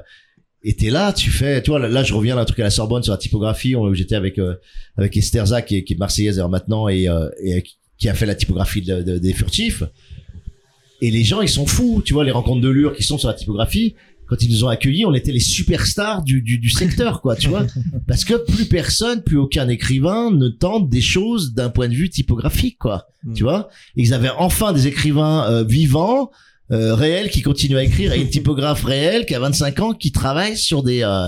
[0.67, 2.71] Et t'es là, tu fais, tu vois, là, là, je reviens d'un truc à la
[2.71, 3.75] Sorbonne sur la typographie.
[3.93, 4.55] J'étais avec euh,
[4.97, 7.63] avec Esther Zah, qui est, qui est marseillaise d'ailleurs maintenant et, euh, et
[7.97, 9.83] qui a fait la typographie de- de- des furtifs.
[11.05, 13.27] Et les gens, ils sont fous, tu vois, les rencontres de Lure qui sont sur
[13.27, 13.93] la typographie.
[14.27, 17.47] Quand ils nous ont accueillis, on était les superstars du, du, du secteur, quoi, tu
[17.47, 17.67] vois.
[18.07, 22.09] Parce que plus personne, plus aucun écrivain ne tente des choses d'un point de vue
[22.09, 23.05] typographique, quoi.
[23.23, 23.33] Mm.
[23.35, 26.31] Tu vois Ils avaient enfin des écrivains euh, vivants,
[26.71, 30.11] euh, réels, qui continuent à écrire, et une typographe réelle qui a 25 ans, qui
[30.11, 31.03] travaille sur des...
[31.03, 31.27] euh,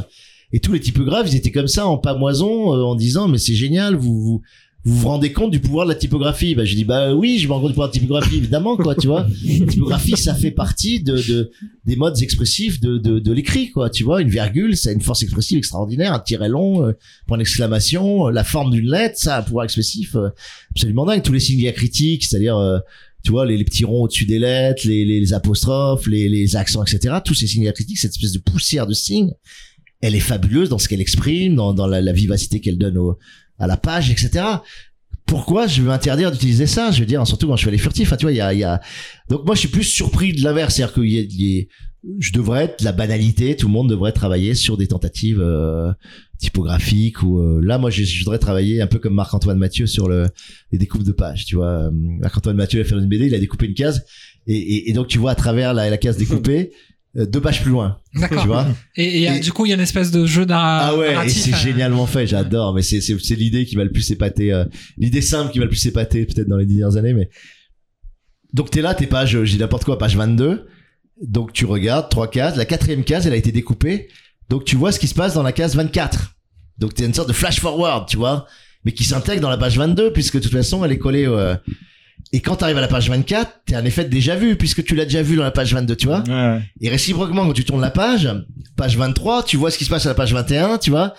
[0.51, 3.53] Et tous les typographes, ils étaient comme ça, en pamoison, euh, en disant, mais c'est
[3.53, 4.19] génial, vous...
[4.23, 4.41] vous
[4.87, 6.55] vous vous rendez compte du pouvoir de la typographie?
[6.55, 8.77] Bah je dis bah oui je me rends compte du pouvoir de la typographie évidemment
[8.77, 9.27] quoi tu vois.
[9.59, 11.51] La typographie ça fait partie de, de
[11.85, 14.21] des modes expressifs de de, de l'écrit quoi tu vois.
[14.21, 16.93] Une virgule ça a une force expressive extraordinaire un tiret long euh,
[17.27, 20.29] point d'exclamation euh, la forme d'une lettre ça a un pouvoir expressif euh,
[20.71, 21.21] absolument dingue.
[21.21, 22.79] Tous les signes diacritiques c'est-à-dire euh,
[23.25, 26.55] tu vois les, les petits ronds au-dessus des lettres les, les, les apostrophes les, les
[26.55, 29.33] accents etc tous ces signes diacritiques cette espèce de poussière de signes
[29.99, 33.17] elle est fabuleuse dans ce qu'elle exprime dans, dans la, la vivacité qu'elle donne au,
[33.59, 34.43] à la page etc
[35.27, 36.89] pourquoi je vais m'interdire d'utiliser ça?
[36.89, 38.53] Je veux dire surtout quand je fais les furtifs enfin, tu vois il y a,
[38.53, 38.81] y a
[39.29, 41.65] donc moi je suis plus surpris de l'inverse c'est-à-dire qu'il y a, y a-
[42.19, 45.91] je devrais être la banalité tout le monde devrait travailler sur des tentatives euh,
[46.39, 50.27] typographiques ou euh, là moi je, voudrais travailler un peu comme Marc-Antoine Mathieu sur le
[50.71, 53.39] les découpes de pages tu vois Euh, Marc-Antoine Mathieu a fait une BD il a
[53.39, 54.05] découpé une case
[54.49, 56.71] et, donc tu vois à travers la, case découpée
[57.25, 58.45] deux pages plus loin tu D'accord.
[58.45, 60.57] vois Et, et, euh, Et- du coup, il y a une espèce de jeu d'un
[60.59, 62.73] ah ouais, et narratif, c'est euh, génialement fait, j'adore.
[62.73, 64.65] Mais c'est c'est c'est l'idée qui m'a le plus épaté, euh,
[64.97, 67.13] l'idée simple qui m'a le plus épaté peut-être dans les dix dernières années.
[67.13, 67.29] Mais
[68.53, 70.67] donc t'es là, t'es page, je dis n'importe quoi, page 22.
[71.25, 72.55] Donc tu regardes trois cases.
[72.55, 74.07] La quatrième case, elle a été découpée.
[74.49, 76.35] Donc tu vois ce qui se passe dans la case 24.
[76.77, 78.45] Donc t'es une sorte de flash forward, tu vois,
[78.85, 81.27] mais qui s'intègre dans la page 22 puisque de toute façon elle est collée.
[81.27, 81.55] euh,
[82.33, 84.95] Et quand t'arrives à la page 24, t'es un effet de déjà vu puisque tu
[84.95, 86.23] l'as déjà vu dans la page 22, tu vois.
[86.27, 86.59] Ouais.
[86.81, 88.29] Et réciproquement, quand tu tournes la page,
[88.75, 91.13] page 23, tu vois ce qui se passe à la page 21, tu vois.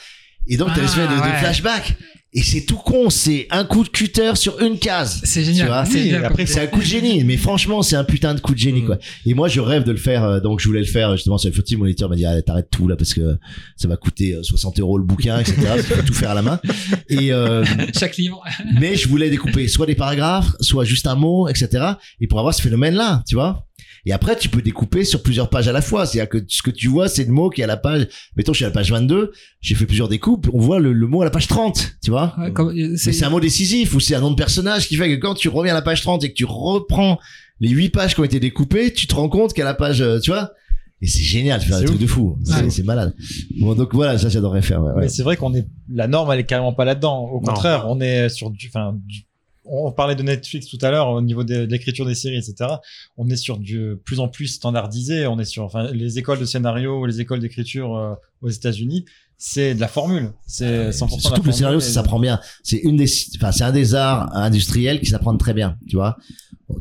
[0.46, 1.38] Et donc, t'as Ah, l'espèce de, de ouais.
[1.40, 1.94] flashback.
[2.34, 5.20] Et c'est tout con, c'est un coup de cutter sur une case.
[5.24, 5.86] C'est génial.
[5.86, 8.40] c'est oui, génial après, C'est un coup de génie, mais franchement, c'est un putain de
[8.40, 8.86] coup de génie, Mm.
[8.86, 8.98] quoi.
[9.24, 11.48] Et moi, je rêve de le faire, euh, donc je voulais le faire justement sur
[11.48, 11.78] le footing.
[11.78, 13.38] Mon éditeur m'a dit, ah, t'arrêtes tout là parce que
[13.76, 15.56] ça va coûter euh, 60 euros le bouquin, etc.
[15.62, 16.60] parce qu'il faut tout faire à la main.
[17.08, 17.64] Et euh,
[17.98, 18.42] chaque livre.
[18.78, 21.92] mais je voulais découper soit des paragraphes, soit juste un mot, etc.
[22.20, 23.64] Et pour avoir ce phénomène-là, tu vois.
[24.06, 26.06] Et après, tu peux découper sur plusieurs pages à la fois.
[26.06, 28.06] C'est-à-dire que ce que tu vois, c'est le mot qui est à la page.
[28.36, 29.32] Mettons, je suis à la page 22.
[29.60, 30.48] J'ai fait plusieurs découpes.
[30.52, 32.34] On voit le, le mot à la page 30, tu vois.
[32.38, 35.20] Ouais, Mais c'est un mot décisif ou c'est un nom de personnage qui fait que
[35.20, 37.18] quand tu reviens à la page 30 et que tu reprends
[37.60, 40.20] les huit pages qui ont été découpées, tu te rends compte qu'à la page, euh,
[40.20, 40.52] tu vois.
[41.00, 41.98] Et c'est génial, c'est un truc ouf.
[42.00, 42.36] de fou.
[42.70, 43.14] C'est malade.
[43.60, 44.82] Bon, donc voilà, ça j'adorerais faire.
[44.82, 45.00] Ouais, ouais.
[45.02, 47.20] Mais c'est vrai qu'on est la norme, elle est carrément pas là-dedans.
[47.30, 47.40] Au Non.
[47.40, 49.22] contraire, on est sur du, enfin, du-
[49.70, 52.70] on parlait de Netflix tout à l'heure au niveau de, de l'écriture des séries, etc.
[53.16, 55.26] On est sur du plus en plus standardisé.
[55.26, 59.04] On est sur, enfin, les écoles de scénario, les écoles d'écriture euh, aux États-Unis,
[59.38, 60.32] c'est de la formule.
[60.46, 62.40] C'est 100% C'est la Surtout que le scénario, ça s'apprend bien.
[62.62, 66.18] C'est une des, enfin, c'est un des arts industriels qui s'apprend très bien, tu vois.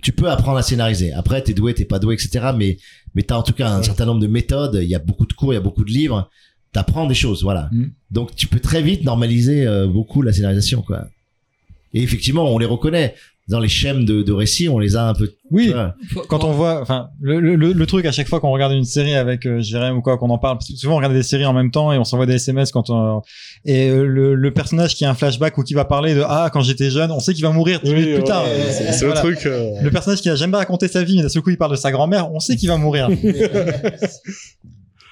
[0.01, 1.13] Tu peux apprendre à scénariser.
[1.13, 2.47] Après, t'es doué, t'es pas doué, etc.
[2.57, 2.77] Mais,
[3.15, 4.79] mais t'as en tout cas un certain nombre de méthodes.
[4.81, 6.29] Il y a beaucoup de cours, il y a beaucoup de livres.
[6.73, 7.69] T'apprends des choses, voilà.
[7.71, 7.85] Mm.
[8.11, 11.07] Donc, tu peux très vite normaliser euh, beaucoup la scénarisation, quoi.
[11.93, 13.15] Et effectivement, on les reconnaît.
[13.49, 15.31] Dans les schèmes de, de récits, on les a un peu.
[15.51, 15.73] Oui,
[16.27, 19.45] quand on voit, enfin, le, le, truc à chaque fois qu'on regarde une série avec
[19.45, 21.53] euh, Jérém ou quoi, qu'on en parle, parce que souvent on regarde des séries en
[21.53, 23.21] même temps et on s'envoie des SMS quand on,
[23.63, 26.49] et euh, le, le personnage qui a un flashback ou qui va parler de ah
[26.51, 28.43] quand j'étais jeune, on sait qu'il va mourir dix minutes plus tard.
[28.43, 29.23] ouais, c'est c'est voilà.
[29.23, 29.45] le truc.
[29.45, 31.71] euh, Le personnage qui a jamais raconté sa vie, mais d'un seul coup il parle
[31.71, 33.07] de sa grand-mère, on sait qu'il va mourir.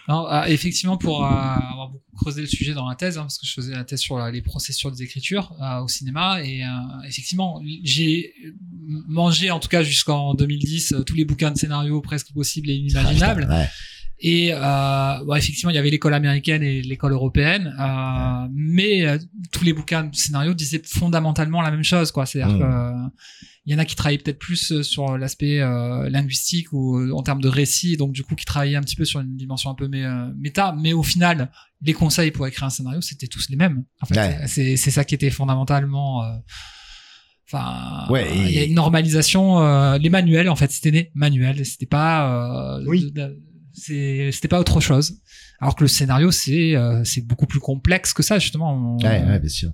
[0.07, 3.38] Non, euh, effectivement, pour euh, avoir beaucoup creusé le sujet dans la thèse, hein, parce
[3.40, 6.64] que je faisais la thèse sur la- les processus des écritures euh, au cinéma, et
[6.64, 6.68] euh,
[7.07, 8.34] effectivement, j'ai
[9.07, 12.76] mangé, en tout cas jusqu'en 2010, euh, tous les bouquins de scénario presque possibles et
[12.76, 13.48] inimaginables.
[13.49, 13.68] Ouais.
[14.19, 19.17] Et euh, bon, effectivement, il y avait l'école américaine et l'école européenne, euh, mais euh,
[19.51, 22.25] tous les bouquins de scénario disaient fondamentalement la même chose, quoi.
[22.25, 22.59] C'est-à-dire Mm.
[22.59, 23.07] que euh,
[23.67, 27.41] y en a qui travaillaient peut-être plus euh, sur l'aspect euh, linguistique ou en termes
[27.41, 29.87] de récit, donc du coup qui travaillaient un petit peu sur une dimension un peu
[29.89, 31.51] mé- méta, mais au final,
[31.81, 33.83] les conseils pour écrire un scénario, c'était tous les mêmes.
[34.01, 34.39] En fait, Ouais.
[34.47, 36.23] c'est c'est ça qui était fondamentalement.
[36.23, 36.27] euh,
[37.47, 39.59] Enfin, Ouais, il y a une normalisation.
[39.61, 41.63] euh, les manuels, en fait, c'était des manuels.
[41.65, 42.77] C'était pas.
[42.79, 43.11] euh, Oui.
[43.11, 43.44] de- de- c'est-
[43.76, 45.19] c'était pas autre chose.
[45.60, 48.97] Alors que le scénario, c'est euh, beaucoup plus complexe que ça, justement.
[48.97, 49.72] Ouais, ouais, bien sûr.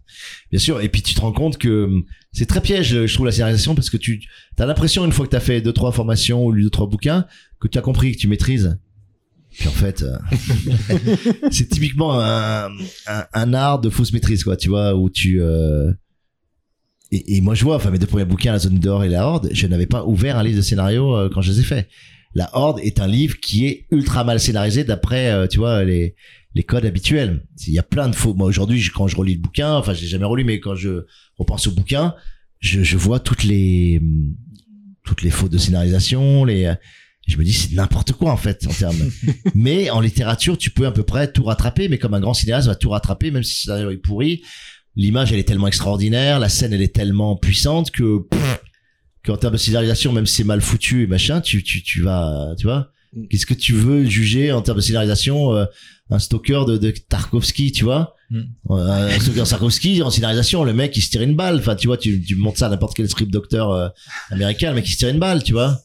[0.52, 0.80] Bien sûr.
[0.82, 3.76] Et puis tu te rends compte que hum, c'est très piège, je trouve, la scénarisation,
[3.76, 4.22] parce que tu
[4.60, 6.88] as l'impression, une fois que tu as fait deux, trois formations ou lu deux, trois
[6.88, 7.26] bouquins,
[7.60, 8.78] que tu as compris, que tu maîtrises.
[9.52, 10.18] Puis en fait, euh,
[11.52, 12.70] c'est typiquement un,
[13.34, 15.42] un, art de fausse maîtrise, quoi, tu vois, où tu...
[15.42, 15.92] euh,
[17.12, 19.50] Et, moi, je vois, enfin, mes deux premiers bouquins, La Zone d'Or et La Horde,
[19.52, 21.90] je n'avais pas ouvert un livre de scénario quand je les ai faits.
[22.34, 26.16] La Horde est un livre qui est ultra mal scénarisé d'après, euh, tu vois, les,
[26.56, 27.46] les codes habituels.
[27.68, 28.34] Il y a plein de faux.
[28.34, 31.06] Moi, aujourd'hui, quand je relis le bouquin, enfin, je l'ai jamais relu, mais quand je
[31.38, 32.16] repense au bouquin,
[32.60, 34.36] je, je vois toutes les, hum,
[35.04, 36.76] toutes les fautes de scénarisation, les, euh,
[37.28, 39.12] je me dis, c'est n'importe quoi, en fait, en termes.
[39.56, 42.68] mais en littérature, tu peux à peu près tout rattraper, mais comme un grand cinéaste
[42.68, 44.42] va tout rattraper, même si le scénario est pourri,
[44.96, 48.41] l'image, elle est tellement extraordinaire, la scène, elle est tellement puissante que, pff,
[49.26, 52.54] qu'en termes de scénarisation, même si c'est mal foutu et machin, tu, tu, tu vas,
[52.58, 52.90] tu vois.
[53.14, 53.28] Mm.
[53.28, 55.66] Qu'est-ce que tu veux juger en termes de scénarisation, euh,
[56.10, 58.16] un stalker de, de Tarkovsky, tu vois?
[58.30, 58.40] Mm.
[58.72, 61.58] Euh, un stalker Tarkovsky, en scénarisation, le mec, il se tire une balle.
[61.58, 63.90] Enfin, tu vois, tu, tu montes ça à n'importe quel script docteur euh,
[64.30, 65.80] américain, le mec, il se tire une balle, tu vois.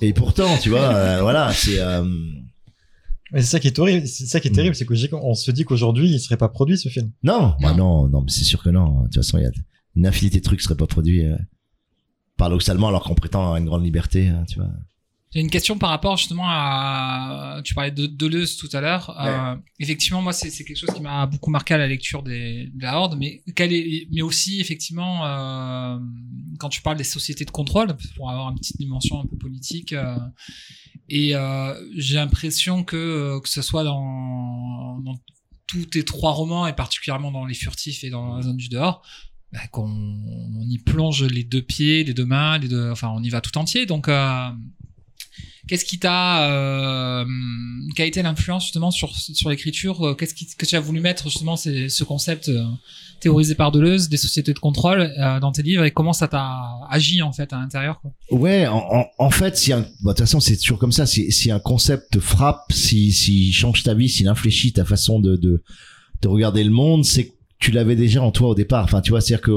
[0.00, 2.04] Et pourtant, tu vois, euh, voilà, c'est, euh,
[3.32, 4.54] Mais c'est ça qui est horrible, c'est ça qui est Mm.
[4.54, 7.10] terrible, c'est que j'ai- on se dit qu'aujourd'hui il serait pas produit ce film.
[7.22, 9.00] non, bah non, non, mais c'est sûr que non.
[9.00, 9.50] De toute façon, il y a
[9.96, 11.24] une infinité de trucs qui seraient pas produits,
[12.36, 14.70] paradoxalement, alors qu'on prétend à une grande liberté, hein, tu vois.
[15.34, 17.60] J'ai une question par rapport justement à.
[17.64, 19.16] Tu parlais de Deleuze tout à l'heure.
[19.20, 22.70] Euh, effectivement, moi, c'est c'est quelque chose qui m'a beaucoup marqué à la lecture des,
[22.72, 25.98] de la Horde, mais, quel est, mais aussi, effectivement, euh,
[26.60, 29.92] quand tu parles des sociétés de contrôle, pour avoir une petite dimension un peu politique.
[29.92, 30.16] euh,
[31.08, 35.18] et euh, j'ai l'impression que, que ce soit dans, dans
[35.66, 39.02] tous tes trois romans, et particulièrement dans Les Furtifs et dans La Zone du Dehors,
[39.54, 43.22] bah, qu'on on y plonge les deux pieds, les deux mains, les deux, enfin, on
[43.22, 43.86] y va tout entier.
[43.86, 44.50] Donc, euh,
[45.66, 47.24] Qu'est-ce qui t'a, euh,
[47.96, 51.30] quelle a été l'influence justement sur sur l'écriture euh, Qu'est-ce que tu as voulu mettre
[51.30, 52.62] justement ce concept euh,
[53.20, 55.10] théorisé par Deleuze des sociétés de contrôle
[55.40, 56.60] dans tes livres et comment ça t'a
[56.90, 60.58] agi en fait à l'intérieur Ouais, en, en, fait, si un, de toute façon, c'est
[60.58, 61.06] toujours comme ça.
[61.06, 65.18] Si, si un concept te frappe, si, si change ta vie, s'il infléchit ta façon
[65.18, 65.62] de, de,
[66.20, 67.32] de regarder le monde, c'est
[67.64, 68.84] tu l'avais déjà en toi au départ.
[68.84, 69.52] Enfin, tu vois, c'est-à-dire que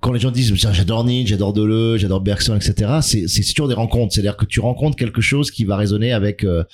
[0.00, 3.74] quand les gens disent j'adore Nietzsche, j'adore Deleuze, j'adore Bergson, etc., c'est, c'est toujours des
[3.74, 4.14] rencontres.
[4.14, 6.64] C'est-à-dire que tu rencontres quelque chose qui va résonner avec, euh,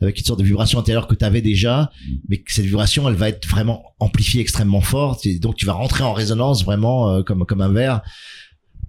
[0.00, 1.92] avec une sorte de vibration intérieure que tu avais déjà,
[2.28, 5.74] mais que cette vibration, elle va être vraiment amplifiée extrêmement forte, et donc tu vas
[5.74, 8.02] rentrer en résonance vraiment euh, comme comme un verre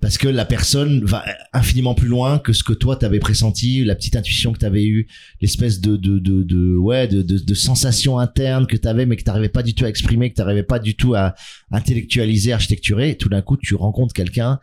[0.01, 1.23] parce que la personne va
[1.53, 5.07] infiniment plus loin que ce que toi t'avais pressenti, la petite intuition que t'avais eue,
[5.41, 9.23] l'espèce de de de, de ouais de, de, de sensation interne que t'avais mais que
[9.23, 11.35] t'arrivais pas du tout à exprimer, que t'arrivais pas du tout à
[11.71, 13.15] intellectualiser, architecturer.
[13.15, 14.59] Tout d'un coup, tu rencontres quelqu'un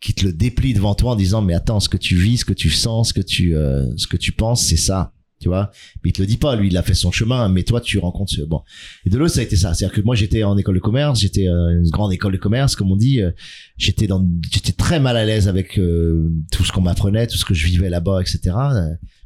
[0.00, 2.44] qui te le déplie devant toi en disant mais attends, ce que tu vis, ce
[2.44, 5.70] que tu sens, ce que tu euh, ce que tu penses, c'est ça tu vois?
[6.02, 7.98] Mais il te le dit pas lui il a fait son chemin mais toi tu
[7.98, 8.62] rencontres ce bon.
[9.04, 9.74] Et de l'autre ça a été ça.
[9.74, 12.32] C'est à dire que moi j'étais en école de commerce j'étais euh, une grande école
[12.32, 13.30] de commerce comme on dit euh,
[13.76, 17.44] j'étais dans j'étais très mal à l'aise avec euh, tout ce qu'on m'apprenait tout ce
[17.44, 18.54] que je vivais là-bas etc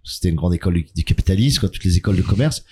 [0.05, 2.65] c'était une grande école du, capitalisme quoi toutes les écoles de commerce.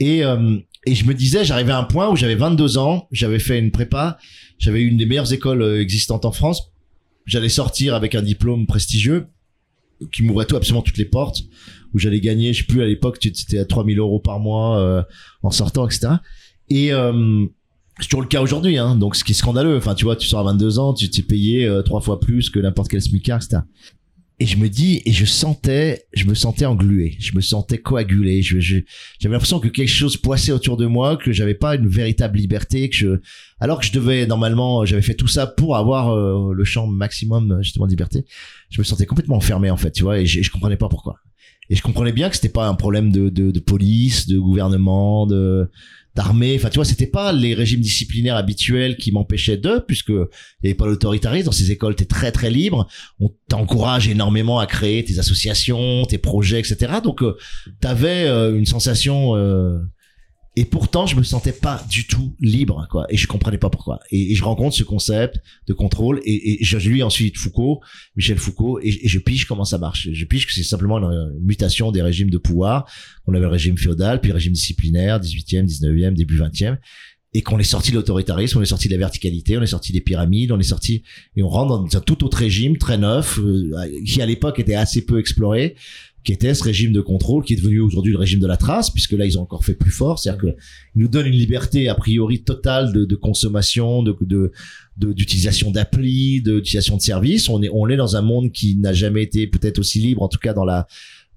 [0.00, 3.38] Et euh, et je me disais j'arrivais à un point où j'avais 22 ans j'avais
[3.38, 4.18] fait une prépa
[4.58, 6.72] j'avais une des meilleures écoles euh, existantes en France.
[7.26, 9.26] J'allais sortir avec un diplôme prestigieux
[10.12, 11.42] qui m'ouvrait tout absolument toutes les portes
[11.94, 14.78] où j'allais gagner, je sais plus à l'époque, tu- c'était à 3000 euros par mois
[14.78, 15.02] euh,
[15.42, 16.14] en sortant, etc.
[16.70, 17.44] Et euh,
[18.00, 19.76] c'est toujours le cas aujourd'hui, hein, donc ce qui est scandaleux.
[19.76, 22.50] Enfin, tu vois, tu sors à 22 ans, tu t'es payé euh, trois fois plus
[22.50, 23.62] que n'importe quel smicard, etc.
[24.40, 28.42] Et je me dis, et je sentais, je me sentais englué, je me sentais coagulé,
[28.42, 28.84] j'avais
[29.22, 32.96] l'impression que quelque chose poissait autour de moi, que j'avais pas une véritable liberté, que
[32.96, 33.08] je,
[33.60, 37.58] alors que je devais normalement, j'avais fait tout ça pour avoir euh, le champ maximum
[37.62, 38.24] justement de liberté,
[38.70, 41.18] je me sentais complètement enfermé en fait, tu vois, et je, je comprenais pas pourquoi.
[41.72, 45.26] Et je comprenais bien que c'était pas un problème de, de, de police, de gouvernement,
[45.26, 45.70] de
[46.14, 46.54] d'armée.
[46.56, 50.66] Enfin, tu vois, c'était pas les régimes disciplinaires habituels qui m'empêchaient de, puisque il y
[50.66, 51.94] avait pas l'autoritarisme dans ces écoles.
[51.96, 52.86] T'es très très libre.
[53.20, 56.76] On t'encourage énormément à créer tes associations, tes projets, etc.
[57.02, 57.38] Donc, euh,
[57.80, 59.34] t'avais euh, une sensation.
[59.36, 59.78] euh,
[60.54, 63.06] et pourtant, je me sentais pas du tout libre, quoi.
[63.08, 64.00] Et je comprenais pas pourquoi.
[64.10, 66.20] Et, je rencontre ce concept de contrôle.
[66.24, 67.80] Et, et je lis ensuite Foucault,
[68.16, 70.10] Michel Foucault, et, et je pige comment ça marche.
[70.12, 72.86] Je pige que c'est simplement une, une mutation des régimes de pouvoir.
[73.26, 76.76] On avait le régime féodal, puis le régime disciplinaire, 18e, 19e, début 20e.
[77.34, 79.94] Et qu'on est sorti de l'autoritarisme, on est sorti de la verticalité, on est sorti
[79.94, 81.02] des pyramides, on est sorti
[81.34, 83.70] et on rentre dans un tout autre régime très neuf euh,
[84.06, 85.76] qui à l'époque était assez peu exploré,
[86.24, 88.90] qui était ce régime de contrôle qui est devenu aujourd'hui le régime de la trace,
[88.90, 90.56] puisque là ils ont encore fait plus fort, c'est-à-dire que
[90.94, 94.52] ils nous donnent une liberté a priori totale de, de consommation, de de
[94.98, 97.48] de- d'utilisation d'applis, d'utilisation de services.
[97.48, 100.28] On est on est dans un monde qui n'a jamais été peut-être aussi libre, en
[100.28, 100.86] tout cas dans la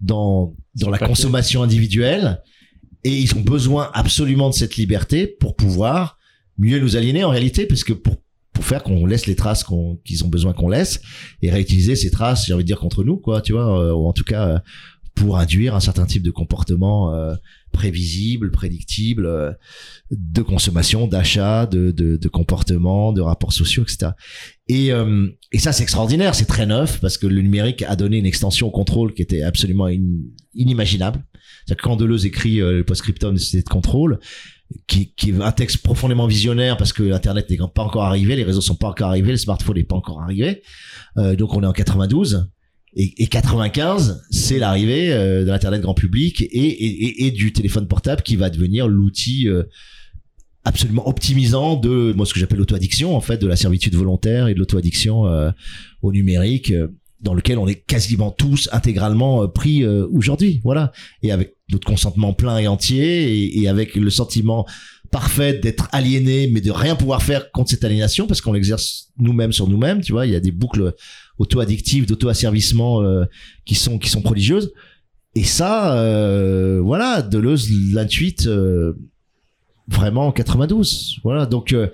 [0.01, 2.41] dans dans la consommation individuelle.
[3.03, 6.17] Et ils ont besoin absolument de cette liberté pour pouvoir
[6.57, 8.15] mieux nous aliéner en réalité, parce que pour
[8.55, 11.01] pour faire qu'on laisse les traces qu'on qu'ils ont besoin qu'on laisse
[11.43, 14.07] et réutiliser ces traces, j'ai envie de dire contre nous, quoi, tu vois, euh, ou
[14.07, 14.59] en tout cas euh,
[15.13, 17.35] pour induire un certain type de comportement euh,
[17.71, 19.51] prévisible, prédictible, euh,
[20.11, 24.11] de consommation, d'achat, de, de, de comportement, de rapports sociaux, etc.
[24.67, 28.17] Et, euh, et ça, c'est extraordinaire, c'est très neuf parce que le numérique a donné
[28.17, 30.19] une extension au contrôle qui était absolument in-
[30.53, 31.23] inimaginable.
[31.65, 34.19] C'est-à-dire quand Deleuze écrit euh, le post-scriptum de de contrôle,
[34.87, 38.43] qui, qui est un texte profondément visionnaire parce que Internet n'est pas encore arrivé, les
[38.43, 40.63] réseaux sont pas encore arrivés, le smartphone n'est pas encore arrivé.
[41.17, 42.49] Euh, donc on est en 92.
[42.97, 47.87] Et, et 95, c'est l'arrivée euh, de l'internet grand public et, et, et- du téléphone
[47.87, 49.63] portable qui va devenir l'outil euh,
[50.63, 54.53] absolument optimisant de moi ce que j'appelle l'auto-addiction en fait, de la servitude volontaire et
[54.53, 55.51] de l'auto-addiction euh,
[56.01, 56.87] au numérique, euh,
[57.19, 60.91] dans lequel on est quasiment tous intégralement pris aujourd'hui, voilà,
[61.23, 64.65] et avec notre consentement plein et entier et, et avec le sentiment
[65.11, 69.51] parfait d'être aliéné mais de rien pouvoir faire contre cette aliénation parce qu'on l'exerce nous-mêmes
[69.51, 70.93] sur nous-mêmes, tu vois, il y a des boucles
[71.37, 73.25] auto-addictives, d'auto-asservissement euh,
[73.65, 74.71] qui sont qui sont prodigieuses.
[75.35, 78.93] Et ça, euh, voilà, Deleuze l'intuite euh,
[79.87, 81.19] vraiment en 92.
[81.23, 81.87] Voilà, donc euh,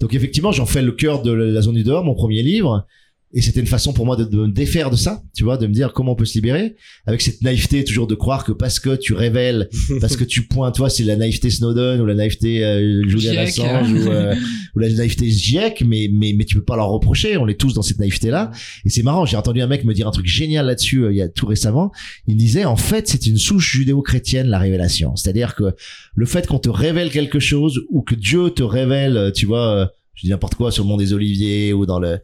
[0.00, 2.86] donc effectivement, j'en fais le cœur de la zone du dehors, mon premier livre.
[3.34, 5.66] Et c'était une façon pour moi de, de me défaire de ça, tu vois, de
[5.66, 8.80] me dire comment on peut se libérer, avec cette naïveté toujours de croire que parce
[8.80, 9.68] que tu révèles,
[10.00, 13.42] parce que tu pointes, toi, c'est la naïveté Snowden ou la naïveté euh, Julian.
[13.42, 14.34] Assange ou, euh,
[14.76, 17.74] ou la naïveté GIEC, mais, mais, mais tu peux pas leur reprocher, on est tous
[17.74, 18.50] dans cette naïveté-là.
[18.86, 21.16] Et c'est marrant, j'ai entendu un mec me dire un truc génial là-dessus euh, il
[21.18, 21.92] y a tout récemment.
[22.26, 25.16] Il disait, en fait, c'est une souche judéo-chrétienne, la révélation.
[25.16, 25.74] C'est-à-dire que
[26.14, 30.26] le fait qu'on te révèle quelque chose ou que Dieu te révèle, tu vois, je
[30.26, 32.18] dis n'importe quoi sur le mont des Oliviers ou dans le...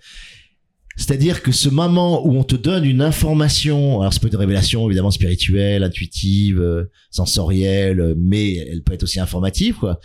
[0.97, 4.41] C'est-à-dire que ce moment où on te donne une information, alors ça peut être une
[4.41, 9.99] révélation évidemment spirituelle, intuitive, euh, sensorielle, euh, mais elle peut être aussi informative, quoi.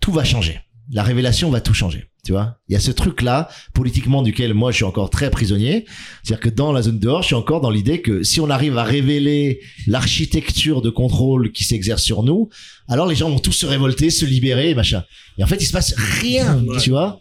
[0.00, 0.60] Tout va changer.
[0.92, 2.04] La révélation va tout changer.
[2.24, 5.84] Tu vois, il y a ce truc-là politiquement duquel moi je suis encore très prisonnier.
[6.24, 8.76] C'est-à-dire que dans la zone dehors, je suis encore dans l'idée que si on arrive
[8.78, 12.48] à révéler l'architecture de contrôle qui s'exerce sur nous,
[12.88, 15.04] alors les gens vont tous se révolter, se libérer, machin.
[15.38, 16.78] Et en fait, il se passe rien, Ouais.
[16.80, 17.20] tu vois.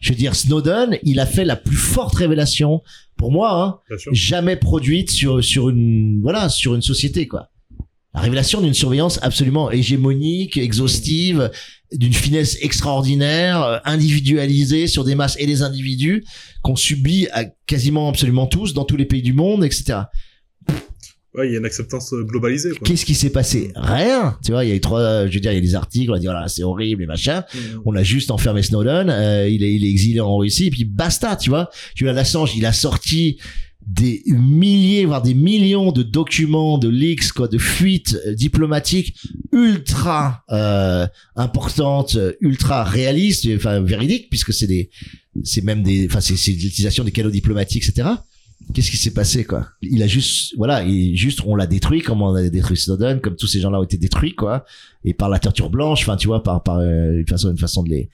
[0.00, 2.82] Je veux dire, Snowden, il a fait la plus forte révélation
[3.16, 7.48] pour moi, hein, jamais produite sur sur une voilà sur une société quoi.
[8.14, 11.50] La révélation d'une surveillance absolument hégémonique, exhaustive,
[11.92, 16.24] d'une finesse extraordinaire, euh, individualisée sur des masses et des individus
[16.62, 20.02] qu'on subit à quasiment absolument tous dans tous les pays du monde, etc.
[21.34, 22.70] Ouais, il y a une acceptance euh, globalisée.
[22.84, 24.38] Qu'est-ce qui s'est passé Rien.
[24.44, 26.10] Tu vois, il y a eu trois, je veux dire, il y a des articles,
[26.10, 27.44] on a dit voilà, c'est horrible et machin.
[27.54, 27.58] Mm.
[27.84, 30.84] On a juste enfermé Snowden, euh, il, est, il est exilé en Russie, et puis
[30.84, 31.70] basta, tu vois.
[31.96, 33.38] Tu vois, Assange, il a sorti
[33.86, 39.16] des milliers, voire des millions de documents, de leaks, quoi, de fuites euh, diplomatiques
[39.52, 41.06] ultra euh,
[41.36, 44.90] importantes, euh, ultra réalistes, enfin véridiques, puisque c'est des,
[45.42, 48.08] c'est même des, enfin c'est c'est l'utilisation des canaux diplomatiques, etc.
[48.72, 49.68] Qu'est-ce qui s'est passé, quoi?
[49.82, 53.36] Il a juste, voilà, il, juste, on l'a détruit, comme on a détruit Snowden, comme
[53.36, 54.64] tous ces gens-là ont été détruits, quoi,
[55.04, 57.82] et par la torture blanche, enfin, tu vois, par, par euh, une façon, une façon
[57.82, 58.08] de les,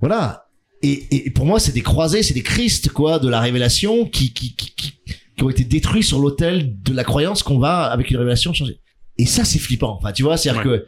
[0.00, 0.46] voilà.
[0.82, 4.32] Et, et pour moi, c'est des croisés, c'est des Christ, quoi, de la révélation qui,
[4.32, 4.92] qui, qui, qui,
[5.36, 8.78] qui ont été détruits sur l'autel de la croyance qu'on va, avec une révélation, changer.
[9.18, 9.96] Et ça, c'est flippant.
[9.98, 10.86] Enfin, tu vois, c'est-à-dire que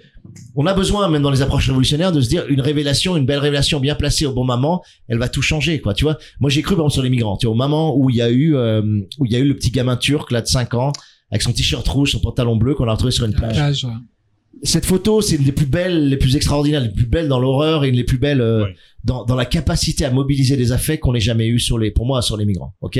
[0.54, 3.38] on a besoin, même dans les approches révolutionnaires, de se dire une révélation, une belle
[3.38, 5.94] révélation bien placée au bon moment, elle va tout changer, quoi.
[5.94, 7.36] Tu vois, moi j'ai cru par exemple sur les migrants.
[7.36, 8.82] Tu vois, au moment où il y a eu, euh,
[9.18, 10.92] où il y a eu le petit gamin turc là de 5 ans
[11.30, 13.54] avec son t-shirt rouge, son pantalon bleu qu'on a retrouvé sur une plage.
[13.56, 13.92] Plage, ouais.
[14.64, 17.84] Cette photo, c'est une des plus belles, les plus extraordinaires, les plus belles dans l'horreur
[17.84, 18.74] et une des plus belles euh, Ouais.
[19.04, 22.06] dans, dans la capacité à mobiliser des affects qu'on n'ait jamais eu sur les, pour
[22.06, 22.74] moi, sur les migrants.
[22.80, 22.98] Ok?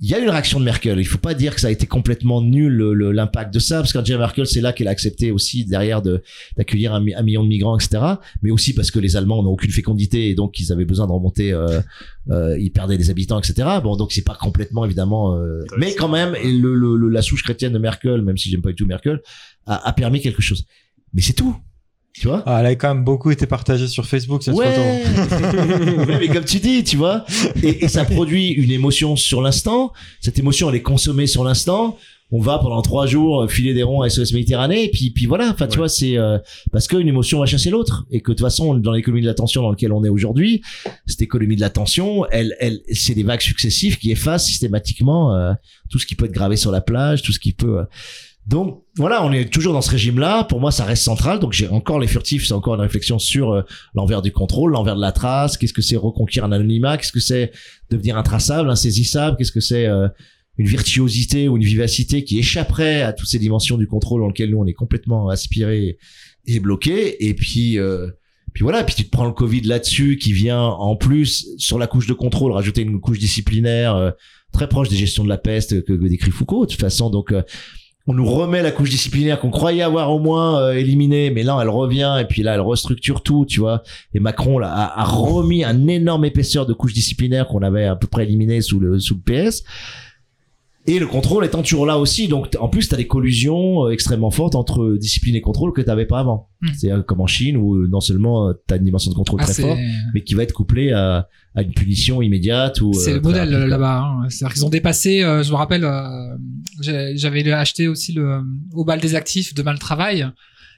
[0.00, 0.98] Il y a une réaction de Merkel.
[0.98, 3.76] Il faut pas dire que ça a été complètement nul le- le- l'impact de ça,
[3.78, 6.20] parce qu'Angela Merkel, c'est là qu'elle a accepté aussi derrière de
[6.56, 8.02] d'accueillir un, un million de migrants, etc.
[8.42, 11.12] Mais aussi parce que les Allemands n'ont aucune fécondité et donc ils avaient besoin de
[11.12, 11.52] remonter.
[11.52, 11.80] Euh,
[12.30, 13.68] euh, ils perdaient des habitants, etc.
[13.84, 17.44] Bon, donc c'est pas complètement évidemment, euh, mais quand même, le, le- le- la souche
[17.44, 19.20] chrétienne de Merkel, même si j'aime pas du tout Merkel,
[19.66, 20.64] a, a permis quelque chose.
[21.12, 21.54] Mais c'est tout,
[22.14, 22.42] tu vois.
[22.46, 24.66] Ah, elle a quand même beaucoup été partagée sur Facebook, cette photo.
[24.66, 25.02] Ouais.
[26.06, 27.24] Ouais, mais comme tu dis, tu vois,
[27.62, 29.92] et, et ça produit une émotion sur l'instant.
[30.20, 31.96] Cette émotion, elle est consommée sur l'instant.
[32.32, 35.50] On va pendant trois jours filer des ronds à SOS Méditerranée, et puis, puis voilà.
[35.50, 36.38] Enfin, tu vois, c'est euh,
[36.72, 39.62] parce qu'une émotion va chasser l'autre, et que de toute façon, dans l'économie de l'attention
[39.62, 40.62] dans laquelle on est aujourd'hui,
[41.06, 45.52] cette économie de l'attention, elle, elle, c'est des vagues successives qui effacent systématiquement euh,
[45.90, 47.80] tout ce qui peut être gravé sur la plage, tout ce qui peut.
[47.80, 47.84] euh,
[48.46, 50.44] donc voilà, on est toujours dans ce régime-là.
[50.44, 51.40] Pour moi, ça reste central.
[51.40, 53.62] Donc j'ai encore les furtifs, c'est encore une réflexion sur euh,
[53.94, 55.56] l'envers du contrôle, l'envers de la trace.
[55.56, 56.98] Qu'est-ce que c'est reconquérir un anonymat?
[56.98, 57.52] Qu'est-ce que c'est
[57.90, 59.38] devenir intraçable, insaisissable?
[59.38, 60.08] Qu'est-ce que c'est euh,
[60.58, 64.50] une virtuosité ou une vivacité qui échapperait à toutes ces dimensions du contrôle dans lesquelles
[64.50, 65.96] nous on est complètement aspiré
[66.46, 67.26] et bloqué?
[67.26, 68.08] Et puis euh,
[68.52, 71.86] puis voilà, puis tu te prends le Covid là-dessus qui vient en plus sur la
[71.86, 74.10] couche de contrôle rajouter une couche disciplinaire euh,
[74.52, 77.08] très proche des gestions de la peste que, que décrit Foucault de toute façon.
[77.08, 77.32] Donc
[78.06, 81.58] on nous remet la couche disciplinaire qu'on croyait avoir au moins euh, éliminée, mais là
[81.62, 83.82] elle revient et puis là elle restructure tout, tu vois.
[84.12, 87.96] Et Macron là, a, a remis un énorme épaisseur de couche disciplinaire qu'on avait à
[87.96, 89.64] peu près éliminé sous le sous le PS.
[90.86, 94.30] Et le contrôle étant toujours là aussi, donc en plus t'as des collusions euh, extrêmement
[94.30, 96.50] fortes entre discipline et contrôle que t'avais pas avant.
[96.60, 96.68] Mm.
[96.78, 99.40] C'est euh, comme en Chine où euh, non seulement euh, t'as une dimension de contrôle
[99.42, 99.78] Ah, très forte,
[100.12, 102.92] mais qui va être couplée à, à une punition immédiate ou.
[102.92, 104.00] c'est euh, le modèle là-bas.
[104.02, 104.28] Hein.
[104.28, 105.22] C'est-à-dire qu'ils ont dépassé.
[105.22, 106.36] euh, je me rappelle, euh,
[106.80, 108.40] j'avais acheté aussi le
[108.74, 110.26] au bal des actifs de mal travail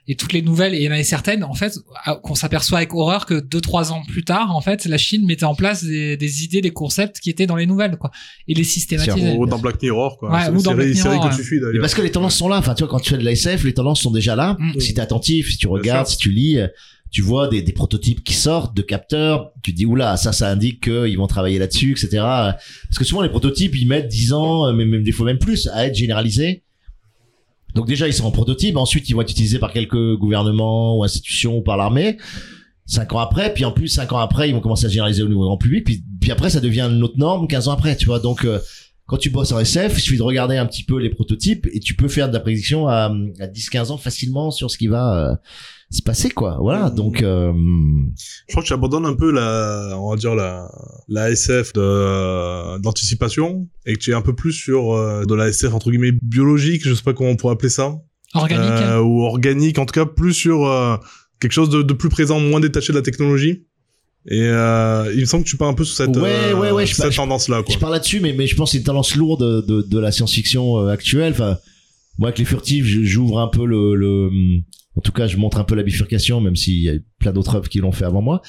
[0.09, 0.74] et toutes les nouvelles.
[0.74, 1.78] Et il y en avait certaines, en fait,
[2.23, 5.45] qu'on s'aperçoit avec horreur que deux trois ans plus tard, en fait, la Chine mettait
[5.45, 8.11] en place des, des idées, des concepts qui étaient dans les nouvelles, quoi,
[8.49, 9.37] et les systématisait.
[9.37, 10.33] Ou dans Black Mirror, quoi.
[10.33, 11.37] Ouais, C'est ou dans Black Mirror, que ouais.
[11.37, 11.81] tu suis, Mais d'ailleurs.
[11.81, 12.59] parce que les tendances sont là.
[12.59, 14.57] Enfin, tu vois, quand tu fais de la SF, les tendances sont déjà là.
[14.59, 14.81] Mm.
[14.81, 16.59] Si t'es attentif, si tu regardes, si tu lis,
[17.11, 19.53] tu vois des, des prototypes qui sortent de capteurs.
[19.62, 22.09] Tu te dis, oula, ça, ça indique qu'ils vont travailler là-dessus, etc.
[22.19, 25.39] Parce que souvent, les prototypes, ils mettent 10 ans, euh, même, même des fois même
[25.39, 26.62] plus, à être généralisés.
[27.77, 28.77] Donc déjà, ils sont en prototype.
[28.77, 32.16] Ensuite, ils vont être utilisés par quelques gouvernements ou institutions ou par l'armée.
[32.86, 35.28] Cinq ans après, puis en plus, cinq ans après, ils vont commencer à généraliser au
[35.28, 35.85] niveau grand public.
[35.85, 38.19] Puis, après, ça devient une autre norme 15 ans après, tu vois.
[38.19, 38.61] Donc, euh,
[39.07, 41.81] quand tu bosses en SF, il suffit de regarder un petit peu les prototypes et
[41.81, 43.05] tu peux faire de la prédiction à,
[43.39, 45.37] à 10-15 ans facilement sur ce qui va euh,
[45.91, 46.59] se passer, quoi.
[46.61, 47.23] Voilà, donc...
[47.23, 47.53] Euh,
[48.49, 50.69] Je crois que tu abandonnes un peu la, on va dire la,
[51.09, 55.49] la SF de, d'anticipation et que tu es un peu plus sur euh, de la
[55.49, 57.95] SF entre guillemets biologique, je sais pas comment on pourrait appeler ça,
[58.35, 58.66] Organique.
[58.66, 60.97] Euh, ou organique, en tout cas plus sur euh,
[61.41, 63.66] quelque chose de, de plus présent, moins détaché de la technologie.
[64.28, 66.70] Et euh, il me semble que tu pars un peu sur cette, Ouais, euh, ouais,
[66.73, 67.73] ouais, je cette tendance-là, quoi.
[67.73, 70.11] Je parle là-dessus, mais, mais je pense que c'est une tendance lourde de, de la
[70.11, 71.32] science-fiction euh, actuelle.
[71.32, 71.59] Enfin,
[72.19, 74.31] moi, avec les furtifs, j'ouvre un peu le, le,
[74.97, 77.55] en tout cas, je montre un peu la bifurcation, même s'il y a plein d'autres
[77.55, 78.43] œuvres qui l'ont fait avant moi.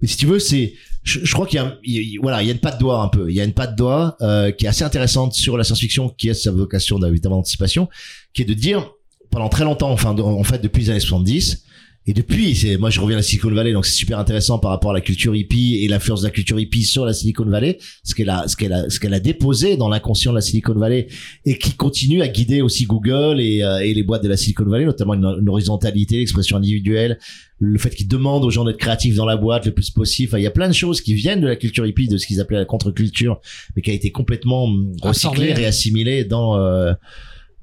[0.00, 0.74] Mais si tu veux, c'est,
[1.04, 3.08] je, je crois qu'il y a, il voilà, il y a une patte doigt un
[3.08, 3.30] peu.
[3.30, 6.30] Il y a une patte doigt euh, qui est assez intéressante sur la science-fiction, qui
[6.30, 7.88] a sa vocation d'évidemment d'anticipation,
[8.34, 8.90] qui est de dire
[9.30, 11.62] pendant très longtemps, enfin, de- en fait, depuis les années 70,
[12.06, 14.70] Et depuis, c'est moi je reviens à la Silicon Valley, donc c'est super intéressant par
[14.70, 17.78] rapport à la culture hippie et l'influence de la culture hippie sur la Silicon Valley,
[18.04, 20.72] ce qu'elle a, ce qu'elle a, ce qu'elle a déposé dans l'inconscient de la Silicon
[20.74, 21.08] Valley
[21.44, 24.64] et qui continue à guider aussi Google et, euh, et les boîtes de la Silicon
[24.64, 27.18] Valley, notamment une, une horizontalité, l'expression individuelle,
[27.58, 30.30] le fait qu'ils demandent aux gens d'être créatifs dans la boîte le plus possible.
[30.30, 32.26] Enfin, il y a plein de choses qui viennent de la culture hippie, de ce
[32.26, 33.38] qu'ils appelaient la contre-culture,
[33.76, 36.94] mais qui a été complètement hum, recyclée, réassimilée dans euh,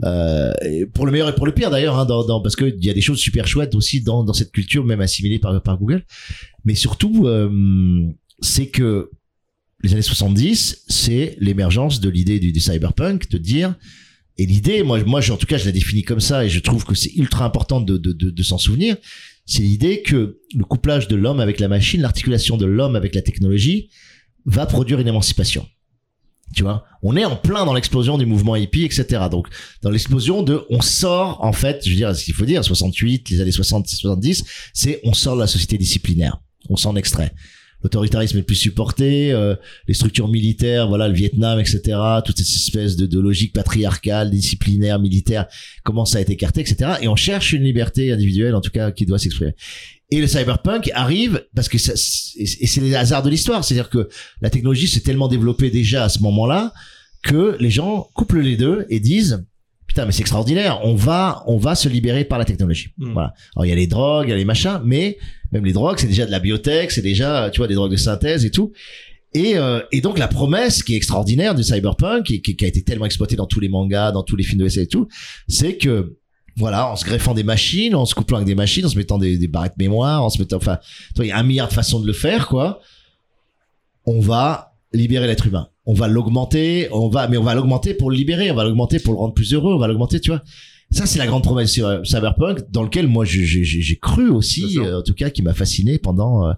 [0.03, 0.53] euh,
[0.94, 2.94] pour le meilleur et pour le pire d'ailleurs, hein, dans, dans, parce qu'il y a
[2.94, 6.06] des choses super chouettes aussi dans, dans cette culture, même assimilée par, par Google.
[6.65, 7.49] Mais surtout, euh,
[8.41, 9.10] c'est que
[9.84, 13.76] les années 70, c'est l'émergence de l'idée du, du cyberpunk, de dire,
[14.38, 16.86] et l'idée, moi, moi, en tout cas, je la définis comme ça, et je trouve
[16.86, 18.98] que c'est ultra important de, de, de, de s'en souvenir,
[19.45, 23.22] c'est l'idée que le couplage de l'homme avec la machine, l'articulation de l'homme avec la
[23.22, 23.90] technologie,
[24.45, 25.65] va produire une émancipation.
[26.56, 29.26] Tu vois, on est en plein dans l'explosion du mouvement hippie, etc.
[29.30, 29.48] Donc,
[29.82, 33.30] dans l'explosion de, on sort, en fait, je veux dire, ce qu'il faut dire, 68,
[33.30, 36.40] les années 60, 70, c'est on sort de la société disciplinaire.
[36.69, 37.34] On s'en extrait.
[37.84, 39.56] L'autoritarisme est plus supporté, euh,
[39.88, 41.80] les structures militaires, voilà, le Vietnam, etc.
[42.26, 45.45] Toute cette espèce de, de logique patriarcale, disciplinaire, militaire
[45.84, 46.94] commence à être écartée, etc.
[47.02, 49.53] Et on cherche une liberté individuelle, en tout cas, qui doit s'exprimer.
[50.09, 51.93] Et le cyberpunk arrive parce que ça,
[52.38, 54.07] et c'est les hasards de l'histoire, c'est-à-dire que
[54.41, 56.73] la technologie s'est tellement développée déjà à ce moment-là
[57.23, 59.45] que les gens couplent les deux et disent
[59.85, 62.89] putain mais c'est extraordinaire, on va on va se libérer par la technologie.
[62.97, 63.13] Mm.
[63.13, 63.34] Voilà.
[63.55, 65.17] Alors il y a les drogues, il y a les machins, mais
[65.51, 67.97] même les drogues c'est déjà de la biotech, c'est déjà tu vois des drogues de
[67.97, 68.71] synthèse et tout.
[69.34, 72.67] Et, euh, et donc la promesse qui est extraordinaire du cyberpunk et qui, qui a
[72.67, 75.09] été tellement exploitée dans tous les mangas, dans tous les films de essai et tout,
[75.49, 76.15] c'est que
[76.57, 79.17] voilà, en se greffant des machines, en se couplant avec des machines, en se mettant
[79.17, 80.79] des, des barrettes mémoire, en se mettant, enfin,
[81.19, 82.81] il y a un milliard de façons de le faire, quoi.
[84.05, 85.67] On va libérer l'être humain.
[85.85, 88.99] On va l'augmenter, on va, mais on va l'augmenter pour le libérer, on va l'augmenter
[88.99, 90.41] pour le rendre plus heureux, on va l'augmenter, tu vois.
[90.91, 94.99] Ça, c'est la grande promesse sur euh, Cyberpunk, dans lequel moi, j'ai- cru aussi, euh,
[94.99, 96.47] en tout cas, qui m'a fasciné pendant.
[96.47, 96.53] euh,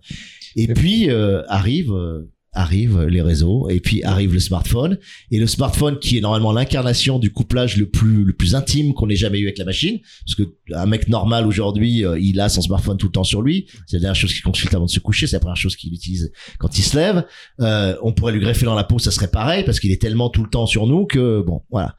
[0.55, 4.97] et puis euh, arrive, euh, arrivent les réseaux, et puis arrive le smartphone,
[5.31, 9.09] et le smartphone qui est normalement l'incarnation du couplage le plus le plus intime qu'on
[9.09, 10.43] ait jamais eu avec la machine, parce que
[10.73, 13.97] un mec normal aujourd'hui, euh, il a son smartphone tout le temps sur lui, c'est
[13.97, 16.31] la dernière chose qu'il consulte avant de se coucher, c'est la première chose qu'il utilise
[16.57, 17.25] quand il se lève.
[17.59, 20.29] Euh, on pourrait lui greffer dans la peau, ça serait pareil, parce qu'il est tellement
[20.29, 21.95] tout le temps sur nous que bon, voilà.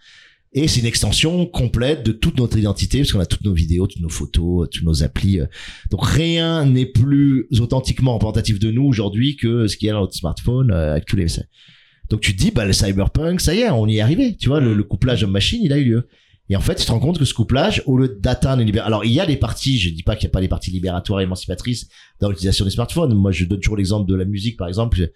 [0.53, 3.87] Et c'est une extension complète de toute notre identité, parce qu'on a toutes nos vidéos,
[3.87, 5.39] toutes nos photos, toutes nos applis.
[5.39, 5.47] euh.
[5.91, 10.01] Donc rien n'est plus authentiquement représentatif de nous aujourd'hui que ce qu'il y a dans
[10.01, 11.27] notre smartphone euh, avec tous les.
[12.09, 14.37] Donc tu te dis, bah le cyberpunk, ça y est, on y est arrivé.
[14.37, 16.09] Tu vois, le, le couplage homme-machine, il a eu lieu.
[16.49, 18.89] Et en fait, tu te rends compte que ce couplage, au lieu d'atteindre libération...
[18.89, 20.73] Alors, il y a des parties, je dis pas qu'il n'y a pas des parties
[20.73, 21.87] libératoires et émancipatrices
[22.21, 23.15] dans l'utilisation des smartphones.
[23.15, 25.13] Moi, je donne toujours l'exemple de la musique, par exemple.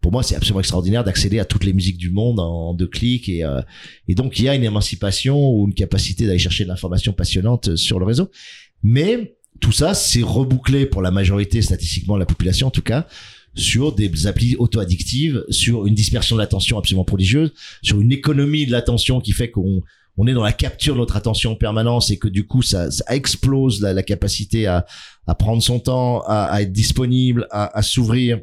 [0.00, 3.28] Pour moi, c'est absolument extraordinaire d'accéder à toutes les musiques du monde en, deux clics.
[3.28, 3.60] Et, euh,
[4.06, 7.76] et donc, il y a une émancipation ou une capacité d'aller chercher de l'information passionnante
[7.76, 8.30] sur le réseau.
[8.82, 13.06] Mais tout ça, c'est rebouclé pour la majorité, statistiquement, la population en tout cas,
[13.54, 17.52] sur des applis auto-addictives, sur une dispersion de l'attention absolument prodigieuse,
[17.82, 19.82] sur une économie de l'attention qui fait qu'on
[20.20, 22.90] on est dans la capture de notre attention en permanence et que du coup ça,
[22.90, 24.84] ça explose la, la capacité à,
[25.28, 28.40] à prendre son temps, à, à être disponible, à, à s'ouvrir,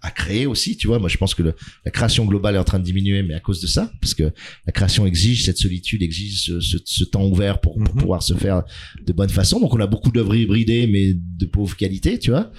[0.00, 0.98] à créer aussi, tu vois.
[0.98, 1.54] Moi, je pense que le-
[1.84, 4.24] la création globale est en train de diminuer, mais à cause de ça, parce que
[4.66, 8.00] la création exige cette solitude, exige ce, ce- ce temps ouvert pour, pour Mhm.
[8.00, 8.62] pouvoir se faire
[9.04, 9.60] de bonne façon.
[9.60, 12.50] Donc, on a beaucoup d'œuvres hybridées, mais de pauvre qualité, tu vois.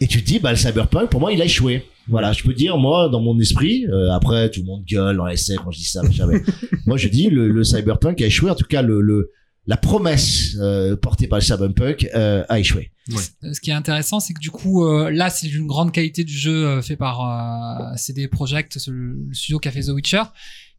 [0.00, 1.84] Et tu te dis, bah, le cyberpunk, pour moi, il a échoué.
[2.06, 5.26] Voilà, je peux dire, moi, dans mon esprit, euh, après, tout le monde gueule dans
[5.26, 6.12] l'essai quand je dis ça, mais
[6.86, 8.50] moi, je dis, le, le cyberpunk a échoué.
[8.50, 9.30] En tout cas, le, le
[9.68, 12.90] la promesse euh, portée par le cyberpunk euh, a échoué.
[13.12, 16.24] Euh, Ce qui est intéressant, c'est que du coup, euh, là, c'est une grande qualité
[16.24, 19.88] du jeu euh, fait par euh, CD Projekt, ce- le studio qui a fait The
[19.90, 20.22] Witcher,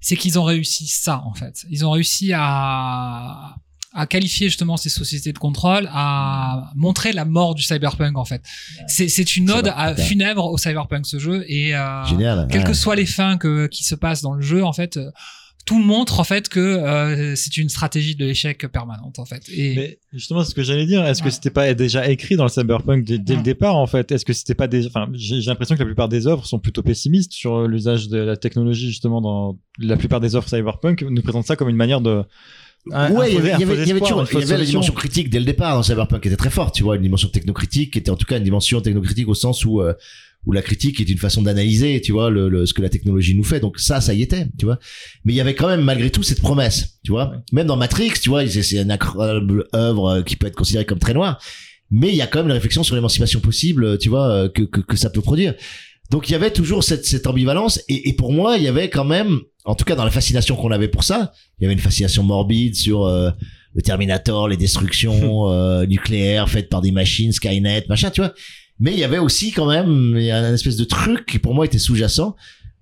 [0.02, 1.66] c'est qu'ils ont réussi ça en fait.
[1.70, 3.56] Ils ont réussi à
[3.92, 8.44] à qualifier justement ces sociétés de contrôle, à montrer la mort du cyberpunk en fait.
[8.88, 12.48] C'est c'est une ode à, funèbre au cyberpunk ce jeu et euh, Génial.
[12.52, 12.68] quelles ouais.
[12.68, 15.10] que soient les fins que, qui se passent dans le jeu, en fait, euh,
[15.66, 19.44] tout montre en fait que euh, c'est une stratégie de l'échec permanente en fait.
[19.50, 21.06] Et Mais justement, c'est ce que j'allais dire.
[21.06, 23.38] Est-ce que c'était pas déjà écrit dans le cyberpunk dès, dès Ouais.
[23.38, 24.12] le départ, en fait?
[24.12, 24.88] Est-ce que c'était pas déjà.
[24.90, 28.36] Enfin, j'ai l'impression que la plupart des œuvres sont plutôt pessimistes sur l'usage de la
[28.36, 32.24] technologie, justement, dans la plupart des œuvres cyberpunk, nous présentent ça comme une manière de.
[32.92, 34.34] un- ouais, il y avait, il y avait, y avait espoir, toujours, une il y
[34.34, 36.82] fausse avait la dimension critique dès le départ dans Cyberpunk qui était très forte, tu
[36.82, 39.82] vois, une dimension technocritique qui était en tout cas une dimension technocritique au sens où
[39.82, 39.94] euh,
[40.50, 43.36] où la critique est une façon d'analyser, tu vois, le, le- ce que la technologie
[43.36, 43.60] nous fait.
[43.60, 44.80] Donc ça, ça y était, tu vois.
[45.24, 47.34] Mais il y avait quand même malgré tout cette promesse, tu vois.
[47.52, 50.98] Même dans Matrix, tu vois, c'est une incroyable œuvre euh, qui peut être considérée comme
[50.98, 51.40] très noire,
[51.92, 54.50] mais il y a quand même une réflexion sur l'émancipation possible, euh, tu vois, euh,
[54.50, 55.54] que, que que ça peut produire.
[56.10, 58.90] Donc il y avait toujours cette, cette ambivalence et, et pour moi il y avait
[58.90, 61.74] quand même, en tout cas dans la fascination qu'on avait pour ça, il y avait
[61.76, 63.30] une fascination morbide sur euh,
[63.76, 68.34] le Terminator, les destructions euh, nucléaires faites par des machines, Skynet, machin, tu vois.
[68.80, 71.80] Mais il y avait aussi quand même un espèce de truc qui pour moi était
[71.80, 72.36] sous-jacent.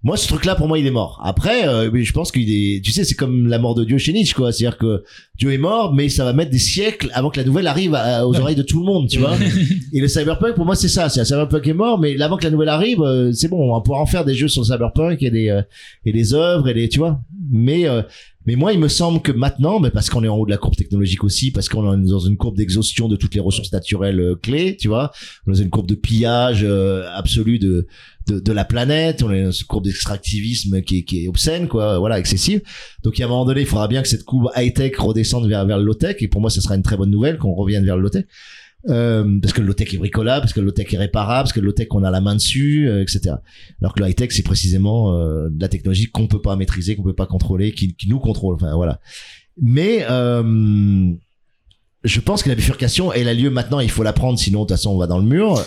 [0.03, 1.19] Moi, ce truc-là, pour moi, il est mort.
[1.23, 4.13] Après, euh, je pense qu'il est, tu sais, c'est comme la mort de Dieu chez
[4.13, 4.51] Nietzsche, quoi.
[4.51, 5.03] C'est-à-dire que
[5.39, 8.27] Dieu est mort, mais ça va mettre des siècles avant que la nouvelle arrive à-
[8.27, 9.35] aux oreilles de tout le monde, tu vois.
[9.93, 11.09] Et le cyberpunk, pour moi, c'est ça.
[11.09, 13.73] C'est un cyberpunk est mort, mais avant que la nouvelle arrive, euh, c'est bon, on
[13.75, 15.61] va pouvoir en faire des jeux sur le cyberpunk et des euh,
[16.05, 17.19] et des œuvres et des, tu vois.
[17.51, 18.03] Mais euh,
[18.45, 20.57] mais moi, il me semble que maintenant, mais parce qu'on est en haut de la
[20.57, 24.19] courbe technologique aussi, parce qu'on est dans une courbe d'exhaustion de toutes les ressources naturelles
[24.21, 25.11] euh, clés, tu vois,
[25.45, 27.87] on est dans une courbe de pillage euh, absolu de,
[28.27, 31.67] de de la planète, on est dans une courbe d'extractivisme qui est, qui est obscène,
[31.67, 32.61] quoi, voilà, excessive.
[33.03, 35.65] Donc, à un moment donné, il faudra bien que cette courbe high tech redescende vers
[35.65, 37.85] vers le low tech, et pour moi, ce sera une très bonne nouvelle qu'on revienne
[37.85, 38.25] vers le low tech.
[38.89, 41.59] Euh, parce que le low-tech est bricolable, parce que le low-tech est réparable, parce que
[41.59, 43.35] le low-tech on a la main dessus, euh, etc.
[43.81, 47.03] Alors que le high-tech c'est précisément euh, de la technologie qu'on peut pas maîtriser, qu'on
[47.03, 48.55] peut pas contrôler, qui, qui nous contrôle.
[48.55, 48.99] Enfin voilà.
[49.61, 51.11] Mais euh,
[52.03, 53.79] je pense que la bifurcation elle a lieu maintenant.
[53.79, 55.61] Il faut la prendre, sinon de toute façon on va dans le mur.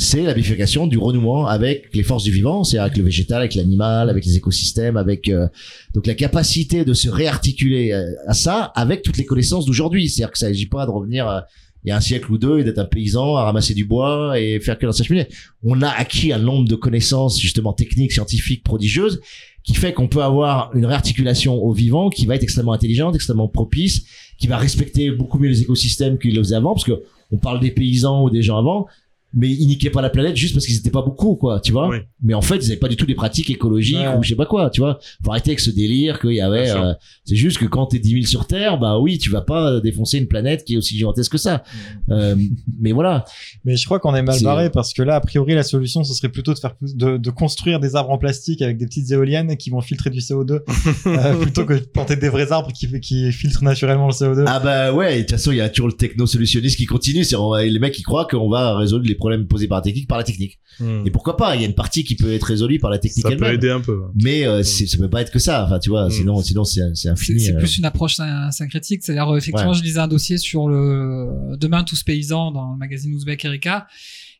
[0.00, 3.56] C'est la bifurcation du renouement avec les forces du vivant, c'est avec le végétal, avec
[3.56, 5.48] l'animal, avec les écosystèmes, avec euh,
[5.92, 10.08] donc la capacité de se réarticuler euh, à ça avec toutes les connaissances d'aujourd'hui.
[10.08, 11.40] C'est-à-dire que ça n'agit pas de revenir euh,
[11.82, 14.38] il y a un siècle ou deux et d'être un paysan à ramasser du bois
[14.38, 15.26] et faire que dans sa cheminée.
[15.64, 19.20] On a acquis un nombre de connaissances justement techniques, scientifiques, prodigieuses
[19.64, 23.48] qui fait qu'on peut avoir une réarticulation au vivant qui va être extrêmement intelligente, extrêmement
[23.48, 24.04] propice,
[24.38, 27.02] qui va respecter beaucoup mieux les écosystèmes qu'il le faisait avant parce que
[27.32, 28.86] on parle des paysans ou des gens avant
[29.34, 31.88] mais ils niquaient pas la planète juste parce qu'ils étaient pas beaucoup quoi tu vois.
[31.88, 31.98] Oui.
[32.22, 34.16] mais en fait ils avaient pas du tout des pratiques écologiques Ouais.
[34.18, 34.98] ou je sais pas quoi tu vois.
[35.24, 36.92] Faut arrêter avec ce délire qu'il y avait euh,
[37.24, 40.18] c'est juste que quand t'es 10 000 sur Terre bah oui tu vas pas défoncer
[40.18, 41.62] une planète qui est aussi gigantesque que ça.
[42.10, 42.34] Euh,
[42.80, 43.24] mais voilà.
[43.64, 46.14] Mais je crois qu'on est mal barré parce que là, a priori, la solution, ce
[46.14, 49.10] serait plutôt de faire plus, de, de construire des arbres en plastique avec des petites
[49.10, 50.60] éoliennes qui vont filtrer du CO2
[51.06, 54.44] euh, plutôt que de planter des vrais arbres qui, qui filtrent naturellement le CO2.
[54.46, 57.24] ah bah ouais de toute façon il y a toujours le techno-solutionniste qui continue.
[57.24, 60.16] C'est les mecs qui croient qu'on va résoudre les problèmes posés par la technique par
[60.18, 61.02] la technique Hmm.
[61.06, 63.22] et pourquoi pas il y a une partie qui peut être résolue par la technique
[63.22, 63.98] Ça peut elle-même aider un peu.
[64.14, 66.10] mais euh, c'est- ça peut pas être que ça enfin tu vois Mm.
[66.10, 67.58] sinon sinon c'est infini c'est euh.
[67.58, 69.00] plus une approche syn- syncrétique.
[69.02, 69.76] C'est-à-dire, euh, effectivement, Ouais.
[69.76, 73.86] je lisais un dossier sur le Demain tous paysans dans le magazine Ouzbek Erika.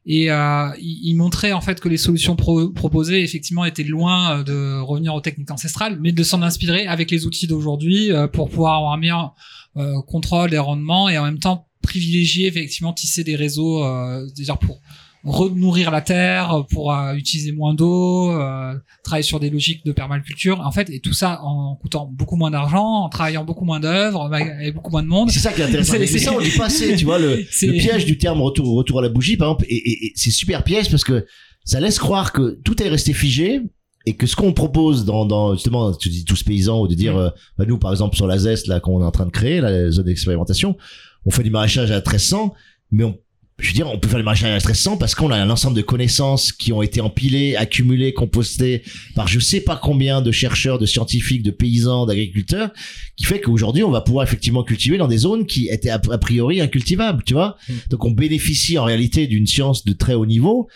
[0.06, 4.38] Et euh, il, il montrait en fait que les solutions pro- proposées effectivement étaient loin
[4.38, 8.26] euh, de revenir aux techniques ancestrales, mais de s'en inspirer avec les outils d'aujourd'hui euh,
[8.28, 9.34] pour pouvoir avoir un meilleur
[9.76, 14.58] euh, contrôle des rendements et en même temps privilégier effectivement tisser des réseaux, euh, c'est-à-dire
[14.58, 14.80] pour
[15.24, 20.60] renourrir la terre, pour euh, utiliser moins d'eau, euh, travailler sur des logiques de permaculture,
[20.64, 24.32] en fait, et tout ça en coûtant beaucoup moins d'argent, en travaillant beaucoup moins d'œuvres,
[24.32, 25.30] avec beaucoup moins de monde.
[25.30, 25.94] C'est ça qui est intéressant.
[25.98, 29.00] C'est- ça, on dit pas assez, tu vois, le, le piège du terme retour, retour
[29.00, 31.26] à la bougie, par exemple, et, et- et c'est super piège parce que
[31.64, 33.60] ça laisse croire que tout est resté figé
[34.06, 37.16] et que ce qu'on propose dans, dans, justement, tu dis tous paysans, ou de dire,
[37.18, 37.28] euh,
[37.58, 39.90] bah, nous, par exemple, sur la zeste, là, qu'on est en train de créer, la
[39.90, 40.76] zone d'expérimentation,
[41.24, 42.54] on fait du maraîchage à 1300,
[42.90, 43.18] mais on,
[43.58, 45.76] je veux dire, on peut faire du maraîchage à 1300 parce qu'on a un ensemble
[45.76, 48.82] de connaissances qui ont été empilées, accumulées, compostées
[49.16, 52.70] par je sais pas combien de chercheurs, de scientifiques, de paysans, d'agriculteurs,
[53.16, 56.60] qui fait qu'aujourd'hui on va pouvoir effectivement cultiver dans des zones qui étaient a priori
[56.60, 57.56] incultivables, tu vois.
[57.90, 60.68] Donc on bénéficie en réalité d'une science de très haut niveau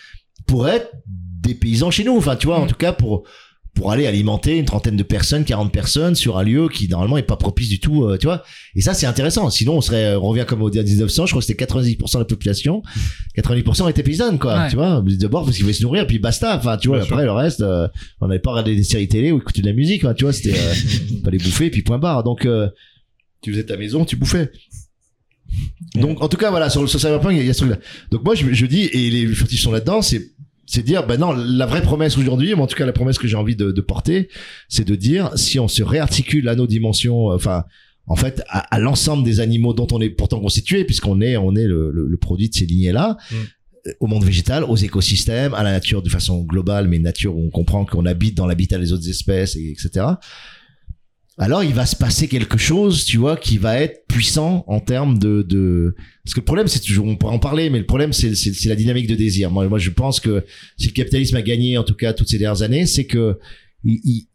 [0.47, 2.69] pour être des paysans chez nous, enfin tu vois, en Mm.
[2.69, 3.23] tout cas pour
[3.75, 7.23] pour aller alimenter une trentaine de personnes, 40 personnes sur un lieu qui normalement est
[7.23, 8.45] pas propice du tout, euh, tu vois.
[8.75, 9.49] Et ça c'est intéressant.
[9.49, 12.25] Sinon on serait on revient comme au 1900, je crois que c'était 90% de la
[12.27, 12.83] population,
[13.37, 14.69] 90% étaient paysannes quoi, Ouais.
[14.69, 15.03] tu vois.
[15.19, 16.99] D'abord parce qu'ils voulaient se nourrir puis basta, enfin tu vois.
[16.99, 17.15] Bien sûr.
[17.15, 17.89] Après le reste euh,
[18.21, 20.33] on n'avait pas regardé des séries télé ou écouté de la musique, hein, tu vois,
[20.35, 20.75] c'était euh,
[21.25, 22.25] fallait bouffer puis point barre.
[22.25, 22.69] Donc euh,
[23.41, 24.53] tu faisais ta maison, tu bouffais.
[25.95, 27.79] Donc en tout cas voilà sur le a- il y a ce truc là.
[28.11, 30.31] Donc moi je, je dis et les furtifs sont là-dedans, c'est
[30.67, 33.29] c'est dire ben non la vraie promesse aujourd'hui, mais en tout cas la promesse que
[33.29, 34.29] j'ai envie de, de porter,
[34.69, 37.65] c'est de dire si on se réarticule à nos dimensions, euh, enfin
[38.07, 41.55] en fait à, à l'ensemble des animaux dont on est pourtant constitué puisqu'on est on
[41.55, 43.17] est le, le, le produit de ces lignées là.
[43.31, 43.37] Mm.
[43.99, 47.51] Au monde végétal, aux écosystèmes, à la nature de façon globale, mais nature où on
[47.51, 50.07] comprend qu'on habite dans l'habitat des autres espèces, et etc
[51.43, 55.19] alors il va se passer quelque chose, tu vois, qui va être puissant en termes
[55.19, 55.95] de, de...
[56.25, 58.69] Parce que le problème, c'est toujours, on pourra en parler, mais le problème, c'est, c'est,
[58.69, 59.51] la dynamique de désir.
[59.51, 60.45] Moi, moi, je pense que
[60.77, 63.39] si le capitalisme a gagné, en tout cas, toutes ces dernières années, c'est que
[63.85, 64.29] ils, ils-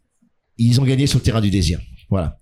[0.58, 1.80] ils ont gagné sur le terrain du désir.
[2.10, 2.38] Voilà.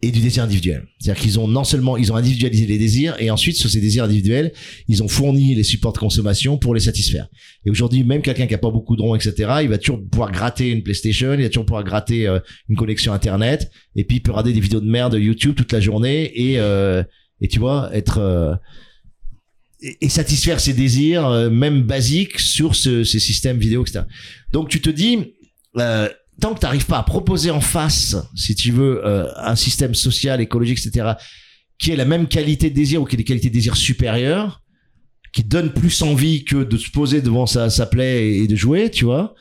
[0.00, 0.86] Et du désir individuel.
[1.00, 4.04] C'est-à-dire qu'ils ont non seulement, ils ont individualisé les désirs, et ensuite, sur ces désirs
[4.04, 4.52] individuels,
[4.86, 7.26] ils ont fourni les supports de consommation pour les satisfaire.
[7.66, 10.30] Et aujourd'hui, même quelqu'un qui a pas beaucoup de ronds, etc., il va toujours pouvoir
[10.30, 12.38] gratter une PlayStation, il va toujours pouvoir gratter euh,
[12.68, 15.72] une connexion Internet, et puis il peut regarder des vidéos de merde de YouTube toute
[15.72, 17.02] la journée, et, euh,
[17.40, 18.18] et tu vois, être...
[18.18, 18.54] euh,
[19.82, 24.02] et, et satisfaire ses désirs, euh, même basiques, sur ce, ces systèmes vidéo, etc.
[24.52, 25.34] Donc tu te dis,
[25.76, 26.08] euh,
[26.40, 29.94] tant que tu n'arrives pas à proposer en face, si tu veux, euh, un système
[29.94, 31.12] social, écologique, etc.,
[31.78, 34.62] qui ait la même qualité de désir ou qui ait des qualités de désir supérieures,
[35.32, 38.90] qui donne plus envie que de se poser devant sa, sa plaie et de jouer,
[38.90, 39.34] tu vois,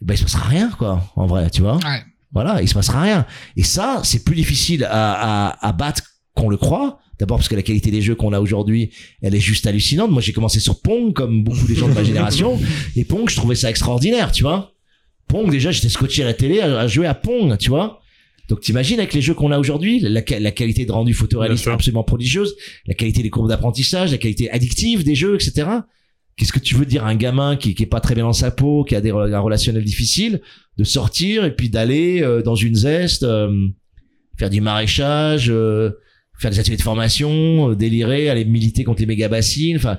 [0.00, 1.76] ben il se passera rien, quoi, en vrai, tu vois.
[1.76, 2.02] Ouais.
[2.32, 3.26] Voilà, il se passera rien.
[3.56, 6.02] Et ça, c'est plus difficile à, à, à battre
[6.34, 6.98] qu'on le croit.
[7.18, 8.90] D'abord parce que la qualité des jeux qu'on a aujourd'hui,
[9.22, 10.10] elle est juste hallucinante.
[10.10, 12.58] Moi, j'ai commencé sur Pong, comme beaucoup des gens de ma génération.
[12.96, 14.73] Et Pong, je trouvais ça extraordinaire, tu vois.
[15.28, 18.00] Pong, déjà, j'étais scotché à la télé à, à jouer à Pong, tu vois.
[18.48, 21.70] Donc t'imagines avec les jeux qu'on a aujourd'hui, la, la qualité de rendu photoréaliste est
[21.70, 22.54] absolument prodigieuse,
[22.86, 25.66] la qualité des courbes d'apprentissage, la qualité addictive des jeux, etc.
[26.36, 28.34] Qu'est-ce que tu veux dire à un gamin qui, qui est pas très bien dans
[28.34, 30.42] sa peau, qui a des un relationnel difficile,
[30.76, 33.68] de sortir et puis d'aller euh, dans une zeste, euh,
[34.36, 35.92] faire du maraîchage, euh,
[36.38, 39.98] faire des ateliers de formation, euh, délirer, aller militer contre les méga bassines, enfin.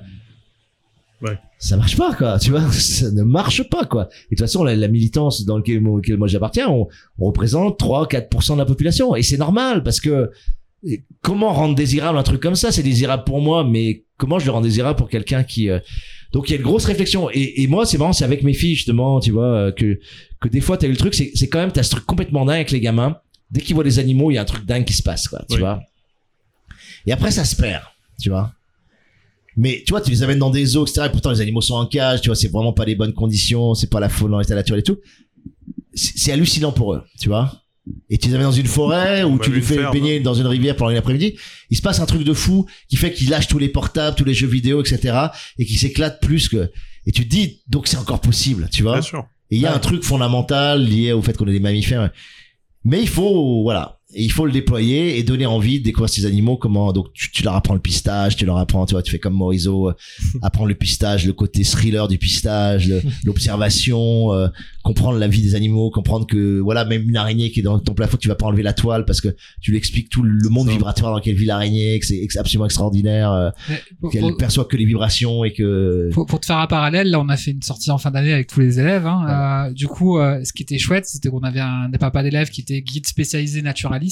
[1.26, 1.38] Ouais.
[1.58, 4.04] Ça marche pas, quoi, tu vois, ça ne marche pas, quoi.
[4.04, 6.88] Et de toute façon, la, la militance dans laquelle, moi- auquel moi j'appartiens, on,
[7.20, 9.16] on représente 3-4% de la population.
[9.16, 10.30] Et c'est normal, parce que
[11.22, 12.72] comment rendre désirable un truc comme ça?
[12.72, 15.70] C'est désirable pour moi, mais comment je le rends désirable pour quelqu'un qui...
[15.70, 15.80] euh,
[16.34, 17.30] Donc il y a une grosse réflexion.
[17.32, 20.00] Et, et moi, c'est marrant, c'est avec mes filles, justement, tu vois, euh, que,
[20.42, 22.56] que des fois, t'as eu le truc, c'est quand même, t'as ce truc complètement dingue
[22.58, 23.18] avec les gamins.
[23.50, 25.44] Dès qu'ils voient des animaux, il y a un truc dingue qui se passe, quoi,
[25.50, 25.60] tu Oui.
[25.62, 25.82] vois.
[27.08, 27.84] Et après, ça se perd,
[28.22, 28.52] tu vois.
[29.58, 31.04] Mais tu vois, tu les amènes dans des zoos, etc.
[31.08, 33.74] Et pourtant, les animaux sont en cage, tu vois, c'est vraiment pas les bonnes conditions,
[33.74, 34.98] c'est pas la faune dans l'état naturel et tout.
[35.94, 37.62] C'est hallucinant pour eux, tu vois.
[38.10, 39.94] Et tu les amènes dans une forêt ou tu lui fais ferme.
[39.94, 41.36] baigner dans une rivière pendant une après-midi.
[41.70, 44.26] Il se passe un truc de fou qui fait qu'il lâche tous les portables, tous
[44.26, 45.18] les jeux vidéo, etc.
[45.60, 46.70] Et qui s'éclate plus que.
[47.06, 48.94] Et tu te dis, donc c'est encore possible, tu vois.
[48.94, 49.26] Bien sûr.
[49.52, 49.76] Et il y a Ouais.
[49.76, 52.10] un truc fondamental lié au fait qu'on est des mammifères.
[52.84, 56.26] Mais il faut, voilà, Et il faut le déployer et donner envie de découvrir ces
[56.26, 56.58] animaux.
[56.58, 59.20] Comment donc tu, tu leur apprends le pistage, tu leur apprends, tu vois, tu fais
[59.20, 59.94] comme Morisot, euh,
[60.42, 62.92] apprendre le pistage, le côté thriller du pistage,
[63.26, 64.48] l'observation, euh,
[64.84, 67.94] comprendre la vie des animaux, comprendre que voilà même une araignée qui est dans ton
[67.94, 70.70] plafond, tu vas pas enlever la toile parce que tu lui expliques tout le monde
[70.70, 73.50] vibratoire dans lequel vit l'araignée, que c'est absolument extraordinaire, euh,
[74.12, 77.30] qu'elle perçoit que les vibrations et que Pour, pour te faire un parallèle, là, on
[77.30, 79.08] a fait une sortie en fin d'année avec tous les élèves.
[79.08, 79.68] Hein.
[79.70, 82.50] Euh, du coup, euh, ce qui était chouette, c'était qu'on avait un des papas d'élèves
[82.50, 84.05] qui était guide spécialisé naturaliste.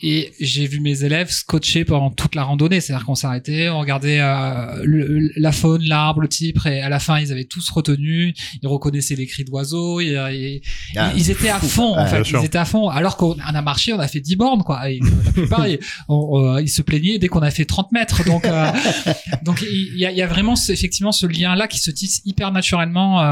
[0.00, 2.80] Et j'ai vu mes élèves scotcher pendant toute la randonnée.
[2.80, 7.00] C'est-à-dire qu'on s'arrêtait, on regardait euh, le- la faune, l'arbre, le type, et à la
[7.00, 8.32] fin, ils avaient tous retenu.
[8.62, 9.98] Ils reconnaissaient les cris d'oiseaux.
[10.00, 10.60] Ils, ils-
[10.96, 12.22] Ah, ils étaient à fond, en Ouais, fait.
[12.22, 12.40] sûr.
[12.40, 12.88] Ils étaient à fond.
[12.88, 14.88] Alors qu'on on a marché, on a fait 10 bornes, quoi.
[14.88, 17.90] Et, euh, la plupart, ils, on- on- ils se plaignaient dès qu'on a fait 30
[17.90, 18.24] mètres.
[18.24, 18.70] Donc, euh,
[19.42, 22.22] donc il y a, il y a vraiment ce- effectivement ce lien-là qui se tisse
[22.24, 23.24] hyper naturellement euh,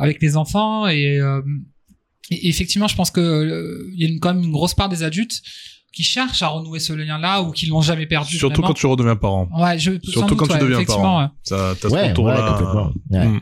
[0.00, 1.40] avec les enfants et, euh,
[2.30, 4.88] et effectivement, je pense que euh, il y a une, quand même une grosse part
[4.88, 5.40] des adultes
[5.92, 8.36] qui cherchent à renouer ce lien-là ou qui l'ont jamais perdu.
[8.36, 8.68] Surtout vraiment.
[8.68, 9.48] quand tu redeviens parent.
[9.58, 11.22] Ouais, je, Surtout doute, quand tu deviens effectivement, parent.
[11.22, 11.28] ouais.
[11.42, 12.92] Ça, t'as ce Ouais, complètement.
[13.10, 13.26] Ouais.
[13.26, 13.40] Mm.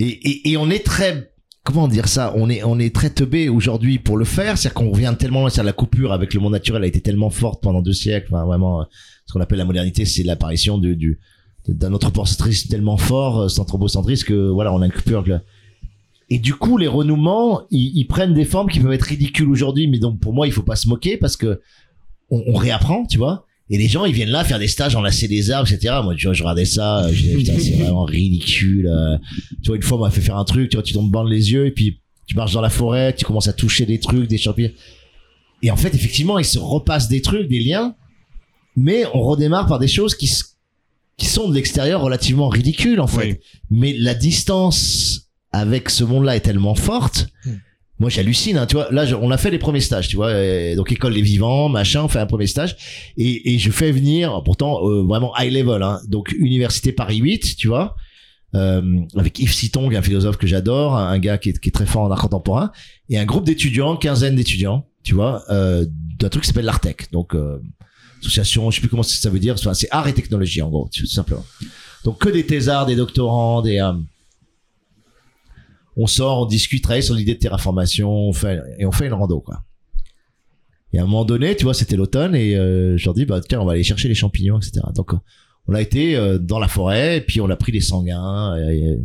[0.00, 1.32] Et, et, et on est très
[1.62, 4.90] comment dire ça on est on est très teubé aujourd'hui pour le faire c'est-à-dire qu'on
[4.90, 7.82] revient tellement loin c'est-à-dire la coupure avec le monde naturel a été tellement forte pendant
[7.82, 8.84] deux siècles enfin vraiment euh,
[9.26, 11.20] ce qu'on appelle la modernité c'est l'apparition du, du
[11.68, 15.38] d'un anthropocentrisme tellement fort euh, cet anthropocentrisme que voilà on a une coupure que-
[16.30, 19.88] et du coup les renouements ils, ils prennent des formes qui peuvent être ridicules aujourd'hui
[19.88, 21.60] mais donc pour moi il faut pas se moquer parce que
[22.30, 25.28] on, on réapprend tu vois et les gens ils viennent là faire des stages enlacer
[25.28, 28.88] des arbres etc moi tu vois je regardais ça je disais putain c'est vraiment ridicule
[28.88, 29.18] euh,
[29.62, 31.28] tu vois, une fois, on m'a fait faire un truc, tu vois, tu tombes bandes
[31.28, 34.28] les yeux et puis tu marches dans la forêt, tu commences à toucher des trucs,
[34.28, 34.72] des champignons.
[35.62, 37.94] Et en fait, effectivement, il se repasse des trucs, des liens,
[38.76, 40.30] mais on redémarre par des choses qui,
[41.16, 43.28] qui sont de l'extérieur relativement ridicules, en fait.
[43.28, 43.36] Oui.
[43.70, 47.28] Mais la distance avec ce monde-là est tellement forte.
[47.44, 47.50] Hmm.
[47.98, 48.90] Moi, j'hallucine, hein, tu vois.
[48.90, 50.28] Là, je- on a fait les premiers stages, tu vois.
[50.28, 52.76] euh, donc, école des vivants, machin, on fait un premier stage.
[53.18, 56.00] Et, et je fais venir, pourtant, euh, vraiment high level, hein.
[56.08, 57.96] Donc, université Paris 8, tu vois
[58.56, 58.82] euh,
[59.16, 62.02] avec Yves Sitong, un philosophe que j'adore, un gars qui est, qui est très fort
[62.02, 62.72] en art contemporain,
[63.08, 65.86] et un groupe d'étudiants, quinzaine d'étudiants, tu vois, euh,
[66.18, 67.12] d'un truc qui s'appelle l'Artec.
[67.12, 67.62] Donc, euh,
[68.22, 70.88] association, je sais plus comment ça veut dire, enfin, c'est art et technologie, en gros,
[70.92, 71.44] tout simplement.
[72.04, 73.78] Donc, que des thésards, des doctorants, des...
[76.00, 79.06] euh, on sort, on discute, travaille sur l'idée de terraformation, on fait, et on fait
[79.06, 79.62] une rando, quoi.
[80.92, 83.40] Et à un moment donné, tu vois, c'était l'automne, et euh, je leur dis, bah,
[83.46, 84.80] tiens, on va aller chercher les champignons, etc.
[84.94, 85.12] Donc,
[85.68, 88.56] on a été euh, dans la forêt, et puis on a pris des sanguins.
[88.56, 88.98] et- et-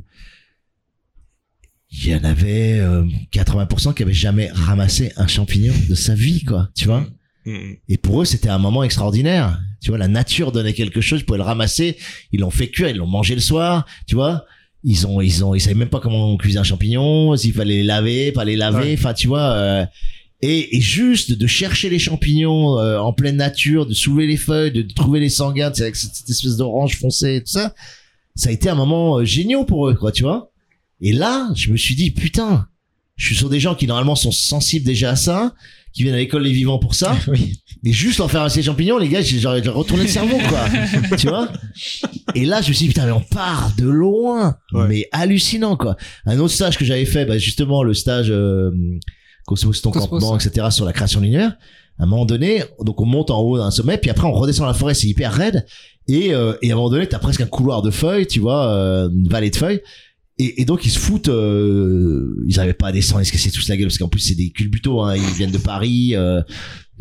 [1.91, 6.43] il y en avait euh, 80% qui avaient jamais ramassé un champignon de sa vie,
[6.43, 6.69] quoi.
[6.75, 7.05] Tu vois
[7.47, 7.73] Mm.
[7.89, 9.61] Et pour eux, c'était un moment extraordinaire.
[9.79, 11.95] Tu vois, la nature donnait quelque chose, ils pouvaient le ramasser.
[12.31, 13.85] Ils l'ont fait cuire, ils l'ont mangé le soir.
[14.07, 14.45] Tu vois
[14.87, 17.77] Ils ont, ils ont, ils savaient même pas comment on cuisait un champignon, s'il fallait
[17.77, 18.93] les laver, pas les laver.
[18.93, 19.49] Enfin, tu vois.
[19.53, 19.85] euh,
[20.43, 24.71] et, et juste de chercher les champignons euh, en pleine nature, de soulever les feuilles,
[24.71, 27.51] de, de trouver les sanguins, tu sais, avec cette, cette espèce d'orange foncé et tout
[27.51, 27.73] ça,
[28.35, 30.51] ça a été un moment euh, génial pour eux, quoi, tu vois.
[31.01, 32.67] Et là, je me suis dit, putain,
[33.15, 35.53] Je suis sur des gens qui normalement sont sensibles déjà à ça,
[35.93, 37.15] qui viennent à l'école les vivants pour ça.
[37.27, 37.59] Oui.
[37.87, 40.65] Et juste leur faire un champignons, les gars, j'ai retourné le cerveau, quoi.
[41.17, 41.49] tu vois?
[42.33, 44.57] Et là, je me suis dit, putain, mais on part de loin.
[44.73, 44.87] Ouais.
[44.87, 45.95] Mais hallucinant, quoi.
[46.25, 48.71] Un autre stage que j'avais fait, bah, justement, le stage euh,
[49.45, 51.55] Cosmos, ton Cosmos, campement, etc., sur la création de l'univers.
[51.99, 54.63] À un moment donné, donc on monte en haut d'un sommet, puis après on redescend
[54.65, 55.65] dans la forêt, c'est hyper raide.
[56.07, 58.67] Et, euh, et à un moment donné, t'as presque un couloir de feuilles, tu vois,
[58.67, 59.81] euh, une vallée de feuilles.
[60.37, 63.51] Et, et donc ils se foutent, euh, ils arrivaient pas à descendre, ils se cassaient
[63.51, 66.41] tous la gueule parce qu'en plus c'est des culbutos, hein, ils viennent de Paris, euh,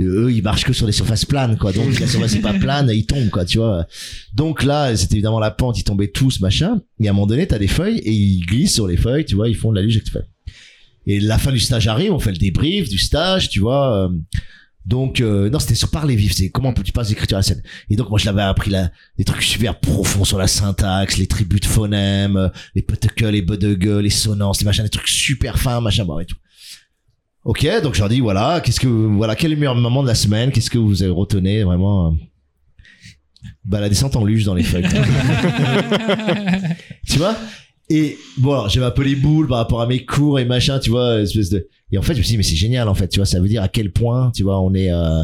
[0.01, 2.91] eux ils marchent que sur des surfaces planes quoi, donc la surface est pas plane,
[2.95, 3.87] ils tombent quoi, tu vois.
[4.35, 6.81] Donc là c'était évidemment la pente, ils tombaient tous machin.
[7.01, 9.35] Et à un moment donné t'as des feuilles et ils glissent sur les feuilles, tu
[9.35, 10.23] vois, ils font de la luge feuilles.
[11.07, 14.07] Et la fin du stage arrive, on fait le débrief du stage, tu vois.
[14.07, 14.09] euh,
[14.85, 17.63] donc euh, non, c'était sur parler vif, c'est comment tu passes d'écriture à la scène.
[17.89, 21.27] Et donc moi je l'avais appris là des trucs super profonds sur la syntaxe, les
[21.27, 25.59] tribus de phonèmes, euh, les peteke, les bedege, les sonances, les machins, des trucs super
[25.59, 26.37] fins, machin, bon et tout.
[27.45, 30.09] Ok, donc je leur dis voilà, qu'est-ce que voilà, quel est le meilleur moment de
[30.09, 31.63] la semaine, qu'est-ce que vous avez retenu?
[31.63, 32.11] Vraiment euh,
[33.65, 34.85] Bah la descente en luge dans les feuilles.
[37.07, 37.37] tu vois?
[37.91, 40.91] Et bon j'avais un peu les boules par rapport à mes cours et machin tu
[40.91, 43.09] vois espèce de et en fait je me suis dit mais c'est génial en fait
[43.09, 45.23] tu vois ça veut dire à quel point tu vois on est euh...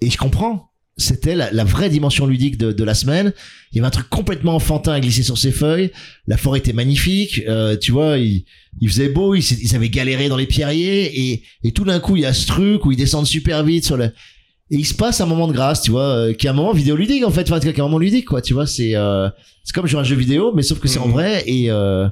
[0.00, 3.32] et je comprends c'était la, la vraie dimension ludique de, de la semaine.
[3.70, 5.92] Il y avait un truc complètement enfantin à glisser sur ses feuilles.
[6.26, 8.44] La forêt était magnifique euh, tu vois il,
[8.80, 12.16] il faisait beau ils, ils avaient galéré dans les pierriers et, et tout d'un coup
[12.16, 14.10] il y a ce truc où ils descendent super vite sur le
[14.70, 16.72] et il se passe un moment de grâce tu vois euh, qui est un moment
[16.72, 19.28] vidéoludique en fait enfin qui est un moment ludique quoi tu vois c'est euh,
[19.64, 21.12] c'est comme jouer à un jeu vidéo mais sauf que c'est en Mhm.
[21.12, 22.08] vrai et euh,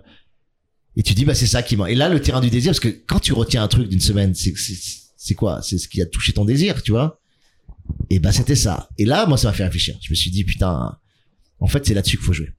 [0.97, 2.81] et tu dis bah c'est ça qui m'a et là le terrain du désir parce
[2.81, 4.74] que quand tu retiens un truc d'une semaine c'est c'est
[5.19, 5.61] c'est quoi?
[5.61, 7.20] C'est ce qui a touché ton désir tu vois?
[8.11, 8.89] Et bah c'était ça.
[8.97, 9.97] Et là moi ça m'a fait réfléchir.
[10.01, 10.97] Je me suis dit putain
[11.61, 12.53] en fait c'est là-dessus qu'il faut jouer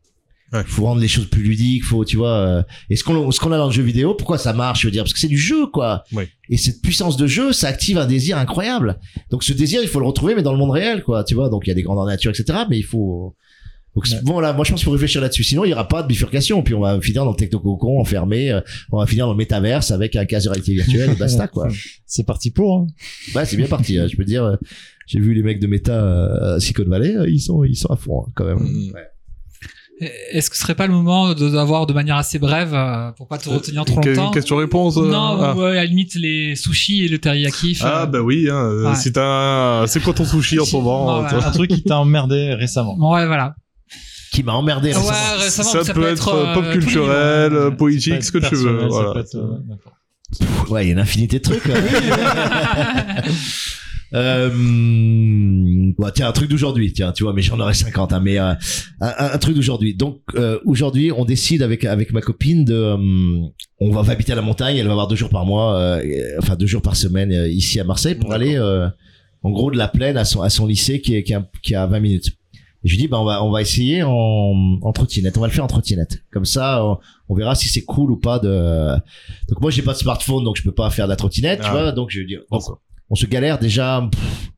[0.53, 0.64] Ouais.
[0.65, 3.52] faut rendre les choses plus ludiques faut tu vois euh, et ce qu'on ce qu'on
[3.52, 4.14] a dans le jeu vidéo?
[4.15, 5.03] Pourquoi ça marche je veux dire?
[5.03, 6.24] Parce que c'est du jeu quoi Oui.
[6.49, 8.98] et cette puissance de jeu ça active un désir incroyable
[9.30, 11.49] donc ce désir il faut le retrouver mais dans le monde réel quoi tu vois
[11.49, 13.36] donc il y a des grandeurs nature etc mais il faut
[13.95, 14.19] donc Ouais.
[14.24, 16.07] bon là moi je pense qu'il faut réfléchir là-dessus sinon il y aura pas de
[16.07, 18.61] bifurcation puis on va finir dans le technococon enfermé euh,
[18.91, 21.68] on va finir dans le métaverse avec un casque de réalité virtuelle et basta quoi
[22.06, 22.78] C'est parti pour.
[22.78, 22.88] hein.
[23.36, 24.07] ouais c'est bien parti hein.
[24.10, 24.56] je peux dire euh,
[25.07, 27.90] j'ai vu les mecs de méta euh, à Silicon Valley euh, ils sont ils sont
[27.91, 28.91] à fond hein, quand même Mm.
[28.94, 29.02] Ouais.
[30.32, 33.28] Est-ce que ce serait pas le moment de d'avoir de manière assez brève euh, pour
[33.28, 35.56] pas te retenir trop Que- longtemps Question-réponse euh, Non, ah.
[35.56, 37.80] ouais, à la limite les sushis et le teriyaki.
[37.82, 38.95] Ah, euh, bah oui, hein, euh, Ouais.
[38.95, 41.98] si t'as un- c'est quoi ton sushi en ce moment Ouais, Un truc qui t'a
[41.98, 42.95] emmerdé récemment.
[42.95, 43.56] Bon, ouais, voilà.
[44.32, 45.02] qui m'a emmerdé Ouais,
[45.40, 45.69] récemment.
[45.72, 48.53] ça, ça peut peut être être, euh, euh, pop culturel, euh, politique, ce que tu
[48.56, 48.86] veux.
[48.88, 49.19] Voilà.
[49.22, 50.69] être, euh.
[50.69, 51.65] Ouais, il y a une infinité de trucs.
[51.69, 51.74] hein.
[54.13, 54.49] euh,
[55.97, 58.53] bon, tiens, un truc d'aujourd'hui, tiens, tu vois, mais j'en aurais 50, hein, mais euh,
[59.01, 59.95] un, un truc d'aujourd'hui.
[59.95, 62.97] Donc, euh, aujourd'hui, on décide avec avec ma copine de, euh,
[63.79, 66.01] on va, va habiter à la montagne, elle va avoir deux jours par mois, euh,
[66.03, 68.88] et- enfin deux jours par semaine euh, ici à Marseille pour aller, euh,
[69.43, 71.49] en gros, de la plaine à son à son lycée qui est qui est, à-
[71.61, 72.31] qui est à 20 minutes.
[72.84, 74.11] Et je lui dis, bah on va on va essayer en,
[74.81, 76.19] en trottinette, on va le faire en trottinette.
[76.31, 76.97] Comme ça, on,
[77.29, 78.95] on verra si c'est cool ou pas de.
[79.49, 81.65] Donc moi j'ai pas de smartphone, donc je peux pas faire de la trottinette, tu
[81.67, 81.71] Ah.
[81.71, 81.91] vois.
[81.91, 82.61] Donc je dis, donc,
[83.09, 84.51] on se galère déjà pff,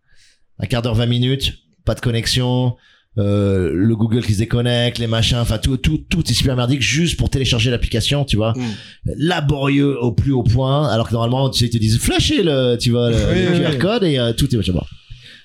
[0.60, 1.54] un quart d'heure, 20 minutes,
[1.86, 2.76] pas de connexion,
[3.18, 6.82] euh, le Google qui se déconnecte, les machins, enfin tout, tout, tout est super merdique
[6.82, 8.54] juste pour télécharger l'application, tu vois.
[8.54, 9.12] Mm.
[9.18, 12.78] Laborieux au plus haut point, alors que normalement tu sais, ils te disent flasher le,
[12.78, 13.78] tu vois, le, Oui, le oui, QR oui.
[13.78, 14.74] code et euh, tout est machin.
[14.74, 14.84] Bon.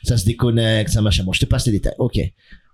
[0.02, 1.24] Ça se déconnecte, ça machin.
[1.24, 1.94] Bon, je te passe les détails.
[1.98, 2.18] Ok.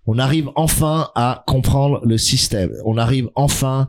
[0.07, 2.73] On arrive enfin à comprendre le système.
[2.85, 3.87] On arrive enfin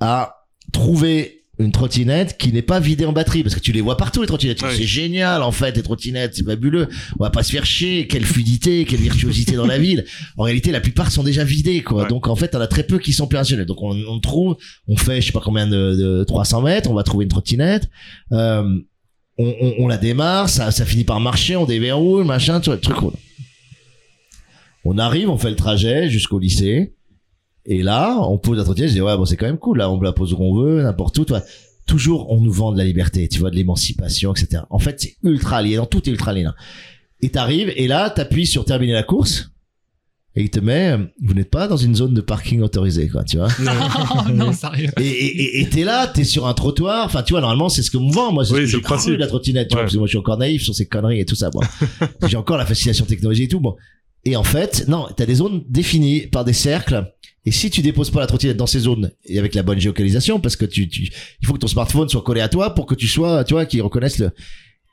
[0.00, 0.36] à
[0.72, 4.20] trouver une trottinette qui n'est pas vidée en batterie parce que tu les vois partout
[4.20, 4.60] les trottinettes.
[4.70, 6.88] C'est génial en fait les trottinettes, c'est fabuleux.
[7.18, 10.04] On va pas se faire chier, quelle fluidité, quelle virtuosité dans la ville.
[10.36, 12.02] En réalité, la plupart sont déjà vidées quoi.
[12.02, 12.08] Ouais.
[12.08, 13.66] Donc en fait, on a très peu qui sont opérationnels.
[13.66, 14.56] Donc on, on trouve,
[14.86, 17.88] on fait je sais pas combien de, de 300 mètres, on va trouver une trottinette.
[18.32, 18.62] Euh,
[19.38, 22.78] on, on, on la démarre, ça, ça finit par marcher, on déverrouille, machin, tu vois,
[22.78, 23.12] truc cool.
[24.84, 26.94] On arrive, on fait le trajet jusqu'au lycée.
[27.70, 29.90] Et là, on pose la trottinette, je dis, ouais, bon, c'est quand même cool, là,
[29.90, 31.42] on la pose où on veut, n'importe où, tu vois.
[31.86, 34.62] Toujours, on nous vend de la liberté, tu vois, de l'émancipation, etc.
[34.70, 36.54] En fait, c'est ultra aliénant, tout est ultra aliénant.
[37.20, 39.50] Et t'arrives, et là, t'appuies sur terminer la course,
[40.34, 43.24] et il te met, euh, vous n'êtes pas dans une zone de parking autorisée, quoi,
[43.24, 43.48] tu vois.
[43.60, 44.90] non, non, sérieux.
[44.98, 47.04] Et, et, et- et t'es là, t'es sur un trottoir.
[47.04, 48.32] Enfin, tu vois, normalement, c'est ce que me vend.
[48.32, 49.12] Moi, c'est Oui, c'est le principe.
[49.14, 49.68] de la trottinette.
[49.68, 51.50] Tu vois, parce que moi, je suis encore naïf sur ces conneries et tout ça.
[51.50, 51.60] Bon.
[52.28, 53.60] j'ai encore la fascination technologique et tout.
[53.60, 53.74] Bon.
[54.24, 57.12] Et en fait, non, t'as des zones définies par des cercles.
[57.48, 60.38] Et si tu déposes pas la trottinette dans ces zones et avec la bonne géolocalisation,
[60.38, 61.08] parce que tu, tu,
[61.40, 63.64] il faut que ton smartphone soit collé à toi pour que tu sois, tu vois,
[63.64, 64.32] qu'ils reconnaissent le.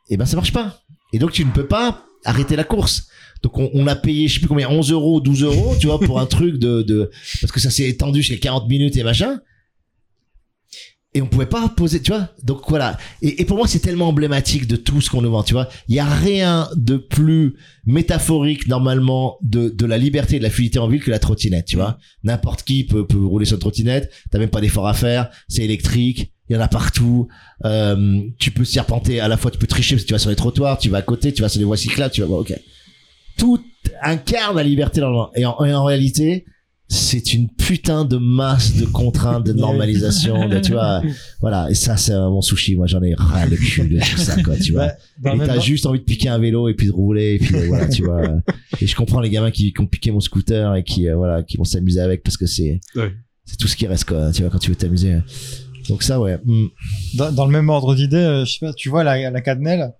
[0.09, 0.81] Eh ben, ça marche pas.
[1.11, 3.09] Et donc, tu ne peux pas arrêter la course.
[3.43, 5.99] Donc, on, on a payé, je sais plus combien, 11 euros, 12 euros, tu vois,
[5.99, 7.11] pour un truc de, de,
[7.41, 9.41] parce que ça s'est étendu jusqu'à 40 minutes et machin.
[11.15, 12.27] Et on pouvait pas poser, tu vois.
[12.43, 12.97] Donc voilà.
[13.21, 15.69] Et, pour moi, c'est tellement emblématique de tout ce qu'on nous vend, tu vois.
[15.87, 17.55] Il y a rien de plus
[17.85, 21.67] métaphorique normalement de, de la liberté et de la fluidité en ville que la trottinette,
[21.67, 21.97] tu vois.
[22.25, 24.11] N'importe qui peut, peut rouler sur trottinette.
[24.29, 25.29] T'as même pas d'effort à faire.
[25.47, 26.33] C'est électrique.
[26.49, 27.29] Il y en a partout.
[27.63, 30.29] Euh, tu peux serpenter à la fois, tu peux tricher parce que tu vas sur
[30.29, 32.39] les trottoirs, tu vas à côté, tu vas sur les voies cyclables, tu vas, bon,
[32.41, 32.53] ok.
[33.37, 33.61] Tout
[34.01, 35.31] incarne la liberté dans.
[35.33, 36.45] Et en, et en réalité,
[36.87, 39.53] c'est une putain de masse de contraintes, de
[39.85, 41.01] normalisation, de, tu vois,
[41.41, 41.67] voilà.
[41.69, 42.75] Et ça, c'est mon sushi.
[42.75, 44.91] Moi, j'en ai ras le cul de tout ça, quoi, tu vois.
[45.19, 47.39] Dans le Et t'as juste envie de piquer un vélo et puis de rouler et
[47.39, 48.21] puis euh, voilà, tu vois.
[48.81, 51.43] Et je comprends les gamins qui, qui ont piqué mon scooter et qui, euh, voilà,
[51.43, 53.13] qui vont s'amuser avec parce que c'est, Ouais.
[53.45, 55.17] c'est tout ce qui reste, quoi, tu vois, quand tu veux t'amuser.
[55.89, 56.37] Donc ça, ouais.
[56.43, 56.67] Hmm.
[57.15, 59.91] dans, dans le même ordre d'idée, euh, je sais pas, tu vois la, la cadenelle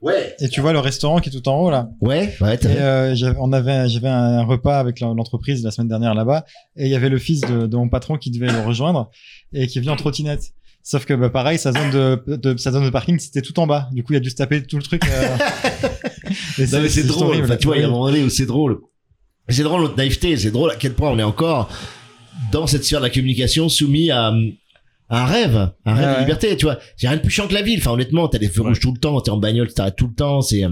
[0.00, 0.36] Ouais.
[0.40, 1.88] et tu vois le restaurant qui est tout en haut là.
[2.00, 5.88] Ouais, ouais, Et euh, j'avais- on avait, j'avais un repas avec l'en- l'entreprise la semaine
[5.88, 6.44] dernière là-bas,
[6.76, 9.10] et il y avait le fils de, de mon patron qui devait le rejoindre
[9.52, 10.52] et qui est venu en trottinette.
[10.84, 13.66] Sauf que bah, pareil, sa zone de, de sa zone de parking c'était tout en
[13.66, 13.88] bas.
[13.92, 15.02] Du coup, il a dû se taper tout le truc.
[15.04, 15.36] euh,
[16.72, 17.26] Non, mais c'est drôle.
[17.28, 17.44] horrible.
[17.46, 18.78] Enfin, tu vois, il y a un moment donné où c'est drôle.
[19.48, 20.36] C'est drôle notre naïveté.
[20.36, 21.70] C'est drôle à quel point on est encore
[22.52, 24.32] dans cette sphère de la communication soumis à
[25.10, 26.56] un rêve, un rêve Ouais, de liberté.
[26.56, 27.78] Tu vois, j'ai rien de plus chiant que la ville.
[27.80, 28.68] Enfin, honnêtement, t'as des feux Ouais.
[28.68, 29.20] rouges tout le temps.
[29.20, 30.42] T'es en bagnole, t'arrêtes tout le temps.
[30.42, 30.70] C'est euh,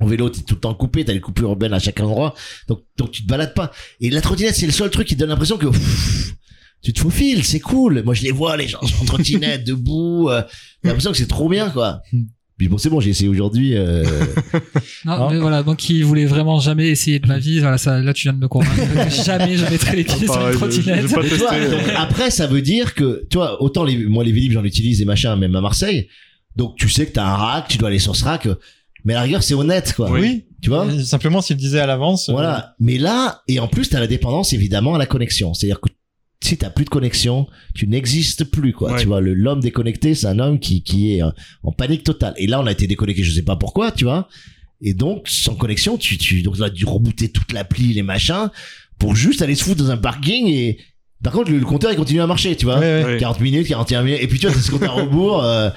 [0.00, 1.04] en vélo, t'es tout le temps coupé.
[1.04, 2.34] T'as les coupures urbaines à chaque endroit.
[2.68, 3.70] Donc, donc tu te balades pas.
[4.00, 6.34] Et la trottinette, c'est le seul truc qui te donne l'impression que pff,
[6.82, 7.44] tu te faufiles.
[7.44, 8.02] C'est cool.
[8.02, 10.28] Moi, je les vois, les gens sur trottinette, debout.
[10.30, 10.42] euh,
[10.82, 12.00] l'impression que c'est trop bien, quoi.
[12.60, 13.74] Puis bon, c'est bon, j'ai essayé aujourd'hui.
[13.74, 14.04] euh,
[15.06, 15.30] Non, Non.
[15.30, 18.24] mais voilà, moi qui voulais vraiment jamais essayer de ma vie, voilà, ça, là tu
[18.24, 19.10] viens de me convaincre.
[19.24, 21.10] jamais je mettrai les pieds sur une trottinette.
[21.10, 25.00] donc après, ça veut dire que, tu vois, autant les, moi, les Vélib, j'en utilise
[25.00, 26.08] et machin, même à Marseille.
[26.54, 28.46] Donc, tu sais que t'as un rack, tu dois aller sur ce rack.
[29.06, 30.10] Mais à la rigueur, c'est honnête, quoi.
[30.10, 30.44] Oui.
[30.60, 30.86] Tu vois?
[30.92, 32.28] Et Simplement s'il le disait à l'avance.
[32.28, 32.74] euh, Voilà.
[32.78, 35.54] Mais là, et en plus, t'as la dépendance, évidemment, à la connexion.
[35.54, 35.88] C'est-à-dire que
[36.42, 38.92] si t'as plus de connexion, tu n'existes plus, quoi.
[38.92, 39.00] Ouais.
[39.00, 41.30] Tu vois, le, l'homme déconnecté, c'est un homme qui, qui est euh,
[41.62, 42.34] en panique totale.
[42.38, 44.28] Et là, on a été déconnecté, je sais pas pourquoi, tu vois.
[44.80, 48.48] Et donc, sans connexion, tu, tu, donc, on a dû rebooter toute l'appli, les machins,
[48.98, 50.78] pour juste aller se foutre dans un parking et,
[51.22, 52.78] par contre, le, le compteur, il continue à marcher, tu vois.
[52.78, 53.12] Ouais, ouais.
[53.12, 53.16] Ouais.
[53.18, 55.68] 40 minutes, 41 minutes, et puis tu vois, c'est ce compte à rebours, euh,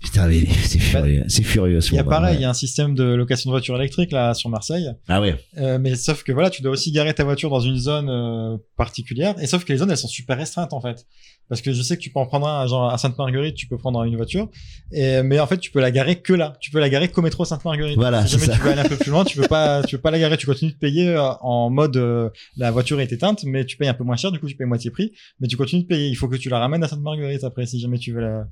[0.00, 2.42] putain, mais c'est furieux, c'est furieux, ce Il y a moment, pareil, il ouais.
[2.42, 4.90] y a un système de location de voitures électriques là sur Marseille.
[5.08, 5.36] Ah ouais.
[5.58, 8.56] Euh, mais sauf que voilà, tu dois aussi garer ta voiture dans une zone euh,
[8.76, 9.34] particulière.
[9.40, 11.06] Et sauf que les zones, elles sont super restreintes en fait.
[11.50, 13.76] Parce que je sais que tu peux en prendre un, genre à Sainte-Marguerite, tu peux
[13.76, 14.48] prendre une voiture.
[14.92, 16.54] Et, mais en fait, tu peux la garer que là.
[16.60, 17.96] Tu peux la garer qu'au métro Sainte-Marguerite.
[17.96, 18.52] Voilà, si jamais ça.
[18.54, 20.36] tu veux aller un peu plus loin, tu peux pas, tu peux pas la garer.
[20.38, 23.88] Tu continues de payer euh, en mode euh, la voiture est éteinte, mais tu payes
[23.88, 24.32] un peu moins cher.
[24.32, 25.12] Du coup, tu payes moitié prix.
[25.40, 26.08] Mais tu continues de payer.
[26.08, 28.46] Il faut que tu la ramènes à Sainte-Marguerite après, si jamais tu veux la.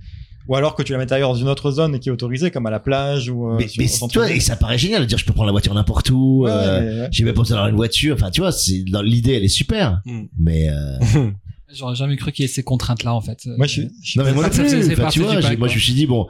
[0.48, 2.64] Ou alors que tu la mettes ailleurs dans une autre zone qui est autorisée, comme
[2.66, 3.50] à la plage ou.
[3.50, 4.28] euh, mais, sur- centre-ville.
[4.30, 6.50] toi, et ça paraît génial de dire je peux prendre la voiture n'importe où, Ouais,
[6.50, 7.08] euh, ouais.
[7.12, 10.00] j'ai même pas besoin d'avoir une voiture, enfin, tu vois, c'est, l'idée, elle est super.
[10.06, 10.22] Hmm.
[10.38, 10.98] Mais, euh,
[11.72, 13.46] J'aurais jamais cru qu'il y ait ces contraintes-là en fait.
[13.46, 14.16] Moi, je suis.
[14.16, 16.26] non, mais moi non plus, enfin, tu vois, pack, moi, je me suis dit, bon,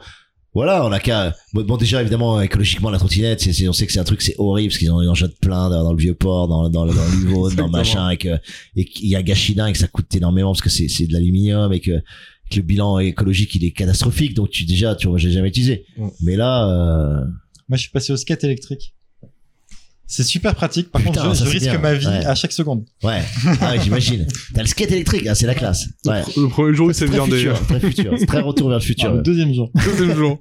[0.53, 3.93] voilà, on a qu'à, bon, bon, déjà, évidemment, écologiquement, la trottinette, c'est, on sait que
[3.93, 6.15] c'est un truc, c'est horrible, parce qu'ils en, en jettent plein dans, dans le vieux
[6.15, 8.39] port, dans, dans, dans l'Uvaune, dans le machin, et que,
[8.75, 11.05] et qu'il y a gâchis dingue, et que ça coûte énormément, parce que c'est, c'est
[11.05, 12.01] de l'aluminium, et que,
[12.49, 15.85] que le bilan écologique, il est catastrophique, donc tu, déjà, tu vois, j'ai jamais utilisé.
[15.97, 16.07] Mm.
[16.21, 17.25] Mais là, euh,
[17.69, 18.95] Moi, je suis passé au skate électrique.
[20.11, 20.89] C'est super pratique.
[20.91, 21.77] Par Putain, contre, je, risque bien.
[21.77, 22.25] ma vie Ouais.
[22.25, 22.83] à chaque seconde.
[23.03, 23.21] ouais,
[23.61, 24.25] ah ouais, j'imagine.
[24.55, 25.87] T'as le skate électrique, hein, c'est la classe.
[26.03, 26.23] Ouais.
[26.35, 27.37] Le premier jour, il s'est viandé.
[27.37, 29.09] futur, très futur, c'est très retour vers le futur.
[29.11, 29.69] Ah, le deuxième jour.
[29.85, 30.39] Deuxième jour.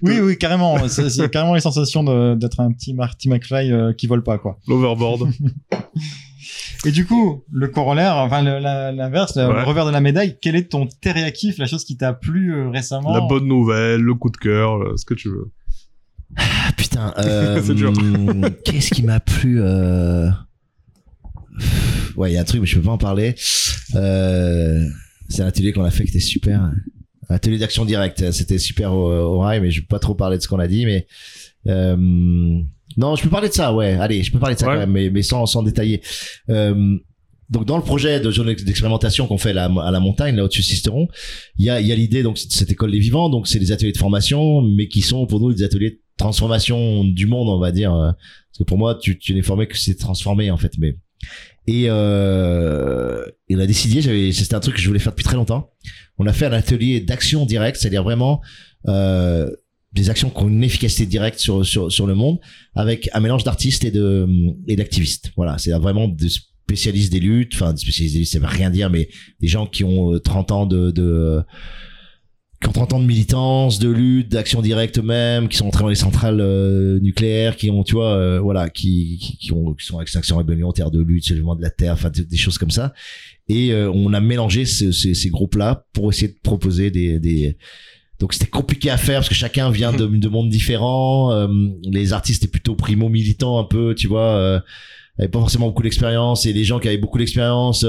[0.00, 0.88] oui, oui, carrément.
[0.88, 2.02] C'est carrément les sensations
[2.36, 4.58] d'être un petit Marty McFly euh, qui vole pas, quoi.
[4.66, 5.28] L'overboard.
[6.84, 9.62] Et du coup, le corollaire, enfin l'inverse, le, Ouais.
[9.62, 10.88] revers de la médaille, quel est ton
[11.34, 13.12] kiff, la chose qui t'a plu euh, récemment?
[13.12, 15.50] La bonne nouvelle, le coup de cœur, euh, ce que tu veux.
[16.36, 17.92] Ah, putain, euh, C'est dur.
[18.64, 20.28] Qu'est-ce qui m'a plu euh...
[22.16, 23.34] Ouais, il y a un truc, mais je peux pas en parler.
[23.94, 24.86] Euh...
[25.28, 26.70] C'est un atelier qu'on a fait qui était super.
[27.28, 28.30] Un atelier d'action directe.
[28.32, 30.68] C'était super au, au rail, mais je peux pas trop parler de ce qu'on a
[30.68, 31.06] dit, mais
[31.68, 31.96] euh...
[31.96, 33.72] non, je peux parler de ça.
[33.74, 34.74] Ouais, allez, je peux parler de ça Ouais.
[34.74, 36.02] quand même, mais, mais sans sans détailler.
[36.50, 36.96] Euh...
[37.50, 40.62] Donc dans le projet de zone d'expérimentation qu'on fait là, à la montagne, là au-dessus
[40.62, 41.08] de Sisteron,
[41.58, 43.72] il y a, y a l'idée donc de cette école des vivants, donc c'est des
[43.72, 47.58] ateliers de formation, mais qui sont pour nous des ateliers de transformation du monde, on
[47.58, 47.94] va dire.
[47.94, 50.72] euh, Parce que pour moi, tu, tu n'es formé que c'est transformé en fait.
[50.78, 50.96] Mais
[51.66, 55.70] et, euh, on a décidé, c'était un truc que je voulais faire depuis très longtemps.
[56.18, 58.40] On a fait un atelier d'action directe, c'est-à-dire vraiment
[58.88, 59.50] euh,
[59.92, 62.38] des actions qui ont une efficacité directe sur sur sur le monde,
[62.74, 64.26] avec un mélange d'artistes et de
[64.66, 65.32] et d'activistes.
[65.36, 68.70] Voilà, c'est vraiment des spécialistes des luttes, enfin des spécialistes des luttes, ça veut rien
[68.70, 69.08] dire, mais
[69.40, 71.42] des gens qui ont euh, 30 ans de, de
[72.62, 75.88] qui ont 30 ans de militance, de lutte, d'action directe même, qui sont entrés dans
[75.88, 79.84] les centrales euh, nucléaires, qui ont, tu vois, euh, voilà, qui, qui, qui ont, qui
[79.84, 82.92] sont Extinction Rébellion, Terre de lutte, Soulèvement de la Terre, enfin des, choses comme ça.
[83.48, 87.56] Et euh, on a mélangé ce- ces, groupes-là pour essayer de proposer des, des
[88.20, 91.32] donc c'était compliqué à faire parce que chacun vient de, de mondes différents.
[91.32, 91.48] euh,
[91.82, 94.60] les artistes étaient plutôt primo militants un peu, tu vois, euh,
[95.18, 97.84] avaient pas forcément beaucoup d'expérience et les gens qui avaient beaucoup d'expérience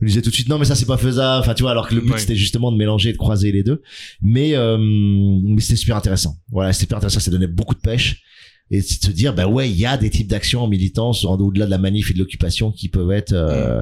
[0.00, 1.40] nous disaient tout de suite non mais ça c'est pas faisable.
[1.40, 2.18] Enfin tu vois alors que le but Ouais.
[2.18, 3.82] c'était justement de mélanger et de croiser les deux.
[4.22, 6.36] Mais euh, mais c'était super intéressant.
[6.50, 7.20] Voilà c'était super intéressant.
[7.20, 8.22] Ça donnait beaucoup de pêche
[8.70, 11.24] et c'est de se dire bah ouais il y a des types d'actions en militance
[11.24, 13.80] au-delà de la manif et de l'occupation qui peuvent être euh,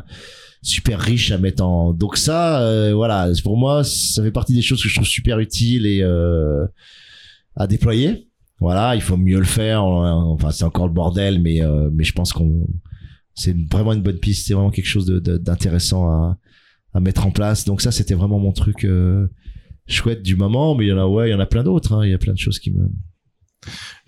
[0.63, 4.63] super riches à mettre en donc ça euh, voilà pour moi ça fait partie des
[4.63, 6.65] choses que je trouve super utiles et euh,
[7.57, 8.29] à déployer
[8.61, 12.13] voilà il faut mieux le faire enfin c'est encore le bordel mais euh, mais je
[12.13, 12.67] pense qu'on
[13.37, 16.39] c'est vraiment une bonne piste c'est vraiment quelque chose de- de- d'intéressant à
[16.95, 19.29] à mettre en place donc ça c'était vraiment mon truc euh,
[19.87, 21.93] chouette du moment mais il y en a ouais il y en a plein d'autres
[21.95, 22.05] hein.
[22.05, 22.89] il y a plein de choses qui me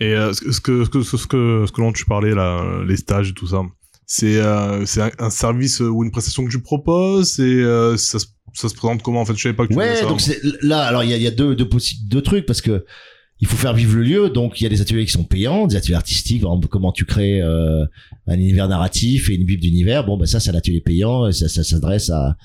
[0.01, 2.35] Et euh, ce que ce que ce que ce que ce que dont tu parlais
[2.35, 3.63] là, les stages et tout ça,
[4.07, 7.33] c'est euh, c'est un, un service ou une prestation que tu proposes?
[7.33, 9.21] C'est euh, ça se ça se présente comment?
[9.21, 10.07] En fait Je savais pas que tu Ouais, ça.
[10.07, 10.83] donc c'est là.
[10.83, 11.69] Alors il y a, y a deux, deux,
[12.09, 12.85] deux trucs parce que
[13.40, 14.31] il faut faire vivre le lieu.
[14.31, 16.43] Donc il y a des ateliers qui sont payants, des ateliers artistiques.
[16.70, 17.85] comment tu crées euh,
[18.27, 20.05] un univers narratif et une bible d'univers.
[20.05, 21.27] Bon, bah ça c'est un atelier payant.
[21.27, 22.36] Et ça, ça s'adresse à,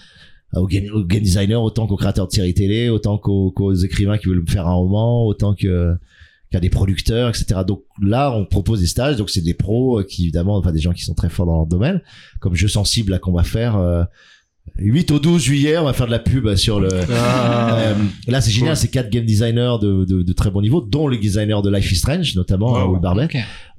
[0.56, 4.44] aux, game, designers autant qu'aux créateurs de séries télé, autant qu'aux, qu'aux écrivains qui veulent
[4.48, 5.96] faire un roman, autant que
[6.52, 7.62] qu'à des producteurs, etc.
[7.66, 9.16] Donc là, on propose des stages.
[9.18, 11.56] Donc c'est des pros euh, qui évidemment, enfin des gens qui sont très forts dans
[11.56, 12.02] leur domaine,
[12.40, 13.78] comme jeu sensible là qu'on va faire.
[13.78, 14.04] euh,
[14.80, 17.78] 8 au 12 juillet, on va faire de la pub sur le, Ah.
[17.80, 17.96] euh,
[18.28, 18.78] là, c'est génial, Cool.
[18.78, 21.92] c'est quatre game designers de, de, de très bon niveau, dont les designers de Life
[21.92, 23.00] is Strange, notamment, Wow.
[23.00, 23.30] Will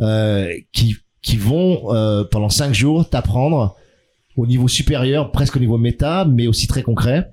[0.00, 3.74] euh, qui, qui vont euh, pendant cinq jours t'apprendre
[4.36, 7.30] au niveau supérieur, presque au niveau méta, mais aussi très concret,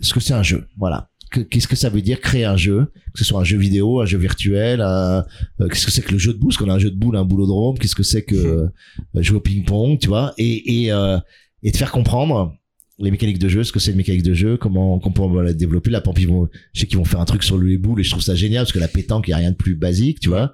[0.00, 0.66] ce que c'est un jeu.
[0.76, 1.08] Voilà.
[1.30, 4.00] Que- Qu'est-ce que ça veut dire créer un jeu, que ce soit un jeu vidéo,
[4.00, 5.24] un jeu virtuel, un-
[5.60, 6.96] euh, qu'est-ce que c'est que le jeu de boule, parce qu'on a un jeu de
[6.96, 8.68] boule, un boulodrome, qu'est-ce que c'est que euh,
[9.16, 11.18] jouer au ping-pong, tu vois, et, et, euh,
[11.62, 12.54] et de faire comprendre
[12.98, 15.52] les mécaniques de jeu, ce que c'est une mécanique de jeu, comment qu'on peut la
[15.52, 15.90] développer.
[16.16, 18.22] Ils vont, je sais qu'ils vont faire un truc sur le boule et je trouve
[18.22, 20.52] ça génial parce que la pétanque, il y a rien de plus basique, tu vois.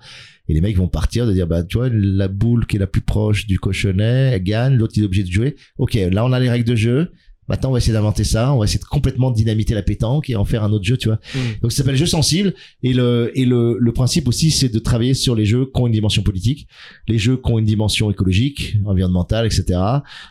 [0.49, 2.87] Et les mecs vont partir de dire, bah, tu vois, la boule qui est la
[2.87, 5.57] plus proche du cochonnet, elle gagne, l'autre il est obligé de jouer.
[5.79, 7.13] Ok, là on a les règles de jeu.
[7.49, 8.53] Maintenant, on va essayer d'inventer ça.
[8.53, 11.09] On va essayer de complètement dynamiter la pétanque et en faire un autre jeu, tu
[11.09, 11.19] vois.
[11.35, 11.39] Mm.
[11.63, 12.55] Donc, ça s'appelle jeu sensible.
[12.83, 15.87] Et le, et le, le principe aussi, c'est de travailler sur les jeux qui ont
[15.87, 16.67] une dimension politique,
[17.09, 19.81] les jeux qui ont une dimension écologique, environnementale, etc.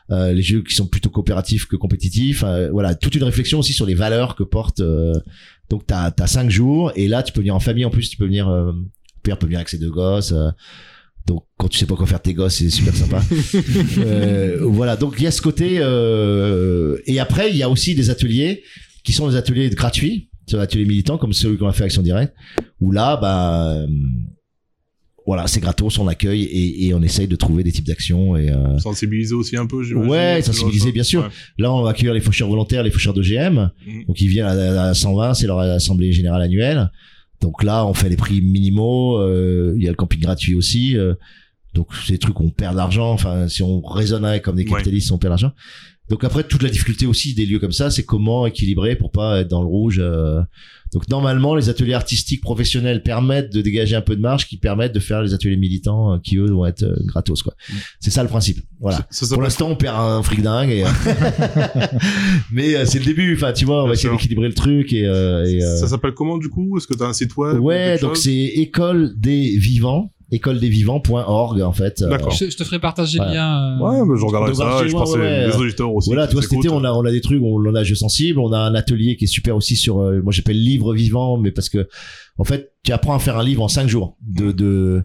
[0.09, 2.43] Euh, les jeux qui sont plutôt coopératifs que compétitifs.
[2.43, 4.79] Euh, voilà, toute une réflexion aussi sur les valeurs que porte.
[4.79, 5.13] euh,
[5.69, 7.85] donc, t'as as cinq jours et là, tu peux venir en famille.
[7.85, 8.47] En plus, tu peux venir.
[8.49, 8.71] Euh,
[9.23, 10.33] père peut venir avec ses deux gosses.
[11.25, 13.21] Donc, quand tu sais pas quoi faire tes gosses, c'est super sympa.
[13.97, 15.77] Euh, voilà, donc il y a ce côté.
[15.79, 18.63] Euh, et après, il y a aussi des ateliers
[19.03, 22.33] qui sont des ateliers gratuits, des ateliers militants comme celui qu'on a fait Action Directe,
[22.81, 23.85] où là, bah,
[25.25, 28.35] voilà, c'est gratos, on accueille et, et on essaye de trouver des types d'actions.
[28.35, 30.09] Et euh, Sensibiliser aussi un peu, j'imagine.
[30.09, 31.21] Ouais, de sensibiliser, bien sûr.
[31.21, 31.29] Ouais.
[31.57, 33.71] là, on va accueillir les faucheurs volontaires, les faucheurs d'OGM.
[33.87, 34.05] Mhm.
[34.07, 36.89] Donc ils viennent à, à 120, c'est leur assemblée générale annuelle.
[37.43, 39.17] Donc là, on fait les prix minimaux.
[39.19, 40.97] euh, Il y a le camping gratuit aussi.
[40.97, 41.13] euh,
[41.73, 43.11] donc c'est des trucs où on perd de l'argent.
[43.11, 44.69] Enfin, si on raisonnerait comme des Ouais.
[44.71, 45.51] capitalistes, on perd de l'argent.
[46.09, 49.39] Donc après, toute la difficulté aussi des lieux comme ça, c'est comment équilibrer pour pas
[49.41, 49.99] être dans le rouge.
[50.01, 50.41] euh.
[50.91, 54.93] Donc normalement, les ateliers artistiques professionnels permettent de dégager un peu de marge, qui permettent
[54.93, 57.41] de faire les ateliers militants euh, qui eux vont être euh, gratos.
[57.41, 57.55] quoi.
[57.99, 58.59] C'est ça le principe.
[58.79, 59.07] Voilà.
[59.09, 60.69] Ça, ça Pour l'instant, on perd un fric dingue.
[60.69, 60.83] et,
[62.51, 63.35] Mais c'est le début.
[63.35, 65.05] Enfin, tu vois, on va Bien essayer d'équilibrer le truc et.
[65.05, 66.77] euh, et, euh, Ça s'appelle comment du coup?
[66.77, 71.71] Est-ce que t'as un site web ou Ouais, donc c'est école des vivants, écoledesvivants.org en
[71.71, 72.01] fait.
[72.01, 72.31] euh, D'accord.
[72.31, 73.31] Je, je te ferai partager Voilà.
[73.31, 73.77] le lien.
[73.81, 74.65] euh, Ouais, mais je regarderai Donc, ça.
[74.65, 76.09] marché, Je que ouais, les auditeurs aussi.
[76.09, 76.81] Voilà, vois, cet été, s'écoutent.
[76.81, 79.15] on a, on a des trucs, on en a jeu sensible, on a un atelier
[79.15, 81.87] qui est super aussi sur, euh, moi j'appelle livre vivant, mais parce que,
[82.37, 85.03] en fait, tu apprends à faire un livre en cinq jours, de, de,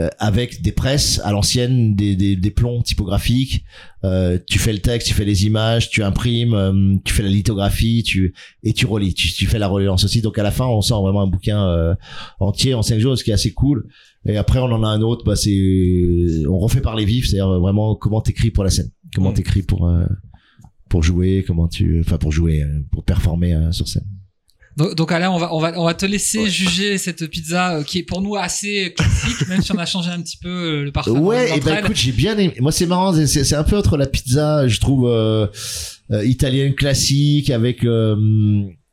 [0.00, 3.64] euh, avec des presses à l'ancienne, des, des, des plombs typographiques,
[4.04, 7.28] euh, tu fais le texte, tu fais les images, tu imprimes, euh, tu fais la
[7.30, 8.32] lithographie, tu,
[8.62, 10.22] et tu relis, tu, tu fais la relance aussi.
[10.22, 11.94] Donc à la fin, on sort vraiment un bouquin euh,
[12.38, 13.88] entier en cinq jours, ce qui est assez cool.
[14.28, 17.58] Et après, on en a un autre, bah, c'est, on refait par les vifs, c'est-à-dire
[17.60, 19.34] vraiment comment t'écris pour la scène, comment Mm.
[19.34, 20.04] t'écris pour, euh,
[20.90, 24.04] pour jouer, comment tu, enfin pour jouer, euh, pour performer euh, sur scène.
[24.76, 27.82] Donc, donc Alain, on va, on va, on va te laisser juger cette pizza euh,
[27.82, 30.84] qui est pour nous assez classique, même si on a changé un petit peu euh,
[30.84, 31.18] le parfum.
[31.18, 32.54] Ouais, et d'entre ben écoute, j'ai bien aimé.
[32.60, 35.46] Moi, c'est marrant, c'est- c'est un peu entre la pizza, je trouve euh,
[36.12, 38.14] euh, italienne classique avec euh,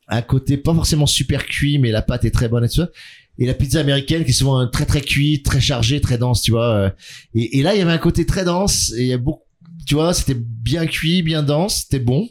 [0.07, 2.89] un côté pas forcément super cuit, mais la pâte est très bonne et tout ça.
[3.37, 6.51] Et la pizza américaine qui est souvent très très cuite, très chargée, très dense, tu
[6.51, 6.73] vois.
[6.75, 6.89] euh.
[7.33, 9.43] Et, et là, il y avait un côté très dense et il y a beaucoup,
[9.85, 12.27] tu vois, c'était bien cuit, bien dense, c'était bon.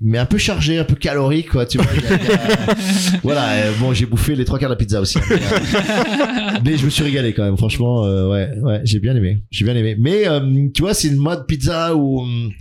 [0.00, 1.66] mais un peu chargé, un peu calorique, quoi.
[1.66, 1.86] Tu vois.
[1.94, 2.76] il y a- il y a-
[3.24, 3.52] voilà.
[3.54, 5.18] euh, bon, j'ai bouffé les trois quarts de la pizza aussi.
[5.18, 7.56] hein, mais, euh, mais je me suis régalé quand même.
[7.56, 9.42] Franchement, euh, ouais, ouais, j'ai bien aimé.
[9.50, 9.96] J'ai bien aimé.
[9.98, 10.24] Mais
[10.72, 12.52] tu vois, c'est une mode pizza où hum,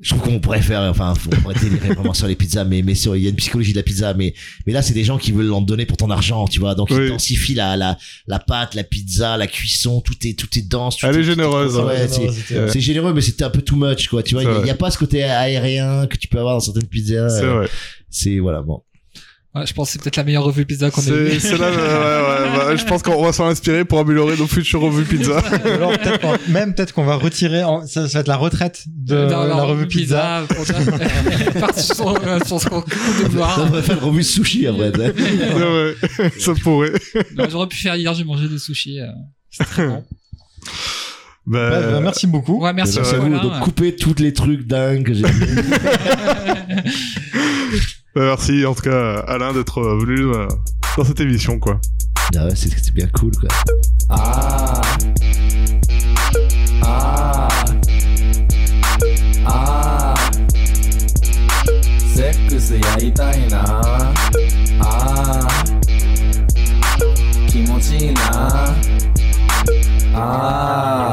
[0.00, 2.94] je trouve qu'on pourrait faire, enfin, on pourrait délirer vraiment sur les pizzas, mais mais
[2.94, 4.34] sur, il y a une psychologie de la pizza, mais
[4.66, 6.74] mais là, c'est des gens qui veulent l'en donner pour ton argent, tu vois.
[6.74, 7.08] Donc ils Oui.
[7.08, 7.96] densifient la la
[8.26, 10.96] la pâte, la pizza, la cuisson, tout est tout est dense.
[10.96, 12.06] tout Elle est généreuse, ouais, hein.
[12.08, 12.68] c'est- ouais.
[12.70, 14.22] c'est généreux, mais c'était un peu too much, quoi.
[14.22, 16.60] Tu vois, il y a- y, pas ce côté aérien que tu peux avoir dans
[16.60, 17.28] certaines pizzas.
[17.30, 17.68] C'est euh, vrai.
[18.10, 18.82] C'est voilà, bon.
[19.54, 21.38] Ouais, je pense que c'est peut-être la meilleure revue pizza qu'on ait C'est vue.
[21.40, 24.80] c'est là, ouais, ouais, bah, je pense qu'on va s'en inspirer pour améliorer nos futures
[24.80, 25.38] revues pizza.
[25.64, 25.92] Alors
[26.48, 29.86] même peut-être qu'on va retirer, en- ça, ça va être la retraite de la revue
[29.86, 30.42] pizza.
[30.48, 30.66] pour
[31.60, 32.88] partir sur, euh, coup
[33.22, 33.66] de On gloire.
[33.70, 34.90] va faire une revue sushi après.
[34.90, 36.90] ouais, ouais, ça pourrait.
[37.48, 38.98] J'aurais pu faire hier, j'ai mangé des sushis.
[39.00, 39.06] euh,
[39.50, 40.02] C'est très bon.
[41.46, 42.60] Bah, Ouais, bah, merci beaucoup.
[42.60, 43.30] Ouais, merci Merci à beaucoup.
[43.30, 43.36] vous.
[43.38, 43.42] Alain.
[43.50, 45.28] Donc coupez tous les trucs dingues que j'ai bah,
[48.15, 50.47] merci en tout cas Alain d'être euh, venu euh,
[50.97, 51.79] dans cette émission quoi.
[52.35, 53.49] Ah ouais, c'est c'est bien cool, quoi.
[54.09, 54.81] Ah.
[56.83, 57.47] Ah.
[59.45, 60.13] Ah.
[62.19, 63.63] セックスやりたいな。
[64.81, 68.75] あー気持ちいいな。
[70.13, 71.12] あ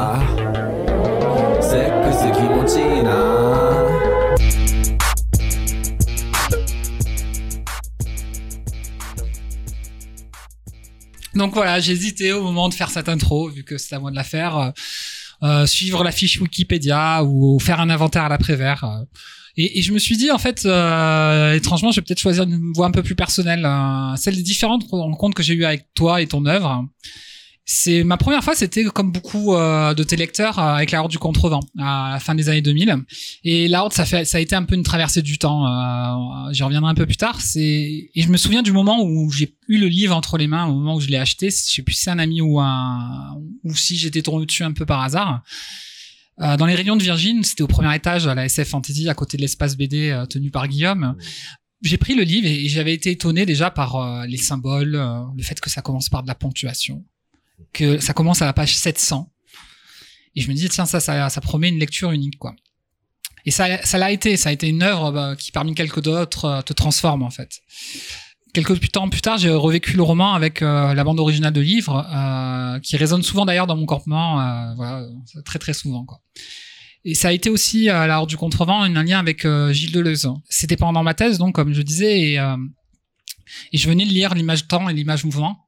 [11.34, 14.16] Donc voilà, j'hésitais au moment de faire cette intro, vu que c'est à moi de
[14.16, 14.56] la faire.
[14.56, 14.70] euh,
[15.42, 18.84] euh, suivre la fiche Wikipédia ou faire un inventaire à l'après-vert.
[18.84, 19.04] euh.
[19.56, 22.86] Et, je me suis dit, en fait, euh, étrangement, je vais peut-être choisir une voie
[22.86, 23.68] un peu plus personnelle,
[24.16, 26.86] celle des différentes rencontres que j'ai eues avec toi et ton œuvre.
[27.64, 31.12] C'est ma première fois, c'était comme beaucoup euh, de tes lecteurs euh, avec la Horde
[31.12, 32.96] du Contrevent à la fin des années 2000.
[33.44, 35.66] Et la Horde, ça fait, ça a été un peu une traversée du temps.
[35.66, 37.40] Euh, J'y reviendrai un peu plus tard.
[37.40, 40.66] C'est et je me souviens du moment où j'ai eu le livre entre les mains,
[40.66, 41.50] au moment où je l'ai acheté.
[41.50, 44.72] Je sais plus si c'est un ami ou un ou si j'étais tombé dessus un
[44.72, 45.42] peu par hasard.
[46.40, 49.14] Euh, dans les rayons de Virgin, c'était au premier étage à la SF Fantasy, à
[49.14, 51.14] côté de l'espace BD euh, tenu par Guillaume.
[51.82, 55.42] J'ai pris le livre et j'avais été étonné déjà par euh, les symboles, euh, le
[55.42, 57.04] fait que ça commence par de la ponctuation,
[57.72, 59.30] que ça commence à la page 700.
[60.34, 62.54] Et je me dis tiens ça ça, promet une lecture unique quoi.
[63.44, 66.44] Et ça ça l'a été, ça a été une œuvre bah, qui parmi quelques d'autres
[66.46, 67.60] euh, te transforme en fait.
[68.54, 72.06] Quelques temps plus tard, j'ai revécu le roman avec euh, la bande originale de livre,
[72.14, 74.34] euh, qui résonne souvent d'ailleurs dans mon campement,
[74.76, 75.06] voilà,
[75.44, 76.20] très très souvent quoi.
[77.04, 80.28] Et ça a été aussi à la Horde du Contrevent un lien avec Gilles Deleuze.
[80.48, 82.34] C'était pendant ma thèse, donc comme je disais, et,
[83.72, 85.66] et je venais de lire l'image temps et l'image mouvement.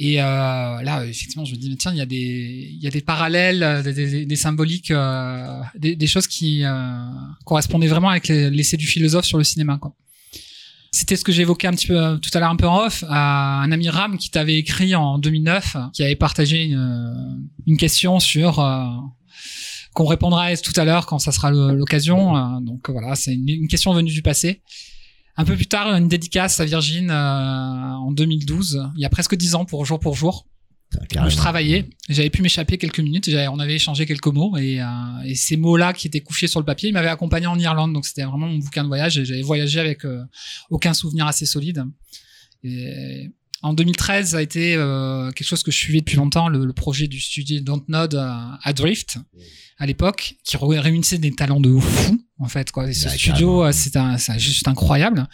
[0.00, 2.90] Et euh, là, effectivement, je me dis, mais tiens, il y a des, y a
[2.90, 6.70] des parallèles, euh, des, des, des symboliques, euh, des, des choses qui euh,
[7.44, 9.80] correspondaient vraiment avec les- l'essai du philosophe sur le cinéma.
[10.92, 13.02] C'était ce que j'évoquais un petit peu euh, tout à l'heure un peu en off
[13.08, 18.20] à un ami Ram qui t'avait écrit en 2009, qui avait partagé une, une question
[18.20, 18.84] sur euh,
[19.94, 22.36] qu'on répondra tout à l'heure quand ça sera l'occasion.
[22.36, 24.62] Euh, donc voilà, c'est une question venue du passé.
[25.38, 29.36] Un peu plus tard, une dédicace à Virgin euh, en 2012, il y a presque
[29.36, 30.46] dix ans pour jour pour jour
[30.94, 31.88] où je travaillais.
[32.08, 33.30] J'avais pu m'échapper quelques minutes.
[33.52, 34.86] On avait échangé quelques mots et, euh,
[35.24, 37.92] et ces mots-là qui étaient couchés sur le papier, ils m'avaient accompagné en Irlande.
[37.92, 39.16] Donc c'était vraiment mon bouquin de voyage.
[39.16, 40.24] et J'avais voyagé avec euh,
[40.70, 41.84] aucun souvenir assez solide.
[42.64, 43.30] Et
[43.62, 46.72] en 2013, ça a été euh, quelque chose que je suivais depuis longtemps, le, le
[46.72, 49.18] projet du studio Dontnod à, à Drift
[49.78, 52.70] à l'époque, qui ré- réunissait des talents de fou en fait.
[52.70, 52.88] Quoi.
[52.88, 55.26] Et ce studio, euh, c'est juste incroyable.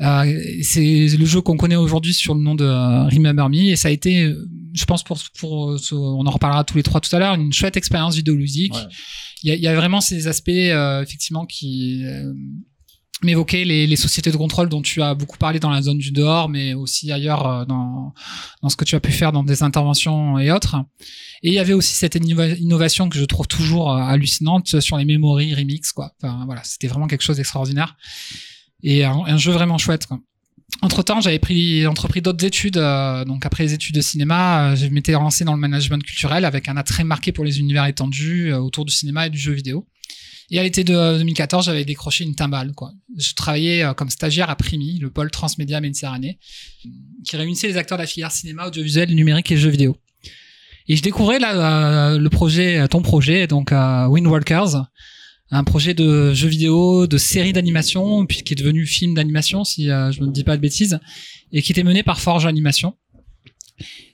[0.00, 3.76] Euh, c'est le jeu qu'on connaît aujourd'hui sur le nom de euh, Remember Me et
[3.76, 6.82] ça a été, euh, je pense pour, pour euh, ce- on en reparlera tous les
[6.82, 8.74] trois tout à l'heure, une chouette expérience vidéoludique.
[8.74, 8.80] Ouais.
[9.42, 12.02] Il y, a, il y a vraiment ces aspects euh, effectivement qui
[13.22, 16.10] m'évoquaient les, les sociétés de contrôle dont tu as beaucoup parlé dans la zone du
[16.10, 18.12] dehors, mais aussi ailleurs euh, dans,
[18.62, 20.76] dans ce que tu as pu faire dans des interventions et autres.
[21.42, 24.98] Et il y avait aussi cette innova- innovation que je trouve toujours euh, hallucinante sur
[24.98, 26.12] les memories remix quoi.
[26.22, 27.96] Enfin voilà, c'était vraiment quelque chose d'extraordinaire
[28.82, 30.18] et un, jeu vraiment chouette quoi.
[30.82, 32.76] Entre temps, j'avais pris entrepris d'autres études.
[32.76, 36.68] euh, donc après les études de cinéma, je m'étais lancé dans le management culturel avec
[36.68, 39.86] un attrait marqué pour les univers étendus autour du cinéma et du jeu vidéo.
[40.50, 42.72] Et à l'été de 2014, j'avais décroché une timbale.
[42.72, 42.92] Quoi.
[43.18, 46.38] Je travaillais euh, comme stagiaire à Primi, le pôle transmédia Méditerranée,
[47.24, 49.96] qui réunissait les acteurs de la filière cinéma, audiovisuel, numérique et jeux vidéo.
[50.88, 54.86] Et je découvrais là euh, le projet, ton projet, donc euh, Windwalkers,
[55.50, 59.90] un projet de jeu vidéo, de série d'animation, puis qui est devenu film d'animation, si
[59.90, 60.98] euh, je ne dis pas de bêtises,
[61.52, 62.94] et qui était mené par Forge Animation.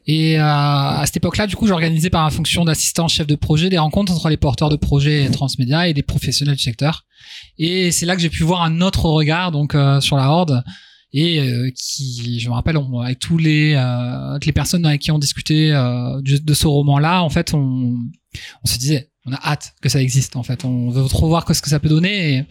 [0.06, 3.70] Et euh, à cette époque-là, du coup, j'organisais par la fonction d'assistant chef de projet
[3.70, 7.04] des rencontres entre les porteurs de projets transmédia et des professionnels du secteur.
[7.58, 10.64] Et c'est là que j'ai pu voir un autre regard donc euh, sur la horde
[11.12, 15.02] et euh, qui, je me rappelle, on, avec tous les euh, toutes les personnes avec
[15.02, 17.94] qui on discutait euh, du- de ce roman-là, en fait, on,
[18.64, 20.34] on se disait, on a hâte que ça existe.
[20.36, 22.46] En fait, on veut trop voir ce que ça peut donner.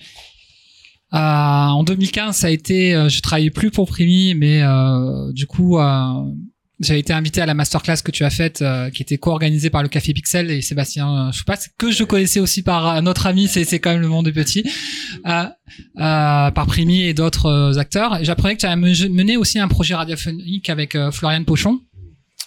[1.14, 5.46] Euh, en 2015, ça a été, euh, je travaillais plus pour Primi, mais euh, du
[5.48, 5.78] coup,
[6.82, 9.70] euh, j'avais été invité à la masterclass que tu as faite, euh, qui était co-organisée
[9.70, 13.28] par le Café Pixel et Sébastien euh, Choupat, que je connaissais aussi par euh, notre
[13.28, 14.64] ami, c'est quand même le monde est petit,
[15.28, 15.44] euh,
[15.98, 18.20] euh, par Primi et d'autres euh, acteurs.
[18.24, 21.80] J'apprenais que tu me- mené aussi un projet radiophonique avec euh, Florian Pochon,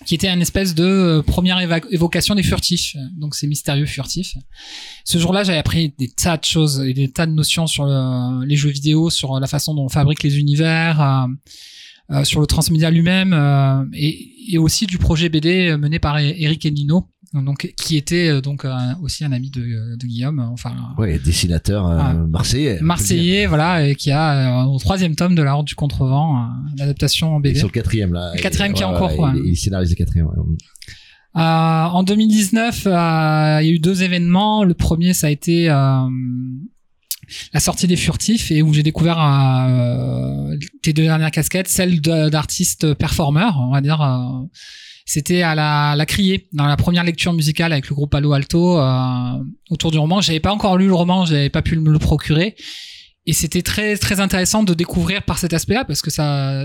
[0.07, 4.35] qui était une espèce de euh, première évocation des furtifs, donc ces mystérieux furtifs.
[5.05, 8.45] Ce jour-là, j'avais appris des tas de choses et des tas de notions sur le-
[8.45, 11.29] les jeux vidéo, sur la façon dont on fabrique les univers, euh, euh,
[12.25, 16.67] sur le transmédia lui-même, euh, et, et aussi du projet BD mené par E- Eric
[16.67, 21.19] Enino, donc qui était euh, donc un- aussi un ami de, de Guillaume, enfin Ouais,
[21.19, 22.13] dessinateur euh, Ah.
[22.15, 22.79] marseillais.
[22.83, 26.47] Marseillais, voilà, et qui a euh, au troisième tome de la Horde du Contrevent, euh,
[26.79, 27.59] l'adaptation en Et BD.
[27.59, 28.33] sur le quatrième là.
[28.37, 29.33] Le quatrième qui est en cours, ouais, quoi.
[29.37, 30.27] Il, il scénarise le quatrième.
[30.27, 30.35] ouais.
[31.37, 34.63] Euh, en 2019, euh, il y a eu deux événements.
[34.63, 36.07] Le premier, ça a été euh,
[37.53, 42.95] la sortie des Furtifs et où j'ai découvert euh, tes deux dernières casquettes, celle d'artiste
[42.95, 44.01] performeur, on va dire.
[44.01, 44.47] euh,
[45.07, 49.45] c'était à la, criée dans la première lecture musicale avec le groupe Palo Alto euh,
[49.69, 50.23] autour du roman.
[50.23, 52.57] J'avais pas encore lu le roman, j'avais pas pu me le procurer.
[53.27, 56.11] Et c'était très très intéressant de découvrir par cet aspect-là parce que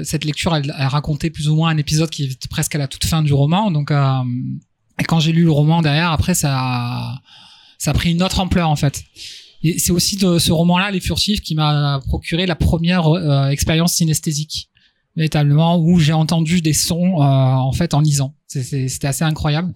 [0.03, 3.05] cette lecture, elle, racontait plus ou moins un épisode qui est presque à la toute
[3.05, 3.71] fin du roman.
[3.71, 6.51] Donc, et quand j'ai lu le roman derrière, après ça
[7.85, 9.03] a pris une autre ampleur en fait.
[9.63, 14.69] C'est aussi de ce roman-là, Les Furtifs, qui m'a procuré la première euh, expérience synesthésique,
[15.15, 18.35] véritablement, où j'ai entendu des sons euh, en fait en lisant.
[18.47, 19.73] C'était assez incroyable.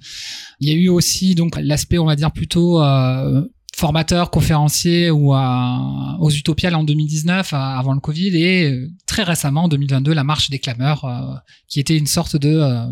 [0.60, 3.44] Il y a eu aussi donc l'aspect, on va dire plutôt euh,
[3.76, 9.24] formateur, conférencier ou à- aux Utopiales en 2019, euh, avant le Covid, et euh, très
[9.24, 11.36] récemment en 2022, la marche des clameurs, euh,
[11.68, 12.86] qui était une sorte de euh,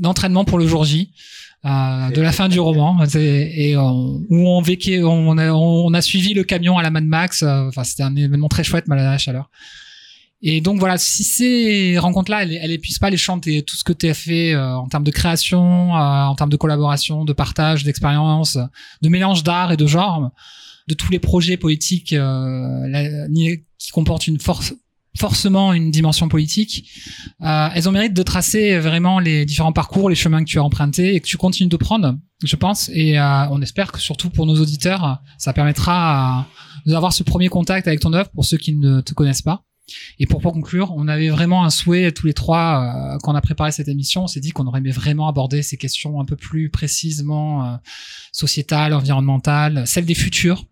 [0.00, 1.10] d'entraînement pour le jour J.
[1.64, 6.02] euh, de la fin du roman et on- où on vécu, on a, on a
[6.02, 9.06] suivi le camion à la Mad Max euh, enfin c'était un événement très chouette malgré
[9.06, 9.50] la chaleur.
[10.46, 13.76] Et donc voilà si ces rencontres là elles, elles épuisent pas les champs de tout
[13.76, 17.24] ce que tu as fait euh, en termes de création euh, en termes de collaboration
[17.24, 18.58] de partage d'expérience
[19.00, 20.30] de mélange d'art et de genre
[20.86, 23.26] de tous les projets poétiques euh, la-
[23.78, 24.74] qui comportent une force
[25.16, 26.90] forcément une dimension politique
[27.42, 30.64] euh, elles ont mérite de tracer vraiment les différents parcours, les chemins que tu as
[30.64, 32.90] empruntés et que tu continues de prendre, je pense.
[32.92, 36.46] Et euh, on espère que surtout pour nos auditeurs, ça permettra
[36.86, 39.64] euh, d'avoir ce premier contact avec ton œuvre pour ceux qui ne te connaissent pas.
[40.18, 43.36] Et pour, pour conclure, on avait vraiment un souhait tous les trois euh, quand on
[43.36, 44.24] a préparé cette émission.
[44.24, 47.76] On s'est dit qu'on aurait aimé vraiment aborder ces questions un peu plus précisément euh,
[48.32, 50.64] sociétales, environnementales, celles des futurs.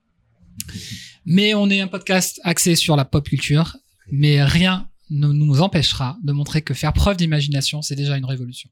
[1.25, 3.77] Mais on est un podcast axé sur la pop culture,
[4.13, 8.69] mais rien ne nous empêchera de montrer que faire preuve d'imagination, c'est déjà une révolution.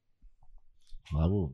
[1.11, 1.53] Bravo.